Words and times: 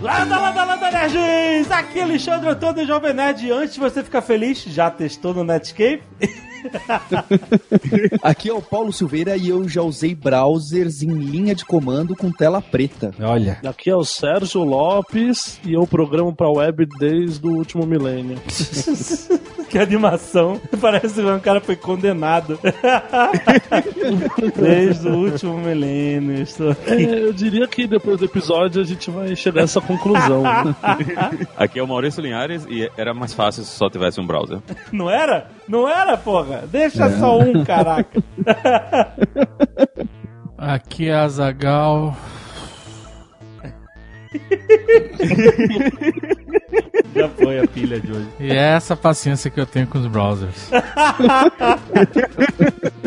Landa, 0.03 0.39
landa, 0.39 0.65
landa, 0.65 0.91
nerds! 0.91 1.71
Aqui 1.71 2.01
é 2.01 2.03
Alexandre 2.03 2.51
Antônio, 2.51 2.87
Jovem 2.87 3.15
Nerd. 3.15 3.51
Antes 3.51 3.73
de 3.73 3.81
você 3.81 4.05
ficar 4.05 4.21
feliz, 4.21 4.63
já 4.65 4.91
testou 4.91 5.33
no 5.33 5.45
Netscape? 5.45 6.03
Aqui 8.23 8.49
é 8.49 8.53
o 8.53 8.63
Paulo 8.63 8.93
Silveira 8.93 9.37
e 9.37 9.49
eu 9.49 9.69
já 9.69 9.83
usei 9.83 10.15
browsers 10.15 11.03
em 11.03 11.11
linha 11.11 11.55
de 11.55 11.65
comando 11.65 12.15
com 12.17 12.31
tela 12.31 12.61
preta. 12.61 13.13
Olha. 13.21 13.59
Aqui 13.67 13.91
é 13.91 13.97
o 13.97 14.05
Sérgio 14.05 14.63
Lopes 14.63 15.61
e 15.65 15.73
eu 15.75 15.87
programo 15.87 16.35
pra 16.35 16.49
web 16.51 16.87
desde 16.99 17.47
o 17.47 17.51
último 17.51 17.87
milênio. 17.87 18.39
que 19.69 19.79
animação. 19.79 20.61
Parece 20.81 21.15
que 21.15 21.21
um 21.23 21.41
cara 21.41 21.61
foi 21.61 21.77
condenado. 21.77 22.59
Desde 24.57 25.09
o 25.09 25.15
último 25.17 25.59
milênio. 25.59 26.43
Estou 26.43 26.71
aqui. 26.71 26.91
É, 26.91 27.25
eu 27.25 27.33
diria 27.33 27.67
que 27.69 27.87
depois 27.87 28.19
do 28.19 28.25
episódio 28.25 28.83
a 28.83 28.85
gente 28.85 29.11
vai 29.11 29.35
chegar 29.37 29.63
a 29.63 29.65
essa 29.65 29.81
conclusão. 29.81 30.43
né? 30.43 30.75
Aqui 31.57 31.79
é 31.79 31.83
o 31.83 31.89
Maurício 31.89 32.23
Linhares 32.23 32.67
e 32.69 32.91
era 32.97 33.15
mais 33.15 33.33
fácil 33.33 33.65
se 33.65 33.71
só 33.71 33.89
tivesse 33.89 34.21
um 34.21 34.27
browser. 34.27 34.59
Não 34.93 35.09
era? 35.11 35.49
Não 35.71 35.89
era, 35.89 36.17
porra? 36.17 36.65
Deixa 36.67 37.09
só 37.21 37.39
um, 37.39 37.65
caraca. 37.65 38.21
Aqui 40.59 41.09
é 41.09 41.15
a 41.15 41.29
Zagal. 41.29 42.17
Já 47.15 47.29
foi 47.29 47.59
a 47.59 47.67
pilha 47.67 48.01
de 48.01 48.13
hoje. 48.13 48.29
E 48.39 48.51
é 48.53 48.75
essa 48.75 48.97
paciência 48.97 49.51
que 49.51 49.61
eu 49.61 49.67
tenho 49.67 49.87
com 49.87 49.99
os 49.99 50.07
browsers. 50.07 50.71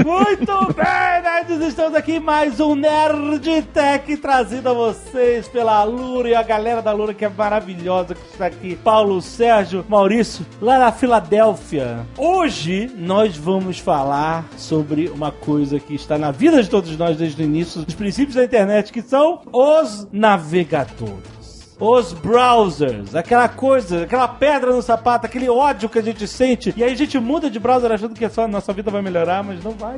Muito 0.04 0.74
bem, 0.74 1.22
nerds! 1.22 1.68
Estamos 1.68 1.96
aqui 1.96 2.14
em 2.14 2.20
mais 2.20 2.60
um 2.60 2.76
Nerd 2.76 3.62
Tech 3.74 4.18
trazido 4.18 4.70
a 4.70 4.74
vocês 4.74 5.48
pela 5.48 5.84
Lura 5.84 6.30
e 6.30 6.36
a 6.36 6.44
galera 6.44 6.82
da 6.82 6.92
Lura 6.92 7.14
que 7.14 7.24
é 7.24 7.30
maravilhosa 7.30 8.14
que 8.14 8.26
está 8.32 8.48
aqui. 8.48 8.76
Paulo, 8.76 9.22
Sérgio, 9.22 9.86
Maurício, 9.88 10.46
lá 10.62 10.78
na 10.78 10.92
Filadélfia. 10.92 12.06
Hoje 12.18 12.92
nós 12.98 13.38
vamos 13.38 13.80
falar 13.80 14.46
sobre 14.58 15.08
uma 15.08 15.32
coisa 15.32 15.80
que 15.80 15.96
está 15.96 16.18
na 16.18 16.32
vida 16.32 16.62
de 16.62 16.70
todos 16.70 16.98
nós 16.98 17.16
desde 17.18 17.42
o 17.42 17.46
início, 17.46 17.82
dos 17.84 17.96
princípios 17.96 18.36
da 18.36 18.44
internet, 18.44 18.92
que 18.92 19.02
são 19.02 19.42
os 19.52 20.08
navegadores. 20.12 21.43
Os 21.80 22.14
browsers, 22.14 23.16
aquela 23.16 23.50
coisa, 23.50 24.04
aquela 24.04 24.28
pedra 24.28 24.72
no 24.72 24.82
sapato, 24.82 25.26
aquele 25.26 25.50
ódio 25.50 25.90
que 25.90 26.00
a 26.00 26.02
gente 26.02 26.28
sente. 26.28 26.74
E 26.78 26.84
aí 26.84 26.92
a 26.92 26.96
gente 26.96 27.20
muda 27.20 27.50
de 27.50 27.60
browser 27.60 27.92
achando 27.92 28.14
que 28.14 28.28
só 28.30 28.44
a 28.44 28.48
nossa 28.48 28.72
vida 28.74 28.90
vai 28.90 29.02
melhorar, 29.02 29.44
mas 29.44 29.64
não 29.64 29.72
vai. 29.72 29.96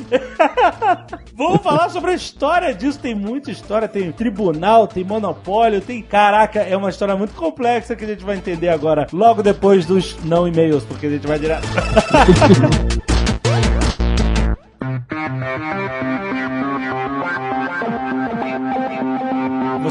Vamos 1.34 1.62
falar 1.62 1.90
sobre 1.90 2.12
a 2.12 2.16
história 2.16 2.74
disso. 2.74 3.00
Tem 3.00 3.14
muita 3.14 3.52
história, 3.52 3.88
tem 3.88 4.12
tribunal, 4.12 4.88
tem 4.88 5.04
monopólio, 5.04 5.82
tem. 5.82 6.02
Caraca, 6.02 6.60
é 6.60 6.76
uma 6.76 6.90
história 6.90 7.16
muito 7.16 7.34
complexa 7.34 7.96
que 7.96 8.04
a 8.04 8.08
gente 8.08 8.24
vai 8.24 8.38
entender 8.38 8.70
agora, 8.70 9.08
logo 9.12 9.44
depois 9.44 9.86
dos 9.86 10.16
não 10.24 10.48
e-mails, 10.48 10.84
porque 10.84 11.08
a 11.08 11.10
gente 11.10 11.28
vai 11.28 11.40
direto. 11.40 11.68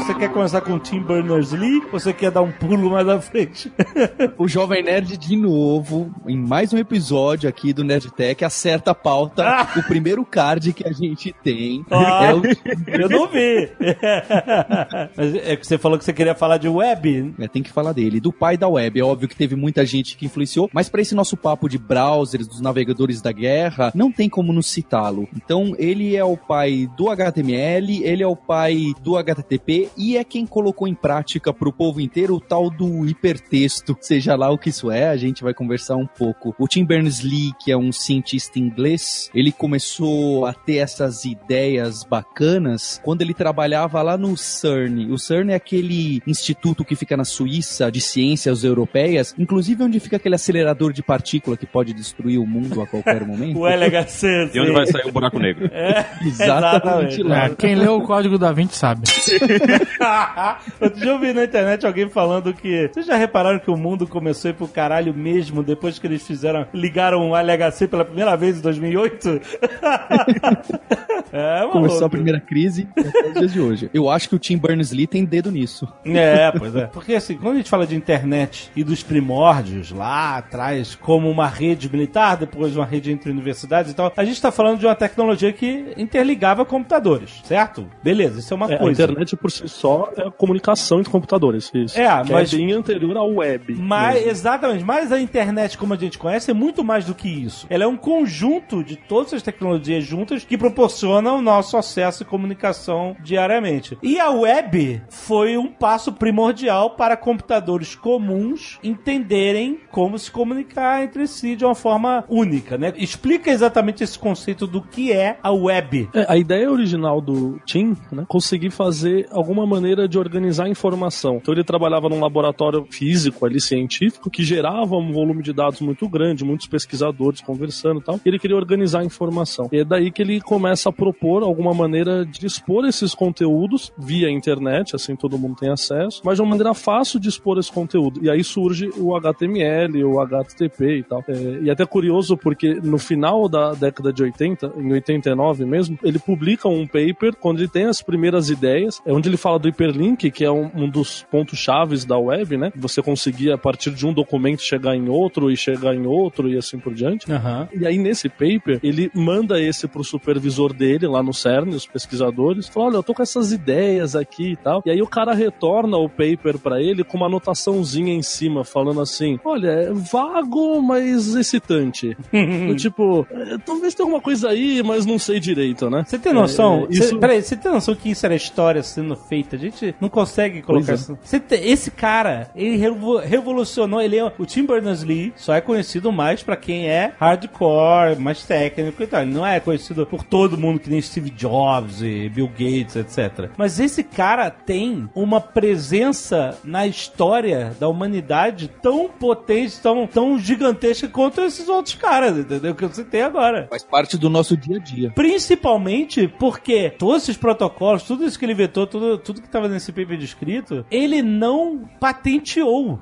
Você 0.05 0.13
quer 0.13 0.31
começar 0.31 0.61
com 0.61 0.77
Tim 0.77 0.99
Berners-Lee? 1.01 1.81
ou 1.91 1.99
Você 1.99 2.13
quer 2.13 2.29
dar 2.29 2.43
um 2.43 2.51
pulo 2.51 2.91
mais 2.91 3.07
à 3.09 3.19
frente? 3.19 3.71
O 4.37 4.47
Jovem 4.47 4.83
Nerd, 4.83 5.17
de 5.17 5.35
novo, 5.35 6.13
em 6.27 6.37
mais 6.37 6.71
um 6.73 6.77
episódio 6.77 7.49
aqui 7.49 7.73
do 7.73 7.83
Nerdtech, 7.83 8.43
acerta 8.43 8.91
a 8.91 8.95
pauta. 8.95 9.43
O 9.75 9.83
primeiro 9.83 10.23
card 10.25 10.73
que 10.73 10.87
a 10.87 10.91
gente 10.91 11.33
tem 11.43 11.83
Ah. 11.89 12.25
é 12.25 12.33
o. 12.33 12.41
Eu 13.01 13.09
não 13.09 13.27
vi. 13.27 13.69
Mas 15.15 15.35
é 15.35 15.55
que 15.55 15.65
você 15.65 15.77
falou 15.77 15.97
que 15.97 16.03
você 16.05 16.13
queria 16.13 16.35
falar 16.35 16.57
de 16.57 16.67
web. 16.67 17.33
É, 17.39 17.47
tem 17.47 17.63
que 17.63 17.71
falar 17.71 17.93
dele, 17.93 18.19
do 18.19 18.31
pai 18.31 18.57
da 18.57 18.67
web. 18.67 18.99
É 18.99 19.03
óbvio 19.03 19.27
que 19.27 19.35
teve 19.35 19.55
muita 19.55 19.85
gente 19.85 20.17
que 20.17 20.25
influenciou, 20.25 20.69
mas 20.73 20.89
para 20.89 21.01
esse 21.01 21.15
nosso 21.15 21.35
papo 21.37 21.67
de 21.69 21.77
browsers, 21.77 22.47
dos 22.47 22.61
navegadores 22.61 23.21
da 23.21 23.31
guerra, 23.31 23.91
não 23.95 24.11
tem 24.11 24.29
como 24.29 24.53
não 24.53 24.61
citá-lo. 24.61 25.27
Então, 25.35 25.73
ele 25.79 26.15
é 26.15 26.23
o 26.23 26.37
pai 26.37 26.87
do 26.97 27.09
HTML, 27.09 28.03
ele 28.03 28.21
é 28.23 28.27
o 28.27 28.35
pai 28.35 28.93
do 29.01 29.17
HTTP 29.17 29.89
e 29.97 30.17
é 30.17 30.23
quem 30.23 30.45
colocou 30.45 30.87
em 30.87 30.93
prática 30.93 31.53
pro 31.53 31.71
povo 31.71 32.01
inteiro 32.01 32.35
o 32.35 32.39
tal 32.39 32.69
do 32.69 33.05
hipertexto. 33.05 33.97
Seja 34.01 34.35
lá 34.35 34.49
o 34.49 34.57
que 34.57 34.69
isso 34.69 34.91
é, 34.91 35.09
a 35.09 35.17
gente 35.17 35.43
vai 35.43 35.53
conversar 35.53 35.95
um 35.95 36.07
pouco. 36.07 36.55
O 36.59 36.67
Tim 36.67 36.85
Berners-Lee, 36.85 37.51
que 37.63 37.71
é 37.71 37.77
um 37.77 37.91
cientista 37.91 38.59
inglês, 38.59 39.29
ele 39.33 39.51
começou 39.51 40.45
a 40.45 40.53
ter 40.53 40.77
essas 40.77 41.25
ideias 41.25 42.03
bacanas 42.03 42.99
quando 43.03 43.21
ele 43.21 43.33
trabalhava 43.33 44.01
lá 44.01 44.17
no 44.17 44.35
CERN. 44.37 45.11
O 45.11 45.17
CERN 45.17 45.51
é 45.51 45.55
aquele 45.55 46.21
instituto 46.27 46.83
que 46.83 46.95
fica 46.95 47.15
na 47.15 47.25
Suíça 47.25 47.91
de 47.91 48.01
ciências 48.01 48.63
europeias, 48.63 49.35
inclusive 49.37 49.83
onde 49.83 49.99
fica 49.99 50.17
aquele 50.17 50.35
acelerador 50.35 50.93
de 50.93 51.03
partícula 51.03 51.57
que 51.57 51.65
pode 51.65 51.93
destruir 51.93 52.39
o 52.39 52.45
mundo 52.45 52.81
a 52.81 52.87
qualquer 52.87 53.23
momento. 53.25 53.59
O 53.59 53.67
LHC. 53.67 54.51
E 54.53 54.59
onde 54.59 54.71
vai 54.71 54.87
sair 54.87 55.07
o 55.07 55.11
buraco 55.11 55.39
negro? 55.39 55.69
É, 55.71 56.05
Exatamente 56.25 57.23
lá. 57.23 57.45
É, 57.45 57.55
quem 57.55 57.75
leu 57.75 57.97
o 57.97 58.01
código 58.01 58.37
da 58.37 58.51
Vinci 58.51 58.75
sabe. 58.75 59.07
Outro 60.81 60.99
dia 60.99 61.09
eu 61.11 61.19
vi 61.19 61.33
na 61.33 61.43
internet 61.43 61.85
alguém 61.85 62.09
falando 62.09 62.53
que. 62.53 62.89
Vocês 62.93 63.05
já 63.05 63.15
repararam 63.15 63.59
que 63.59 63.69
o 63.71 63.77
mundo 63.77 64.07
começou 64.07 64.49
a 64.49 64.51
ir 64.51 64.55
pro 64.55 64.67
caralho 64.67 65.13
mesmo 65.13 65.63
depois 65.63 65.99
que 65.99 66.07
eles 66.07 66.25
fizeram. 66.25 66.67
ligaram 66.73 67.29
o 67.31 67.35
LHC 67.35 67.87
pela 67.87 68.05
primeira 68.05 68.35
vez 68.35 68.57
em 68.57 68.61
2008? 68.61 69.41
é, 71.31 71.57
maluco. 71.59 71.71
Começou 71.73 72.05
a 72.05 72.09
primeira 72.09 72.39
crise 72.39 72.87
até 72.97 73.27
os 73.29 73.33
dias 73.39 73.53
de 73.53 73.59
hoje. 73.61 73.89
Eu 73.93 74.09
acho 74.09 74.29
que 74.29 74.35
o 74.35 74.39
Tim 74.39 74.57
Berners-Lee 74.57 75.07
tem 75.07 75.25
dedo 75.25 75.51
nisso. 75.51 75.87
É, 76.05 76.51
pois 76.51 76.75
é. 76.75 76.85
Porque 76.87 77.13
assim, 77.15 77.37
quando 77.37 77.55
a 77.55 77.57
gente 77.57 77.69
fala 77.69 77.85
de 77.87 77.95
internet 77.95 78.71
e 78.75 78.83
dos 78.83 79.03
primórdios 79.03 79.91
lá 79.91 80.37
atrás, 80.37 80.95
como 80.95 81.29
uma 81.29 81.47
rede 81.47 81.89
militar, 81.91 82.37
depois 82.37 82.75
uma 82.75 82.85
rede 82.85 83.11
entre 83.11 83.29
universidades 83.31 83.91
e 83.91 83.95
tal, 83.95 84.11
a 84.15 84.25
gente 84.25 84.41
tá 84.41 84.51
falando 84.51 84.79
de 84.79 84.85
uma 84.85 84.95
tecnologia 84.95 85.51
que 85.51 85.93
interligava 85.97 86.65
computadores, 86.65 87.41
certo? 87.43 87.87
Beleza, 88.03 88.39
isso 88.39 88.53
é 88.53 88.57
uma 88.57 88.71
É, 88.71 88.75
a 88.75 88.79
coisa. 88.79 89.03
internet 89.03 89.35
por 89.35 89.51
si 89.51 89.67
só 89.75 90.11
é 90.15 90.27
a 90.27 90.31
comunicação 90.31 90.99
entre 90.99 91.11
computadores. 91.11 91.71
Isso. 91.73 91.99
É, 91.99 92.23
que 92.23 92.31
mas- 92.31 92.53
é 92.53 92.57
bem 92.57 92.71
anterior 92.71 93.17
à 93.17 93.23
web. 93.23 93.75
Mas, 93.75 94.15
mesmo. 94.15 94.29
exatamente, 94.31 94.83
mas 94.83 95.11
a 95.11 95.19
internet, 95.19 95.77
como 95.77 95.93
a 95.93 95.97
gente 95.97 96.17
conhece, 96.17 96.51
é 96.51 96.53
muito 96.53 96.83
mais 96.83 97.05
do 97.05 97.13
que 97.13 97.27
isso. 97.27 97.65
Ela 97.69 97.83
é 97.83 97.87
um 97.87 97.97
conjunto 97.97 98.83
de 98.83 98.95
todas 98.95 99.33
as 99.33 99.41
tecnologias 99.41 100.03
juntas 100.03 100.43
que 100.43 100.57
proporcionam 100.57 101.37
o 101.37 101.41
nosso 101.41 101.77
acesso 101.77 102.23
e 102.23 102.25
comunicação 102.25 103.15
diariamente. 103.23 103.97
E 104.01 104.19
a 104.19 104.29
web 104.31 105.01
foi 105.09 105.57
um 105.57 105.67
passo 105.67 106.11
primordial 106.13 106.91
para 106.91 107.17
computadores 107.17 107.95
comuns 107.95 108.79
entenderem 108.83 109.79
como 109.91 110.17
se 110.17 110.31
comunicar 110.31 111.03
entre 111.03 111.27
si 111.27 111.55
de 111.55 111.65
uma 111.65 111.75
forma 111.75 112.23
única, 112.29 112.77
né? 112.77 112.93
Explica 112.97 113.49
exatamente 113.51 114.03
esse 114.03 114.17
conceito 114.17 114.65
do 114.67 114.81
que 114.81 115.11
é 115.11 115.37
a 115.41 115.51
web. 115.51 116.09
É, 116.13 116.25
a 116.27 116.37
ideia 116.37 116.71
original 116.71 117.21
do 117.21 117.59
Tim, 117.65 117.95
né, 118.11 118.25
conseguir 118.27 118.69
fazer 118.71 119.27
alguma 119.31 119.64
maneira 119.65 120.07
de 120.07 120.17
organizar 120.17 120.67
informação. 120.67 121.37
Então 121.37 121.53
ele 121.53 121.63
trabalhava 121.63 122.09
num 122.09 122.19
laboratório 122.19 122.85
físico 122.89 123.45
ali, 123.45 123.59
científico, 123.59 124.29
que 124.29 124.43
gerava 124.43 124.95
um 124.95 125.11
volume 125.11 125.41
de 125.41 125.53
dados 125.53 125.81
muito 125.81 126.07
grande, 126.07 126.43
muitos 126.43 126.67
pesquisadores 126.67 127.41
conversando 127.41 127.99
e 127.99 128.03
tal. 128.03 128.19
E 128.23 128.29
ele 128.29 128.39
queria 128.39 128.55
organizar 128.55 128.99
a 128.99 129.05
informação. 129.05 129.69
E 129.71 129.79
é 129.79 129.85
daí 129.85 130.11
que 130.11 130.21
ele 130.21 130.39
começa 130.41 130.89
a 130.89 130.91
propor 130.91 131.43
alguma 131.43 131.73
maneira 131.73 132.25
de 132.25 132.45
expor 132.45 132.85
esses 132.85 133.13
conteúdos 133.13 133.91
via 133.97 134.29
internet, 134.29 134.95
assim 134.95 135.15
todo 135.15 135.37
mundo 135.37 135.55
tem 135.55 135.69
acesso, 135.69 136.21
mas 136.23 136.35
de 136.35 136.41
uma 136.41 136.49
maneira 136.49 136.73
fácil 136.73 137.19
de 137.19 137.29
expor 137.29 137.57
esse 137.57 137.71
conteúdo. 137.71 138.19
E 138.23 138.29
aí 138.29 138.43
surge 138.43 138.89
o 138.97 139.15
HTML, 139.15 140.03
o 140.03 140.19
HTTP 140.19 140.97
e 140.97 141.03
tal. 141.03 141.23
É, 141.27 141.33
e 141.63 141.69
é 141.69 141.71
até 141.71 141.85
curioso 141.85 142.37
porque 142.37 142.75
no 142.75 142.97
final 142.97 143.47
da 143.47 143.73
década 143.73 144.11
de 144.11 144.23
80, 144.23 144.73
em 144.77 144.93
89 144.93 145.65
mesmo, 145.65 145.97
ele 146.03 146.19
publica 146.19 146.67
um 146.67 146.85
paper 146.85 147.35
quando 147.39 147.59
ele 147.59 147.67
tem 147.67 147.85
as 147.85 148.01
primeiras 148.01 148.49
ideias, 148.49 149.01
é 149.05 149.13
onde 149.13 149.29
ele 149.29 149.37
fala 149.37 149.54
do 149.57 149.67
hiperlink, 149.67 150.29
que 150.31 150.43
é 150.43 150.51
um, 150.51 150.69
um 150.75 150.89
dos 150.89 151.25
pontos 151.29 151.57
chaves 151.59 152.05
da 152.05 152.17
web, 152.17 152.57
né? 152.57 152.71
Você 152.75 153.01
conseguir 153.01 153.51
a 153.51 153.57
partir 153.57 153.91
de 153.91 154.05
um 154.05 154.13
documento 154.13 154.61
chegar 154.61 154.95
em 154.95 155.07
outro 155.09 155.51
e 155.51 155.57
chegar 155.57 155.95
em 155.95 156.05
outro 156.05 156.49
e 156.49 156.57
assim 156.57 156.79
por 156.79 156.93
diante. 156.93 157.31
Aham. 157.31 157.67
E 157.73 157.85
aí, 157.85 157.97
nesse 157.97 158.29
paper, 158.29 158.79
ele 158.83 159.09
manda 159.13 159.59
esse 159.61 159.87
pro 159.87 160.03
supervisor 160.03 160.73
dele, 160.73 161.07
lá 161.07 161.21
no 161.21 161.33
CERN, 161.33 161.69
os 161.69 161.85
pesquisadores, 161.85 162.67
fala, 162.67 162.87
olha, 162.87 162.95
eu 162.97 163.03
tô 163.03 163.13
com 163.13 163.23
essas 163.23 163.51
ideias 163.51 164.15
aqui 164.15 164.51
e 164.51 164.55
tal. 164.55 164.81
E 164.85 164.89
aí 164.91 165.01
o 165.01 165.07
cara 165.07 165.33
retorna 165.33 165.97
o 165.97 166.09
paper 166.09 166.57
pra 166.59 166.81
ele 166.81 167.03
com 167.03 167.17
uma 167.17 167.27
anotaçãozinha 167.27 168.13
em 168.13 168.21
cima, 168.21 168.63
falando 168.63 169.01
assim, 169.01 169.39
olha, 169.43 169.67
é 169.69 169.93
vago, 169.93 170.81
mas 170.81 171.35
excitante. 171.35 172.15
Tipo, 172.77 173.25
"É, 173.31 173.57
talvez 173.65 173.93
tenha 173.93 174.05
alguma 174.05 174.21
coisa 174.21 174.49
aí, 174.49 174.83
mas 174.83 175.05
não 175.05 175.17
sei 175.17 175.39
direito, 175.39 175.89
né? 175.89 176.03
Você 176.05 176.19
tem 176.19 176.33
noção? 176.33 176.87
É, 176.89 176.93
isso... 176.93 177.09
Cê, 177.09 177.17
peraí, 177.17 177.41
você 177.41 177.55
tem 177.55 177.71
noção 177.71 177.95
que 177.95 178.09
isso 178.09 178.25
era 178.25 178.35
história 178.35 178.83
sendo 178.83 179.15
feita 179.15 179.34
feita. 179.35 179.55
A 179.55 179.59
gente 179.59 179.95
não 179.99 180.09
consegue 180.09 180.61
colocar 180.61 180.85
Pois 180.87 181.01
isso. 181.01 181.17
Esse 181.51 181.91
cara, 181.91 182.49
ele 182.55 182.77
revo- 182.77 183.17
revolucionou. 183.17 184.01
Ele 184.01 184.17
é, 184.17 184.31
o 184.37 184.45
Tim 184.45 184.65
Berners-Lee 184.65 185.33
só 185.35 185.53
é 185.53 185.61
conhecido 185.61 186.11
mais 186.11 186.41
pra 186.43 186.55
quem 186.55 186.87
é 186.87 187.13
hardcore, 187.19 188.19
mais 188.19 188.43
técnico 188.43 189.01
e 189.03 189.07
tal. 189.07 189.21
Ele 189.21 189.33
não 189.33 189.45
é 189.45 189.59
conhecido 189.59 190.05
por 190.05 190.23
todo 190.23 190.57
mundo 190.57 190.79
que 190.79 190.89
nem 190.89 191.01
Steve 191.01 191.29
Jobs 191.29 192.01
e 192.01 192.29
Bill 192.29 192.47
Gates, 192.49 192.95
etc. 192.95 193.49
Mas 193.57 193.79
esse 193.79 194.03
cara 194.03 194.49
tem 194.49 195.09
uma 195.13 195.41
presença 195.41 196.57
na 196.63 196.87
história 196.87 197.75
da 197.79 197.87
humanidade 197.87 198.69
tão 198.81 199.09
potente, 199.09 199.79
tão, 199.81 200.07
tão 200.07 200.37
gigantesca 200.39 201.07
quanto 201.07 201.41
esses 201.41 201.67
outros 201.67 201.95
caras, 201.95 202.37
entendeu? 202.37 202.73
Que 202.75 202.83
eu 202.85 202.89
citei 202.93 203.21
agora. 203.21 203.67
Faz 203.69 203.83
parte 203.83 204.17
do 204.17 204.29
nosso 204.29 204.55
dia 204.55 204.77
a 204.77 204.79
dia. 204.79 205.11
Principalmente 205.15 206.27
porque 206.27 206.89
todos 206.97 207.23
esses 207.23 207.37
protocolos, 207.37 208.03
tudo 208.03 208.25
isso 208.25 208.37
que 208.37 208.45
ele 208.45 208.53
inventou, 208.53 208.85
tudo, 208.87 209.17
tudo 209.25 209.41
que 209.41 209.47
estava 209.47 209.67
nesse 209.67 209.91
paper 209.91 210.17
descrito, 210.17 210.85
ele 210.89 211.21
não 211.21 211.89
patenteou. 211.99 212.99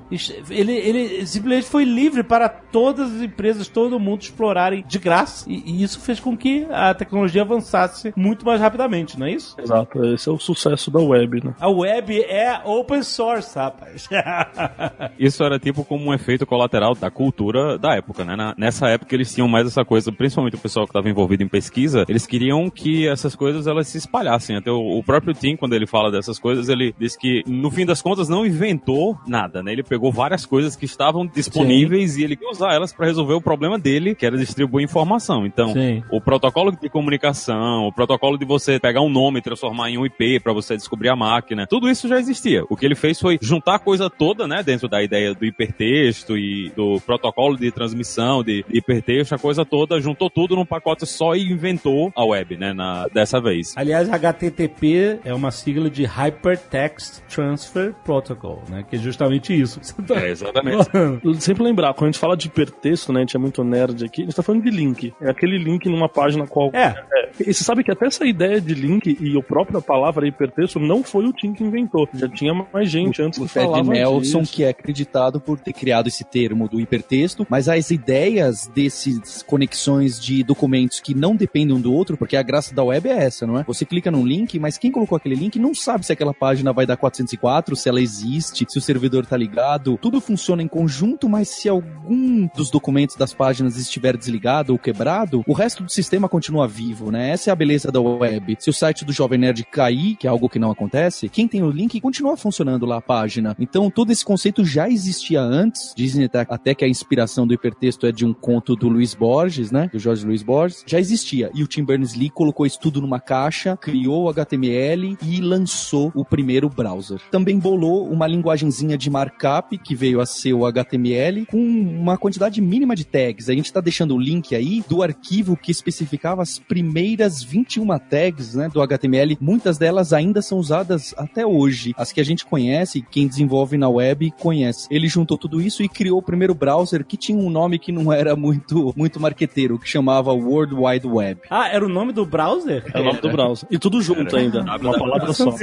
Ele, 0.50 0.72
ele 0.72 1.26
simplesmente 1.26 1.66
foi 1.68 1.84
livre 1.84 2.22
para 2.22 2.48
todas 2.48 3.14
as 3.14 3.22
empresas, 3.22 3.68
todo 3.68 4.00
mundo 4.00 4.22
explorarem 4.22 4.84
de 4.86 4.98
graça. 4.98 5.44
E, 5.50 5.62
e 5.66 5.82
isso 5.82 6.00
fez 6.00 6.18
com 6.18 6.36
que 6.36 6.66
a 6.70 6.94
tecnologia 6.94 7.42
avançasse 7.42 8.12
muito 8.16 8.44
mais 8.44 8.60
rapidamente, 8.60 9.18
não 9.18 9.26
é 9.26 9.32
isso? 9.32 9.54
Exato, 9.60 10.04
esse 10.06 10.28
é 10.28 10.32
o 10.32 10.38
sucesso 10.38 10.90
da 10.90 11.00
web, 11.00 11.44
né? 11.44 11.54
A 11.60 11.68
web 11.68 12.20
é 12.22 12.60
open 12.64 13.02
source, 13.02 13.56
rapaz. 13.58 14.08
Isso 15.18 15.42
era 15.44 15.58
tipo 15.58 15.84
como 15.84 16.06
um 16.06 16.14
efeito 16.14 16.46
colateral 16.46 16.94
da 16.94 17.10
cultura 17.10 17.78
da 17.78 17.94
época, 17.94 18.24
né? 18.24 18.34
Na- 18.36 18.54
nessa 18.56 18.88
época 18.88 19.14
eles 19.14 19.32
tinham 19.32 19.48
mais 19.48 19.66
essa 19.66 19.84
coisa, 19.84 20.10
principalmente 20.12 20.56
o 20.56 20.58
pessoal 20.58 20.86
que 20.86 20.90
estava 20.90 21.08
envolvido 21.08 21.42
em 21.42 21.48
pesquisa, 21.48 22.04
eles 22.08 22.26
queriam 22.26 22.68
que 22.70 23.06
essas 23.06 23.34
coisas 23.36 23.66
elas 23.66 23.88
se 23.88 23.98
espalhassem. 23.98 24.56
Até 24.56 24.70
o, 24.70 24.98
o 24.98 25.02
próprio 25.02 25.34
Tim, 25.34 25.56
quando 25.56 25.74
ele 25.74 25.86
fala 25.86 26.10
dessas 26.14 26.38
coisas, 26.38 26.68
ele 26.68 26.94
diz 26.98 27.16
que 27.16 27.42
no 27.46 27.70
fim 27.70 27.84
das 27.84 28.00
contas 28.00 28.28
não 28.28 28.46
inventou 28.46 29.18
nada, 29.26 29.62
né? 29.62 29.72
Ele 29.72 29.82
pegou 29.82 30.12
várias 30.12 30.46
coisas 30.46 30.76
que 30.76 30.84
estavam 30.84 31.26
disponíveis 31.26 32.16
e 32.16 32.24
ele 32.24 32.36
queria 32.36 32.52
usar 32.52 32.72
elas 32.72 32.92
para 32.92 33.06
resolver 33.06 33.34
o 33.34 33.40
problema 33.40 33.78
dele, 33.78 34.14
que 34.14 34.24
era 34.24 34.36
distribuir 34.36 34.84
informação. 34.84 35.44
Então, 35.46 35.72
Sim. 35.72 36.02
o 36.10 36.20
protocolo 36.20 36.72
de 36.72 36.88
comunicação, 36.88 37.86
o 37.86 37.92
protocolo 37.92 38.38
de 38.38 38.44
você 38.44 38.78
pegar 38.78 39.02
um 39.02 39.10
nome 39.10 39.38
e 39.38 39.42
transformar 39.42 39.90
em 39.90 39.98
um 39.98 40.06
IP 40.06 40.40
para 40.40 40.52
você 40.52 40.76
descobrir 40.76 41.08
a 41.08 41.16
máquina, 41.16 41.66
tudo 41.66 41.90
isso 41.90 42.08
já 42.08 42.18
existia. 42.18 42.64
O 42.68 42.76
que 42.76 42.86
ele 42.86 42.94
fez 42.94 43.20
foi 43.20 43.38
juntar 43.40 43.76
a 43.76 43.78
coisa 43.78 44.08
toda, 44.08 44.46
né, 44.46 44.62
dentro 44.62 44.88
da 44.88 45.02
ideia 45.02 45.34
do 45.34 45.44
hipertexto 45.44 46.36
e 46.36 46.70
do 46.76 47.00
protocolo 47.00 47.56
de 47.56 47.70
transmissão 47.70 48.42
de 48.42 48.64
hipertexto, 48.68 49.34
a 49.34 49.38
coisa 49.38 49.64
toda, 49.64 50.00
juntou 50.00 50.30
tudo 50.30 50.54
num 50.54 50.66
pacote 50.66 51.06
só 51.06 51.34
e 51.34 51.50
inventou 51.50 52.12
a 52.14 52.24
web, 52.24 52.56
né, 52.56 52.72
na, 52.72 53.06
dessa 53.08 53.40
vez. 53.40 53.74
Aliás, 53.76 54.08
HTTP 54.10 55.20
é 55.24 55.34
uma 55.34 55.50
sigla 55.50 55.90
de 55.90 56.03
Hypertext 56.06 57.22
Transfer 57.28 57.94
Protocol, 58.04 58.62
né? 58.68 58.84
Que 58.88 58.96
é 58.96 58.98
justamente 58.98 59.58
isso. 59.58 59.80
que 59.80 59.86
você 59.86 60.02
tá 60.02 60.14
É, 60.20 60.30
exatamente. 60.30 60.84
falando. 60.90 61.40
Sempre 61.40 61.62
lembrar, 61.64 61.94
quando 61.94 62.08
a 62.08 62.12
gente 62.12 62.18
fala 62.20 62.36
de 62.36 62.46
hipertexto, 62.48 63.12
né, 63.12 63.20
a 63.20 63.22
gente 63.22 63.36
é 63.36 63.38
muito 63.38 63.62
nerd 63.64 64.04
aqui, 64.04 64.22
a 64.22 64.24
gente 64.24 64.34
tá 64.36 64.42
falando 64.42 64.62
de 64.62 64.70
link. 64.70 65.12
É 65.20 65.30
aquele 65.30 65.58
link 65.58 65.88
numa 65.88 66.08
página 66.08 66.46
qualquer. 66.46 67.04
É, 67.12 67.30
E 67.48 67.52
você 67.52 67.64
sabe 67.64 67.82
que 67.84 67.90
até 67.90 68.06
essa 68.06 68.24
ideia 68.24 68.60
de 68.60 68.74
link 68.74 69.16
e 69.20 69.38
a 69.38 69.42
própria 69.42 69.80
palavra 69.80 70.26
hipertexto 70.26 70.78
não 70.78 71.02
foi 71.02 71.26
o 71.26 71.32
Tim 71.32 71.52
que 71.52 71.64
inventou. 71.64 72.08
Já 72.14 72.28
tinha 72.28 72.52
mais 72.72 72.90
gente 72.90 73.20
antes 73.22 73.38
o 73.38 73.46
que 73.46 73.52
Ted 73.54 73.66
falava 73.66 73.90
Nelson, 73.92 74.40
disso. 74.40 74.52
que 74.52 74.64
é 74.64 74.68
acreditado 74.68 75.40
por 75.40 75.58
ter 75.58 75.72
criado 75.72 76.08
esse 76.08 76.24
termo 76.24 76.68
do 76.68 76.80
hipertexto, 76.80 77.46
mas 77.48 77.68
as 77.68 77.90
ideias 77.90 78.66
desses 78.74 79.42
conexões 79.42 80.20
de 80.20 80.42
documentos 80.42 81.00
que 81.00 81.14
não 81.14 81.34
dependem 81.36 81.76
um 81.76 81.80
do 81.80 81.92
outro, 81.92 82.16
porque 82.16 82.36
a 82.36 82.42
graça 82.42 82.74
da 82.74 82.82
web 82.84 83.08
é 83.08 83.24
essa, 83.24 83.46
não 83.46 83.58
é? 83.58 83.64
Você 83.64 83.84
clica 83.84 84.10
num 84.10 84.24
link, 84.26 84.58
mas 84.58 84.78
quem 84.78 84.90
colocou 84.90 85.16
aquele 85.16 85.34
link 85.34 85.58
não 85.58 85.74
sabe 85.74 85.93
se 86.02 86.12
aquela 86.12 86.34
página 86.34 86.72
vai 86.72 86.86
dar 86.86 86.96
404, 86.96 87.76
se 87.76 87.88
ela 87.88 88.00
existe, 88.00 88.66
se 88.68 88.78
o 88.78 88.82
servidor 88.82 89.26
tá 89.26 89.36
ligado. 89.36 89.98
Tudo 90.00 90.20
funciona 90.20 90.62
em 90.62 90.68
conjunto, 90.68 91.28
mas 91.28 91.48
se 91.48 91.68
algum 91.68 92.48
dos 92.56 92.70
documentos 92.70 93.16
das 93.16 93.32
páginas 93.32 93.76
estiver 93.76 94.16
desligado 94.16 94.72
ou 94.72 94.78
quebrado, 94.78 95.42
o 95.46 95.52
resto 95.52 95.82
do 95.84 95.90
sistema 95.90 96.28
continua 96.28 96.66
vivo, 96.66 97.10
né? 97.10 97.30
Essa 97.30 97.50
é 97.50 97.52
a 97.52 97.56
beleza 97.56 97.92
da 97.92 98.00
web. 98.00 98.56
Se 98.58 98.70
o 98.70 98.72
site 98.72 99.04
do 99.04 99.12
Jovem 99.12 99.38
Nerd 99.38 99.64
cair, 99.64 100.16
que 100.16 100.26
é 100.26 100.30
algo 100.30 100.48
que 100.48 100.58
não 100.58 100.70
acontece, 100.70 101.28
quem 101.28 101.46
tem 101.46 101.62
o 101.62 101.70
link 101.70 102.00
continua 102.00 102.36
funcionando 102.36 102.86
lá 102.86 102.96
a 102.96 103.02
página. 103.02 103.54
Então, 103.58 103.90
todo 103.90 104.10
esse 104.10 104.24
conceito 104.24 104.64
já 104.64 104.88
existia 104.88 105.40
antes. 105.40 105.92
Dizem 105.96 106.28
até 106.48 106.74
que 106.74 106.84
a 106.84 106.88
inspiração 106.88 107.46
do 107.46 107.54
hipertexto 107.54 108.06
é 108.06 108.12
de 108.12 108.24
um 108.24 108.32
conto 108.32 108.74
do 108.74 108.88
Luiz 108.88 109.14
Borges, 109.14 109.70
né? 109.70 109.88
Do 109.92 109.98
Jorge 109.98 110.26
Luiz 110.26 110.42
Borges. 110.42 110.82
Já 110.86 110.98
existia. 110.98 111.50
E 111.54 111.62
o 111.62 111.66
Tim 111.66 111.84
Berners-Lee 111.84 112.30
colocou 112.30 112.66
isso 112.66 112.78
tudo 112.80 113.00
numa 113.00 113.20
caixa, 113.20 113.76
criou 113.76 114.24
o 114.24 114.28
HTML 114.28 115.16
e 115.22 115.40
lançou 115.40 115.83
o 115.92 116.24
primeiro 116.24 116.68
browser. 116.68 117.20
Também 117.30 117.58
bolou 117.58 118.08
uma 118.08 118.26
linguagenzinha 118.26 118.96
de 118.96 119.10
markup, 119.10 119.76
que 119.78 119.94
veio 119.94 120.20
a 120.20 120.26
ser 120.26 120.52
o 120.52 120.66
HTML, 120.66 121.46
com 121.46 121.58
uma 121.58 122.16
quantidade 122.16 122.60
mínima 122.60 122.94
de 122.96 123.04
tags. 123.04 123.48
A 123.48 123.54
gente 123.54 123.72
tá 123.72 123.80
deixando 123.80 124.14
o 124.14 124.20
link 124.20 124.54
aí 124.54 124.82
do 124.88 125.02
arquivo 125.02 125.56
que 125.56 125.70
especificava 125.70 126.42
as 126.42 126.58
primeiras 126.58 127.42
21 127.42 127.86
tags, 127.98 128.54
né, 128.54 128.68
do 128.72 128.80
HTML. 128.82 129.36
Muitas 129.40 129.78
delas 129.78 130.12
ainda 130.12 130.40
são 130.42 130.58
usadas 130.58 131.14
até 131.16 131.46
hoje. 131.46 131.94
As 131.96 132.12
que 132.12 132.20
a 132.20 132.24
gente 132.24 132.44
conhece, 132.44 133.04
quem 133.10 133.26
desenvolve 133.26 133.76
na 133.76 133.88
web 133.88 134.32
conhece. 134.38 134.86
Ele 134.90 135.08
juntou 135.08 135.36
tudo 135.36 135.60
isso 135.60 135.82
e 135.82 135.88
criou 135.88 136.18
o 136.18 136.22
primeiro 136.22 136.54
browser 136.54 137.04
que 137.04 137.16
tinha 137.16 137.38
um 137.38 137.50
nome 137.50 137.78
que 137.78 137.92
não 137.92 138.12
era 138.12 138.36
muito, 138.36 138.92
muito 138.96 139.20
marqueteiro, 139.20 139.78
que 139.78 139.88
chamava 139.88 140.32
World 140.32 140.74
Wide 140.74 141.06
Web. 141.06 141.40
Ah, 141.50 141.68
era 141.68 141.84
o 141.84 141.88
nome 141.88 142.12
do 142.12 142.24
browser? 142.24 142.84
É 142.92 143.00
o 143.00 143.04
nome 143.04 143.20
do 143.20 143.30
browser. 143.30 143.68
E 143.70 143.78
tudo 143.78 144.00
junto 144.00 144.36
ainda, 144.36 144.62
uma 144.62 144.98
palavra 144.98 145.32
só. 145.32 145.54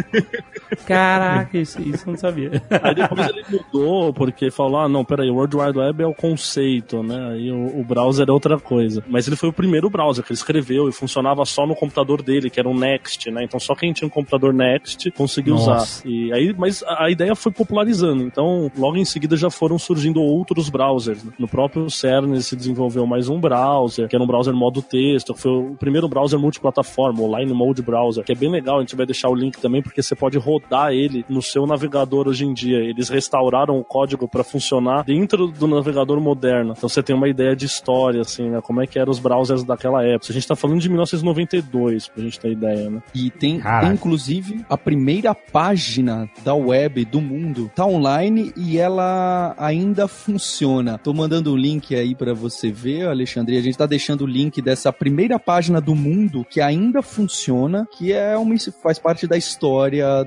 Caraca, 0.85 1.57
isso, 1.57 1.81
isso 1.81 2.03
eu 2.07 2.11
não 2.11 2.17
sabia. 2.19 2.61
Aí 2.81 2.95
depois 2.95 3.27
ele 3.27 3.43
mudou, 3.49 4.13
porque 4.13 4.49
falou, 4.51 4.79
ah, 4.79 4.89
não, 4.89 5.03
peraí, 5.03 5.29
o 5.29 5.35
World 5.35 5.55
Wide 5.55 5.77
Web 5.77 6.03
é 6.03 6.07
o 6.07 6.13
conceito, 6.13 7.03
né? 7.03 7.31
Aí 7.31 7.51
o, 7.51 7.79
o 7.79 7.83
browser 7.83 8.27
é 8.27 8.31
outra 8.31 8.59
coisa. 8.59 9.03
Mas 9.07 9.27
ele 9.27 9.35
foi 9.35 9.49
o 9.49 9.53
primeiro 9.53 9.89
browser 9.89 10.23
que 10.23 10.31
ele 10.31 10.37
escreveu 10.37 10.89
e 10.89 10.91
funcionava 10.91 11.45
só 11.45 11.65
no 11.65 11.75
computador 11.75 12.21
dele, 12.21 12.49
que 12.49 12.59
era 12.59 12.67
um 12.67 12.77
Next, 12.77 13.29
né? 13.29 13.43
Então 13.43 13.59
só 13.59 13.75
quem 13.75 13.93
tinha 13.93 14.07
um 14.07 14.11
computador 14.11 14.53
Next 14.53 15.09
conseguia 15.11 15.53
Nossa. 15.53 15.71
usar. 15.71 16.09
E 16.09 16.33
aí, 16.33 16.53
mas 16.57 16.83
a, 16.83 17.05
a 17.05 17.11
ideia 17.11 17.35
foi 17.35 17.51
popularizando. 17.51 18.23
Então, 18.23 18.71
logo 18.77 18.97
em 18.97 19.05
seguida 19.05 19.35
já 19.35 19.49
foram 19.49 19.77
surgindo 19.77 20.21
outros 20.21 20.69
browsers. 20.69 21.23
né? 21.23 21.31
No 21.37 21.47
próprio 21.47 21.89
CERN 21.89 22.39
se 22.41 22.55
desenvolveu 22.55 23.05
mais 23.05 23.29
um 23.29 23.39
browser, 23.39 24.07
que 24.07 24.15
era 24.15 24.23
um 24.23 24.27
browser 24.27 24.53
modo 24.53 24.81
texto, 24.81 25.33
que 25.33 25.41
foi 25.41 25.51
o 25.51 25.75
primeiro 25.75 26.07
browser 26.07 26.39
multiplataforma, 26.39 27.21
o 27.21 27.37
Line 27.37 27.53
Mode 27.53 27.81
Browser, 27.81 28.23
que 28.23 28.31
é 28.31 28.35
bem 28.35 28.49
legal, 28.49 28.77
a 28.77 28.81
gente 28.81 28.95
vai 28.95 29.05
deixar 29.05 29.29
o 29.29 29.35
link 29.35 29.59
também, 29.59 29.81
porque 29.81 30.00
você 30.01 30.15
pode 30.15 30.37
rodar 30.37 30.91
ele 30.91 31.25
no 31.29 31.41
seu 31.41 31.65
navegador 31.65 32.27
hoje 32.27 32.45
em 32.45 32.53
dia. 32.53 32.77
Eles 32.77 33.09
restauraram 33.09 33.79
o 33.79 33.83
código 33.83 34.27
para 34.27 34.43
funcionar 34.43 35.03
dentro 35.03 35.47
do 35.47 35.67
navegador 35.67 36.19
moderno. 36.19 36.73
Então 36.77 36.89
você 36.89 37.03
tem 37.03 37.15
uma 37.15 37.27
ideia 37.27 37.55
de 37.55 37.65
história, 37.65 38.21
assim, 38.21 38.49
né? 38.49 38.61
Como 38.61 38.81
é 38.81 38.87
que 38.87 38.99
eram 38.99 39.11
os 39.11 39.19
browsers 39.19 39.63
daquela 39.63 40.03
época. 40.03 40.31
A 40.31 40.33
gente 40.33 40.47
tá 40.47 40.55
falando 40.55 40.79
de 40.79 40.89
1992, 40.89 42.07
pra 42.07 42.23
gente 42.23 42.39
ter 42.39 42.51
ideia, 42.51 42.89
né? 42.89 43.01
E 43.13 43.29
tem, 43.29 43.59
Caraca. 43.59 43.93
inclusive, 43.93 44.63
a 44.69 44.77
primeira 44.77 45.33
página 45.35 46.29
da 46.43 46.53
web 46.53 47.03
do 47.05 47.21
mundo 47.21 47.71
tá 47.75 47.85
online 47.85 48.53
e 48.55 48.77
ela 48.77 49.53
ainda 49.57 50.07
funciona. 50.07 50.97
Tô 50.97 51.13
mandando 51.13 51.51
o 51.51 51.57
link 51.57 51.95
aí 51.95 52.15
pra 52.15 52.33
você 52.33 52.71
ver, 52.71 53.07
Alexandre. 53.07 53.57
A 53.57 53.61
gente 53.61 53.77
tá 53.77 53.85
deixando 53.85 54.21
o 54.21 54.27
link 54.27 54.61
dessa 54.61 54.91
primeira 54.93 55.37
página 55.39 55.81
do 55.81 55.95
mundo 55.95 56.45
que 56.49 56.61
ainda 56.61 57.01
funciona, 57.01 57.87
que 57.91 58.13
é 58.13 58.37
uma, 58.37 58.55
faz 58.81 58.99
parte 58.99 59.27
da 59.27 59.37
história 59.37 59.80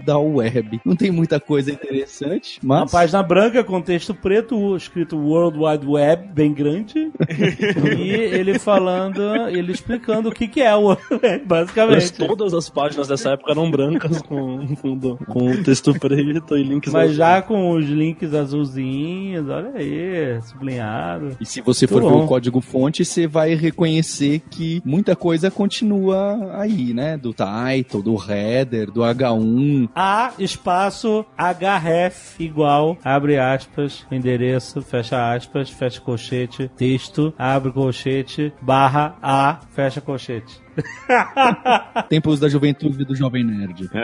da 0.04 0.18
web. 0.18 0.80
Não 0.84 0.96
tem 0.96 1.10
muita 1.10 1.38
coisa 1.40 1.70
interessante, 1.70 2.58
Uma 2.62 2.80
mas 2.80 2.90
página 2.90 3.22
branca 3.22 3.62
com 3.64 3.80
texto 3.80 4.14
preto, 4.14 4.76
escrito 4.76 5.16
World 5.16 5.58
Wide 5.58 5.86
Web, 5.86 6.28
bem 6.32 6.52
grande. 6.52 7.10
e 7.98 8.10
ele 8.10 8.58
falando, 8.58 9.20
ele 9.48 9.72
explicando 9.72 10.28
o 10.28 10.32
que, 10.32 10.48
que 10.48 10.60
é 10.60 10.74
o 10.74 10.80
World 10.80 11.02
Wide, 11.10 11.22
Mas 11.22 11.46
basicamente. 11.46 12.12
todas 12.12 12.54
as 12.54 12.68
páginas 12.68 13.08
dessa 13.08 13.30
época 13.30 13.52
eram 13.52 13.70
brancas 13.70 14.20
com, 14.22 14.66
com, 14.76 15.16
com 15.16 15.62
texto 15.62 15.92
preto 15.98 16.56
e 16.56 16.62
links 16.62 16.92
Mas 16.92 17.04
azuis. 17.04 17.16
já 17.16 17.42
com 17.42 17.70
os 17.72 17.84
links 17.86 18.32
azulzinhos, 18.34 19.48
olha 19.48 19.72
aí, 19.74 20.40
sublinhado. 20.42 21.36
E 21.40 21.46
se 21.46 21.60
você 21.60 21.86
for 21.86 22.00
Muito 22.02 22.12
ver 22.12 22.18
bom. 22.20 22.24
o 22.24 22.28
código 22.28 22.60
fonte, 22.60 23.04
você 23.04 23.26
vai 23.26 23.54
reconhecer 23.54 24.40
que 24.50 24.80
muita 24.84 25.14
coisa 25.16 25.50
continua 25.50 26.50
aí, 26.58 26.92
né? 26.92 27.16
Do 27.16 27.32
title, 27.34 28.02
do 28.02 28.16
header, 28.16 28.90
do 28.90 29.00
H1. 29.00 29.43
A 29.94 30.32
espaço 30.38 31.24
href 31.36 32.40
igual, 32.40 32.96
abre 33.04 33.38
aspas, 33.38 34.06
endereço, 34.10 34.82
fecha 34.82 35.34
aspas, 35.34 35.70
fecha 35.70 36.00
colchete, 36.00 36.70
texto, 36.76 37.32
abre 37.38 37.72
colchete, 37.72 38.52
barra 38.60 39.16
A, 39.22 39.60
fecha 39.74 40.00
colchete. 40.00 40.63
Tempos 42.08 42.40
da 42.40 42.48
juventude 42.48 43.04
do 43.04 43.14
Jovem 43.14 43.44
Nerd. 43.44 43.88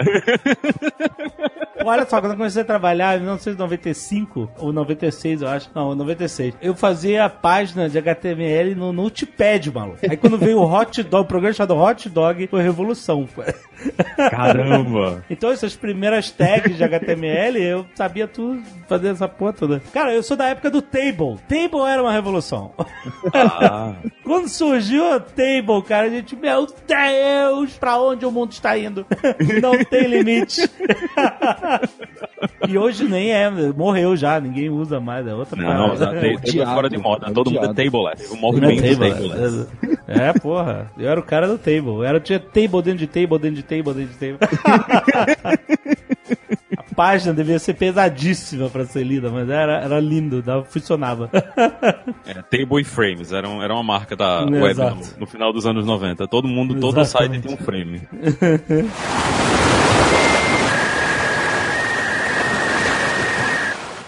Olha 1.82 2.06
só, 2.06 2.20
quando 2.20 2.32
eu 2.32 2.36
comecei 2.36 2.60
a 2.60 2.64
trabalhar 2.64 3.16
em 3.16 3.20
1995, 3.20 4.50
ou 4.58 4.72
96, 4.72 5.40
eu 5.42 5.48
acho. 5.48 5.70
Não, 5.74 5.94
96. 5.94 6.54
Eu 6.60 6.74
fazia 6.74 7.28
página 7.28 7.88
de 7.88 7.96
HTML 7.96 8.74
no 8.74 8.92
Notepad, 8.92 9.66
maluco. 9.72 9.98
Aí 10.08 10.16
quando 10.16 10.36
veio 10.36 10.58
o 10.58 10.70
Hot 10.70 11.02
Dog, 11.02 11.24
o 11.24 11.26
programa 11.26 11.54
chamado 11.54 11.76
Hot 11.76 12.08
Dog, 12.08 12.46
foi 12.48 12.62
revolução. 12.62 13.26
Caramba! 14.30 15.24
Então 15.30 15.50
essas 15.50 15.74
primeiras 15.74 16.30
tags 16.30 16.76
de 16.76 16.84
HTML, 16.84 17.62
eu 17.62 17.86
sabia 17.94 18.28
tudo, 18.28 18.62
fazer 18.88 19.08
essa 19.08 19.26
porra 19.28 19.52
toda. 19.52 19.80
Cara, 19.92 20.12
eu 20.12 20.22
sou 20.22 20.36
da 20.36 20.48
época 20.48 20.70
do 20.70 20.82
Table. 20.82 21.38
Table 21.48 21.80
era 21.88 22.02
uma 22.02 22.12
revolução. 22.12 22.72
Ah, 23.32 23.94
Quando 24.22 24.48
surgiu 24.48 25.12
a 25.12 25.20
Table, 25.20 25.82
cara, 25.86 26.08
a 26.08 26.10
gente, 26.10 26.36
meu 26.36 26.59
Deus, 26.66 27.72
pra 27.78 28.00
onde 28.00 28.24
o 28.24 28.30
mundo 28.30 28.52
está 28.52 28.76
indo? 28.78 29.06
Não 29.60 29.84
tem 29.84 30.06
limite. 30.06 30.68
e 32.68 32.78
hoje 32.78 33.04
nem 33.04 33.32
é, 33.32 33.50
morreu 33.50 34.16
já, 34.16 34.40
ninguém 34.40 34.70
usa 34.70 35.00
mais, 35.00 35.26
é 35.26 35.34
outra 35.34 35.56
não, 35.56 35.66
parada. 35.66 36.06
não, 36.06 36.20
table 36.20 36.60
é 36.60 36.66
fora 36.66 36.90
de 36.90 36.98
moda. 36.98 37.30
Todo 37.32 37.50
mundo 37.50 37.64
é 37.64 37.74
tableless. 37.74 38.32
O 38.32 38.36
é 38.36 38.40
movimento 38.40 38.84
é 38.84 38.94
table, 38.94 39.10
tableless. 39.10 39.68
é, 40.08 40.28
é, 40.28 40.32
porra. 40.32 40.90
Eu 40.98 41.08
era 41.08 41.20
o 41.20 41.22
cara 41.22 41.46
do 41.46 41.58
table. 41.58 41.88
Eu 41.88 42.04
era, 42.04 42.20
tinha 42.20 42.38
table 42.38 42.82
dentro 42.82 42.98
de 42.98 43.06
table, 43.06 43.38
dentro 43.38 43.56
de 43.56 43.62
table, 43.62 43.94
dentro 43.94 44.12
de 44.12 44.18
table. 44.18 44.38
A 47.00 47.02
página 47.02 47.32
devia 47.32 47.58
ser 47.58 47.72
pesadíssima 47.74 48.68
pra 48.68 48.84
ser 48.84 49.04
lida, 49.04 49.30
mas 49.30 49.48
era, 49.48 49.78
era 49.80 49.98
lindo, 49.98 50.42
dava, 50.42 50.64
funcionava. 50.66 51.30
É, 52.26 52.34
Table 52.42 52.82
e 52.82 52.84
Frames, 52.84 53.32
era, 53.32 53.48
um- 53.48 53.62
era 53.62 53.72
uma 53.72 53.82
marca 53.82 54.14
da 54.14 54.42
Exato. 54.42 54.52
web 54.62 54.78
no, 55.14 55.20
no 55.20 55.26
final 55.26 55.50
dos 55.50 55.64
anos 55.64 55.86
90. 55.86 56.28
Todo 56.28 56.46
mundo, 56.46 56.78
todo 56.78 57.02
site 57.06 57.32
Exatamente. 57.32 57.48
tinha 57.48 57.54
um 57.54 57.64
frame. 57.64 58.02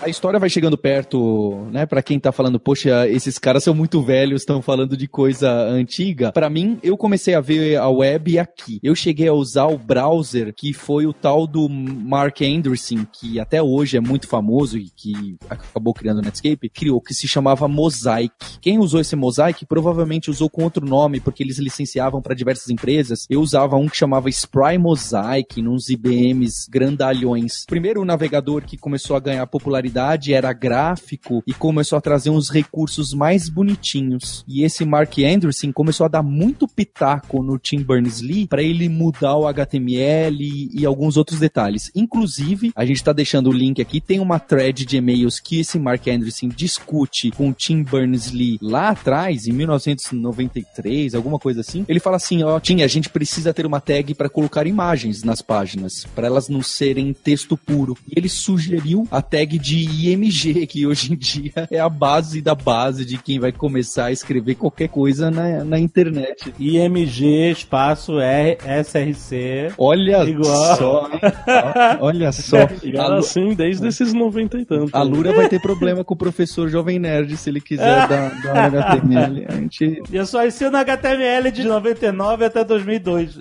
A 0.03 0.09
história 0.09 0.41
vai 0.41 0.51
chegando 0.51 0.77
perto, 0.77 1.65
né? 1.71 1.87
Pra 1.87 2.03
quem 2.03 2.19
tá 2.19 2.33
falando, 2.33 2.59
poxa, 2.59 3.09
esses 3.09 3.39
caras 3.39 3.63
são 3.63 3.73
muito 3.73 4.03
velhos, 4.03 4.43
estão 4.43 4.61
falando 4.61 4.97
de 4.97 5.07
coisa 5.07 5.49
antiga. 5.49 6.33
Pra 6.33 6.51
mim, 6.51 6.77
eu 6.83 6.97
comecei 6.97 7.37
a 7.37 7.41
ver 7.41 7.77
a 7.77 7.89
web 7.89 8.37
aqui. 8.37 8.81
Eu 8.83 8.97
cheguei 8.97 9.29
a 9.29 9.33
usar 9.33 9.67
o 9.67 9.79
browser 9.79 10.53
que 10.53 10.73
foi 10.73 11.07
o 11.07 11.13
tal 11.13 11.47
do 11.47 11.69
Mark 11.69 12.41
Anderson, 12.43 13.07
que 13.13 13.39
até 13.39 13.63
hoje 13.63 13.97
é 13.97 14.01
muito 14.01 14.27
famoso 14.27 14.77
e 14.77 14.91
que 14.91 15.37
acabou 15.49 15.95
criando 15.95 16.19
o 16.19 16.23
Netscape, 16.23 16.69
criou, 16.69 17.01
que 17.01 17.15
se 17.15 17.29
chamava 17.29 17.69
Mosaic. 17.69 18.35
Quem 18.61 18.81
usou 18.81 19.01
esse 19.01 19.15
Mosaic 19.15 19.65
provavelmente 19.67 20.31
usou 20.31 20.51
com 20.51 20.65
outro 20.65 20.85
nome, 20.85 21.21
porque 21.21 21.45
eles 21.45 21.61
licenciavam 21.61 22.21
para 22.21 22.35
diversas 22.35 22.71
empresas. 22.71 23.25
Eu 23.31 23.41
usava 23.41 23.77
um 23.77 23.87
que 23.87 23.97
chamava 23.97 24.29
Spry 24.29 24.79
Mosaic, 24.79 25.63
nos 25.63 25.89
IBMs 25.89 26.69
grandalhões. 26.69 27.65
Primeiro, 27.67 28.01
o 28.01 28.05
navegador 28.05 28.63
que 28.63 28.77
começou 28.77 29.15
a 29.15 29.21
ganhar 29.21 29.47
popularidade 29.47 29.92
era 30.33 30.53
gráfico 30.53 31.43
e 31.47 31.53
começou 31.53 31.97
a 31.97 32.01
trazer 32.01 32.31
uns 32.31 32.51
recursos 32.51 33.13
mais 33.13 33.49
bonitinhos. 33.49 34.45
E 34.47 34.63
esse 34.63 34.85
Mark 34.85 35.19
Anderson 35.19 35.73
começou 35.73 36.07
a 36.07 36.09
dar 36.09 36.23
muito 36.23 36.69
pitaco 36.69 37.43
no 37.43 37.59
Tim 37.59 37.83
Berners-Lee 37.83 38.47
para 38.47 38.63
ele 38.63 38.89
mudar 38.89 39.37
o 39.37 39.47
HTML 39.47 40.37
e, 40.41 40.81
e 40.81 40.87
alguns 40.87 41.17
outros 41.17 41.39
detalhes. 41.39 41.91
Inclusive, 41.95 42.73
a 42.75 42.85
gente 42.85 42.97
está 42.97 43.13
deixando 43.13 43.49
o 43.49 43.53
link 43.53 43.81
aqui, 43.81 44.01
tem 44.01 44.21
uma 44.21 44.39
thread 44.39 44.85
de 44.85 44.97
e-mails 44.97 45.41
que 45.41 45.61
esse 45.61 45.79
Mark 45.79 46.07
Anderson 46.07 46.49
discute 46.49 47.31
com 47.31 47.51
o 47.51 47.53
Tim 47.53 47.83
Berners-Lee 47.83 48.59
lá 48.61 48.91
atrás, 48.91 49.47
em 49.47 49.53
1993, 49.53 51.15
alguma 51.15 51.39
coisa 51.39 51.61
assim. 51.61 51.85
Ele 51.89 52.01
fala 52.01 52.17
assim, 52.17 52.43
ó, 52.43 52.59
Tim, 52.61 52.83
a 52.83 52.87
gente 52.87 53.09
precisa 53.09 53.53
ter 53.53 53.67
uma 53.67 53.81
tag 53.81 54.15
para 54.15 54.29
colocar 54.29 54.67
imagens 54.67 55.23
nas 55.23 55.43
páginas, 55.43 56.07
para 56.15 56.27
elas 56.27 56.49
não 56.49 56.63
serem 56.63 57.13
texto 57.13 57.57
puro. 57.57 57.97
E 58.09 58.19
ele 58.19 58.29
sugeriu 58.29 59.07
a 59.11 59.21
tag 59.21 59.59
de 59.59 59.82
IMG, 59.85 60.67
que 60.67 60.87
hoje 60.87 61.13
em 61.13 61.17
dia 61.17 61.69
é 61.71 61.79
a 61.79 61.89
base 61.89 62.41
da 62.41 62.55
base 62.55 63.05
de 63.05 63.19
quem 63.19 63.39
vai 63.39 63.53
começar 63.53 64.07
a 64.07 64.13
escrever 64.13 64.55
qualquer 64.55 64.89
coisa 64.89 65.31
na, 65.31 65.65
na 65.65 65.79
internet. 65.79 66.53
IMG, 66.59 67.51
espaço, 67.51 68.19
R, 68.19 68.59
SRC. 68.85 69.73
Olha 69.79 70.25
Igual. 70.25 70.77
só, 70.77 71.11
olha 72.01 72.33
só. 72.33 72.59
A, 72.59 72.71
era 72.87 73.19
assim 73.19 73.55
desde 73.55 73.87
esses 73.87 74.13
90 74.13 74.59
e 74.59 74.65
tanto. 74.65 74.97
a 74.97 75.03
Lura 75.03 75.33
vai 75.33 75.49
ter 75.49 75.61
problema 75.61 76.05
com 76.05 76.15
o 76.15 76.17
professor 76.17 76.69
Jovem 76.69 76.99
Nerd 76.99 77.37
se 77.37 77.51
ele 77.51 77.61
quiser 77.61 78.09
dar, 78.09 78.43
dar 78.43 78.55
um 78.55 78.79
HTML. 78.79 79.47
A 79.49 79.53
gente 79.55 80.03
eu 80.13 80.27
só 80.27 80.47
ensino 80.47 80.77
HTML 80.77 81.51
de 81.51 81.65
99 81.65 82.45
até 82.45 82.65
2002. 82.65 83.39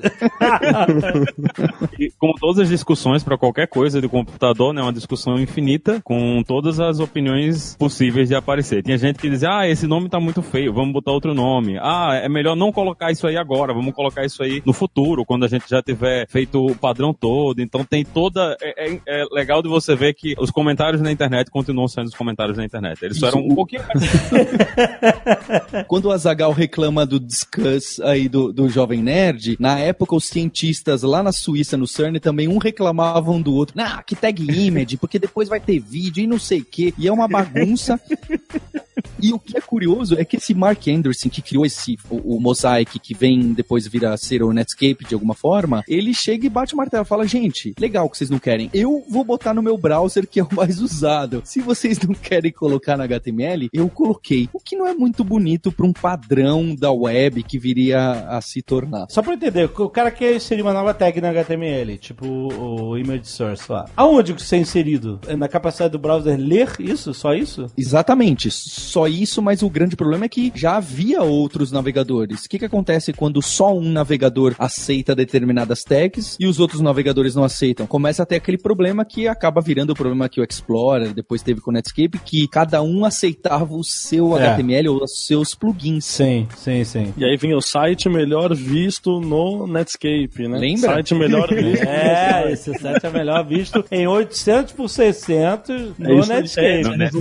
E, 2.00 2.12
como 2.18 2.34
todas 2.40 2.60
as 2.60 2.70
discussões 2.70 3.24
para 3.24 3.38
qualquer 3.38 3.68
coisa 3.68 4.02
de 4.02 4.08
computador, 4.08 4.74
né, 4.74 4.82
uma 4.82 4.94
discussão 4.94 5.40
infinita 5.40 6.02
com 6.04 6.31
todas 6.44 6.80
as 6.80 7.00
opiniões 7.00 7.76
possíveis 7.78 8.30
de 8.30 8.36
aparecer. 8.36 8.82
Tinha 8.84 8.98
gente 8.98 9.20
que 9.20 9.30
dizia, 9.30 9.50
ah, 9.60 9.68
esse 9.68 9.86
nome 9.86 10.08
tá 10.10 10.20
muito 10.20 10.42
feio, 10.42 10.74
vamos 10.74 10.94
botar 10.94 11.12
outro 11.12 11.34
nome. 11.34 11.78
Ah, 11.82 12.14
é 12.14 12.30
melhor 12.30 12.56
não 12.56 12.72
colocar 12.72 13.12
isso 13.12 13.28
aí 13.28 13.36
agora, 13.36 13.74
vamos 13.74 13.94
colocar 13.94 14.24
isso 14.26 14.42
aí 14.42 14.62
no 14.66 14.74
futuro, 14.74 15.26
quando 15.26 15.44
a 15.44 15.48
gente 15.48 15.66
já 15.70 15.82
tiver 15.82 16.28
feito 16.30 16.66
o 16.66 16.76
padrão 16.76 17.14
todo. 17.14 17.62
Então 17.62 17.84
tem 17.84 18.06
toda. 18.06 18.56
É, 18.62 18.94
é- 18.94 19.02
é 19.08 19.26
legal 19.32 19.62
de 19.62 19.68
você 19.70 19.96
ver 19.96 20.14
que 20.14 20.34
os 20.40 20.50
comentários 20.52 21.02
na 21.02 21.12
internet 21.12 21.50
continuam 21.52 21.88
sendo 21.88 22.08
os 22.08 22.16
comentários 22.16 22.58
na 22.58 22.64
internet. 22.66 23.04
Eles 23.04 23.18
só 23.18 23.28
eram 23.28 23.42
um 23.42 23.56
pouquinho 23.56 23.82
mais 23.88 24.02
Quando 25.88 26.06
o 26.06 26.12
Azagal 26.12 26.52
reclama 26.52 27.06
do 27.06 27.20
discuss 27.20 28.00
aí 28.02 28.28
do, 28.30 28.52
do 28.52 28.70
Jovem 28.70 29.02
Nerd, 29.02 29.58
na 29.60 29.80
época 29.80 30.16
os 30.16 30.26
cientistas 30.26 31.04
lá 31.04 31.24
na 31.24 31.32
Suíça, 31.32 31.78
no 31.78 31.88
CERN, 31.88 32.20
também 32.20 32.48
um 32.48 32.58
reclamavam 32.58 33.42
do 33.42 33.54
outro. 33.54 33.76
Ah, 33.80 34.04
que 34.04 34.16
tag 34.16 34.42
image, 34.44 34.98
porque 34.98 35.18
depois 35.20 35.50
vai 35.50 35.60
ter 35.60 35.80
vídeo 35.80 36.21
e 36.22 36.28
não 36.28 36.40
sei 36.40 36.60
o 36.60 36.66
quê. 36.66 36.94
E 36.98 37.08
é 37.08 37.12
uma 37.12 37.28
bagunça. 37.28 38.00
E 39.22 39.32
o 39.34 39.40
que 39.40 39.56
é 39.56 39.62
curioso 39.62 40.16
é 40.18 40.26
que 40.26 40.38
esse 40.38 40.54
Mark 40.54 40.88
Anderson, 40.88 41.30
que 41.30 41.42
criou 41.42 41.66
esse, 41.66 41.98
o, 42.10 42.38
o 42.38 42.42
Mosaic, 42.42 43.00
que 43.00 43.14
vem 43.14 43.54
depois 43.54 43.88
vir 43.88 44.06
a 44.06 44.18
ser 44.18 44.42
o 44.42 44.52
Netscape 44.52 45.06
de 45.08 45.14
alguma 45.14 45.36
forma, 45.36 45.84
ele 45.88 46.14
chega 46.14 46.46
e 46.46 46.50
bate 46.50 46.74
o 46.74 46.78
martelo 46.78 47.04
e 47.04 47.08
fala, 47.08 47.28
gente, 47.28 47.74
legal 47.80 48.10
que 48.10 48.18
vocês 48.18 48.30
não 48.30 48.40
querem. 48.40 48.70
Eu 48.74 49.04
vou 49.08 49.24
botar 49.24 49.54
no 49.54 49.62
meu 49.62 49.78
browser 49.78 50.28
que 50.28 50.40
é 50.40 50.44
o 50.44 50.54
mais 50.54 50.80
usado. 50.80 51.42
Se 51.46 51.62
vocês 51.62 52.00
não 52.00 52.16
querem 52.16 52.52
colocar 52.52 52.98
no 52.98 53.04
HTML, 53.04 53.70
eu 53.72 53.88
coloquei. 53.90 54.50
O 54.54 54.60
que 54.60 54.76
não 54.76 54.88
é 54.88 54.94
muito 54.94 55.24
bonito 55.24 55.72
para 55.72 55.86
um 55.86 55.94
padrão 55.94 56.76
da 56.76 56.92
web 56.92 57.44
que 57.44 57.60
viria 57.60 58.28
a 58.28 58.42
se 58.42 58.62
tornar. 58.62 59.06
Só 59.10 59.22
pra 59.22 59.34
eu 59.34 59.36
entender, 59.36 59.70
o 59.78 59.90
cara 59.90 60.10
quer 60.10 60.36
inserir 60.36 60.64
uma 60.64 60.74
nova 60.74 60.94
tag 60.94 61.22
na 61.22 61.30
HTML, 61.30 61.98
tipo 61.98 62.26
o, 62.26 62.90
o 62.90 62.98
image 62.98 63.28
source 63.28 63.72
lá. 63.72 63.86
Aonde 63.96 64.34
que 64.34 64.42
isso 64.42 64.56
é 64.56 64.58
inserido? 64.58 65.20
É 65.28 65.36
na 65.36 65.48
capacidade 65.48 65.92
do 65.92 66.00
browser 66.00 66.11
ler 66.18 66.70
isso? 66.80 67.14
Só 67.14 67.34
isso? 67.34 67.68
Exatamente, 67.78 68.50
só 68.52 69.08
isso, 69.08 69.42
mas 69.42 69.62
o 69.62 69.70
grande 69.70 69.96
problema 69.96 70.26
é 70.26 70.30
que 70.30 70.52
já 70.56 70.78
havia 70.78 71.22
outros 71.22 71.72
navegadores. 71.72 72.46
O 72.46 72.50
que, 72.50 72.60
que 72.60 72.66
acontece 72.66 73.14
quando 73.14 73.42
só 73.42 73.74
um 73.76 73.90
navegador 73.92 74.56
aceita 74.58 75.16
determinadas 75.16 75.84
tags 75.84 76.38
e 76.40 76.48
os 76.48 76.60
outros 76.60 76.82
navegadores 76.82 77.36
não 77.36 77.44
aceitam? 77.44 77.86
Começa 77.88 78.24
a 78.24 78.26
ter 78.26 78.36
aquele 78.36 78.58
problema 78.58 79.06
que 79.06 79.28
acaba 79.28 79.62
virando 79.62 79.92
o 79.92 79.96
problema 79.96 80.30
que 80.30 80.40
o 80.40 80.44
Explorer 80.44 81.14
depois 81.14 81.42
teve 81.42 81.62
com 81.62 81.72
o 81.72 81.74
Netscape, 81.74 82.20
que 82.20 82.48
cada 82.48 82.82
um 82.82 83.06
aceitava 83.06 83.74
o 83.74 83.84
seu 83.84 84.38
É. 84.38 84.48
HTML 84.50 84.90
ou 84.90 85.04
os 85.04 85.26
seus 85.26 85.54
plugins. 85.56 86.06
Sim, 86.06 86.48
sim, 86.58 86.84
sim. 86.84 87.14
E 87.18 87.24
aí 87.26 87.38
vem 87.38 87.54
o 87.54 87.62
site 87.62 88.10
melhor 88.10 88.54
visto 88.56 89.20
no 89.20 89.68
Netscape, 89.68 90.48
né? 90.48 90.58
Lembra? 90.58 90.94
Site 90.94 91.16
melhor 91.16 91.48
visto. 91.54 91.84
É, 91.84 92.52
esse 92.52 92.74
site 92.78 93.06
é 93.06 93.10
melhor 93.10 93.46
visto 93.46 93.84
em 93.92 94.08
800 94.08 94.74
por 94.74 94.90
600 94.90 95.91
no 95.98 96.24
É. 96.24 96.28
Netscape. 96.28 96.68
É, 96.68 96.82
no 96.84 96.98
net. 96.98 97.16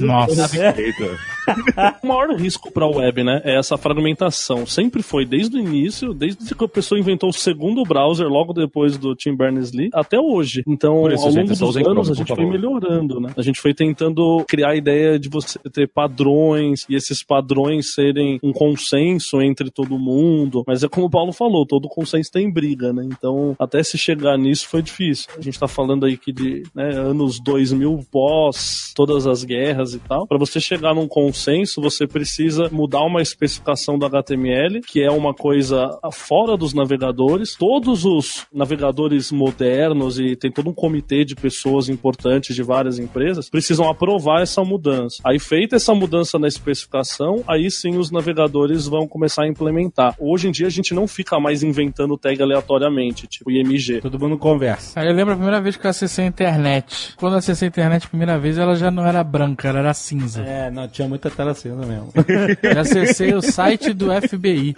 O 2.03 2.07
maior 2.07 2.35
risco 2.35 2.71
para 2.71 2.85
a 2.85 2.89
web, 2.89 3.25
né, 3.25 3.41
é 3.45 3.59
essa 3.59 3.77
fragmentação. 3.77 4.67
Sempre 4.67 5.03
foi, 5.03 5.25
desde 5.25 5.57
o 5.57 5.61
início, 5.61 6.15
desde 6.15 6.55
que 6.55 6.65
a 6.65 6.69
pessoa 6.69 6.99
inventou 6.99 7.31
o 7.31 7.33
segundo 7.33 7.83
browser, 7.83 8.27
logo 8.27 8.53
depois 8.53 8.97
do 8.97 9.15
Tim 9.15 9.35
Berners-Lee, 9.35 9.91
até 9.93 10.19
hoje. 10.19 10.63
Então, 10.67 11.09
isso, 11.11 11.25
ao 11.25 11.31
gente, 11.31 11.43
longo 11.43 11.57
só 11.57 11.67
dos 11.67 11.77
usem 11.77 11.87
anos, 11.87 12.11
a 12.11 12.15
gente 12.15 12.29
foi 12.29 12.37
favor. 12.37 12.53
melhorando, 12.53 13.21
né? 13.21 13.33
A 13.37 13.43
gente 13.43 13.61
foi 13.61 13.75
tentando 13.75 14.45
criar 14.49 14.71
a 14.71 14.77
ideia 14.77 15.19
de 15.19 15.29
você 15.29 15.59
ter 15.71 15.89
padrões 15.89 16.87
e 16.89 16.95
esses 16.95 17.23
padrões 17.23 17.95
serem 17.95 18.39
um 18.43 18.53
consenso 18.53 19.41
entre 19.41 19.71
todo 19.71 19.99
mundo. 19.99 20.65
Mas 20.67 20.83
é 20.83 20.89
como 20.89 21.07
o 21.07 21.11
Paulo 21.11 21.33
falou, 21.33 21.67
todo 21.67 21.89
consenso 21.89 22.31
tem 22.31 22.51
briga, 22.51 22.93
né? 22.93 23.07
Então, 23.07 23.55
até 23.59 23.83
se 23.83 23.99
chegar 23.99 24.39
nisso 24.39 24.69
foi 24.69 24.83
difícil. 24.83 25.29
A 25.37 25.41
gente 25.41 25.59
tá 25.59 25.69
falando 25.69 26.07
aí 26.07 26.17
que 26.17 26.33
de 26.33 26.63
né, 26.75 26.91
anos 26.95 27.41
2000 27.41 28.07
pós 28.11 28.93
todas 28.95 29.27
as 29.27 29.45
guerras 29.45 29.95
e 29.95 29.99
tal, 29.99 30.27
para 30.27 30.39
você 30.39 30.61
chegar 30.61 30.95
num 30.95 31.09
consenso 31.09 31.40
consenso, 31.41 31.81
você 31.81 32.07
precisa 32.07 32.69
mudar 32.71 33.01
uma 33.01 33.23
especificação 33.23 33.99
do 33.99 34.05
HTML, 34.05 34.83
que 34.83 35.03
é 35.03 35.11
uma 35.11 35.33
coisa 35.33 35.99
fora 36.13 36.55
dos 36.55 36.75
navegadores. 36.75 37.57
Todos 37.57 38.05
os 38.05 38.47
navegadores 38.53 39.33
modernos 39.33 40.19
e 40.19 40.37
tem 40.37 40.53
todo 40.53 40.69
um 40.69 40.75
comitê 40.75 41.25
de 41.25 41.35
pessoas 41.35 41.89
importantes 41.89 42.55
de 42.55 42.63
várias 42.63 42.99
empresas 42.99 43.49
precisam 43.49 43.89
aprovar 43.89 44.43
essa 44.43 44.63
mudança. 44.63 45.23
Aí 45.25 45.39
feita 45.39 45.77
essa 45.77 45.95
mudança 45.95 46.39
na 46.39 46.47
especificação, 46.47 47.43
aí 47.49 47.71
sim 47.71 47.97
os 47.97 48.11
navegadores 48.11 48.87
vão 48.87 49.09
começar 49.09 49.45
a 49.45 49.49
implementar. 49.49 50.15
Hoje 50.19 50.49
em 50.49 50.51
dia 50.51 50.67
a 50.67 50.71
gente 50.71 50.93
não 50.93 51.09
fica 51.09 51.41
mais 51.41 51.63
inventando 51.63 52.19
tag 52.19 52.43
aleatoriamente, 52.43 53.27
tipo 53.27 53.51
IMG. 53.51 54.01
Todo 54.03 54.19
mundo 54.19 54.37
conversa. 54.37 55.01
Aí 55.01 55.09
eu 55.09 55.15
lembro 55.15 55.33
a 55.33 55.37
primeira 55.37 55.61
vez 55.61 55.77
que 55.77 55.87
eu 55.87 55.91
acessei 55.91 56.27
a 56.27 56.29
internet. 56.29 57.15
Quando 57.17 57.33
eu 57.35 57.39
acessei 57.39 57.69
a 57.69 57.71
internet 57.71 58.07
a 58.07 58.09
primeira 58.09 58.39
vez, 58.39 58.59
ela 58.59 58.75
já 58.75 58.91
não 58.91 59.07
era 59.07 59.25
branca, 59.25 59.69
ela 59.69 59.79
era 59.79 59.95
cinza. 59.95 60.43
É, 60.43 60.71
não, 60.71 60.87
tinha 60.87 61.09
muita 61.21 61.31
tela 61.31 61.55
cinza 61.55 61.85
mesmo. 61.87 62.09
Eu 62.63 62.81
acessei 62.81 63.35
o 63.35 63.43
site 63.43 63.93
do 63.93 64.07
FBI. 64.11 64.75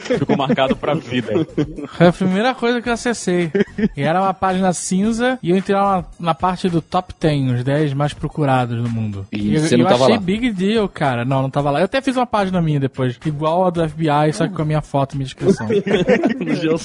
Ficou 0.00 0.36
marcado 0.36 0.74
pra 0.74 0.94
vida. 0.94 1.46
Foi 1.88 2.06
a 2.06 2.12
primeira 2.12 2.54
coisa 2.54 2.80
que 2.80 2.88
eu 2.88 2.92
acessei. 2.92 3.50
E 3.96 4.02
era 4.02 4.20
uma 4.20 4.32
página 4.32 4.72
cinza 4.72 5.38
e 5.42 5.50
eu 5.50 5.56
entrei 5.56 5.76
lá 5.76 6.04
na, 6.18 6.34
parte 6.34 6.68
do 6.68 6.80
top 6.80 7.14
10, 7.20 7.52
os 7.52 7.64
10 7.64 7.92
mais 7.92 8.14
procurados 8.14 8.82
do 8.82 8.88
mundo. 8.88 9.26
E 9.32 9.54
eu, 9.54 9.60
você 9.60 9.76
não 9.76 9.84
eu 9.84 9.90
tava 9.90 10.04
achei 10.04 10.16
lá? 10.16 10.20
big 10.20 10.52
deal, 10.52 10.88
cara. 10.88 11.24
Não, 11.24 11.42
não 11.42 11.50
tava 11.50 11.70
lá. 11.70 11.80
Eu 11.80 11.84
até 11.84 12.00
fiz 12.00 12.16
uma 12.16 12.26
página 12.26 12.62
minha 12.62 12.80
depois, 12.80 13.18
igual 13.26 13.66
a 13.66 13.70
do 13.70 13.86
FBI, 13.86 14.32
só 14.32 14.46
que 14.46 14.54
com 14.54 14.62
a 14.62 14.64
minha 14.64 14.82
foto 14.82 15.14
e 15.14 15.16
minha 15.18 15.26
descrição. 15.26 15.68
No. 16.38 16.78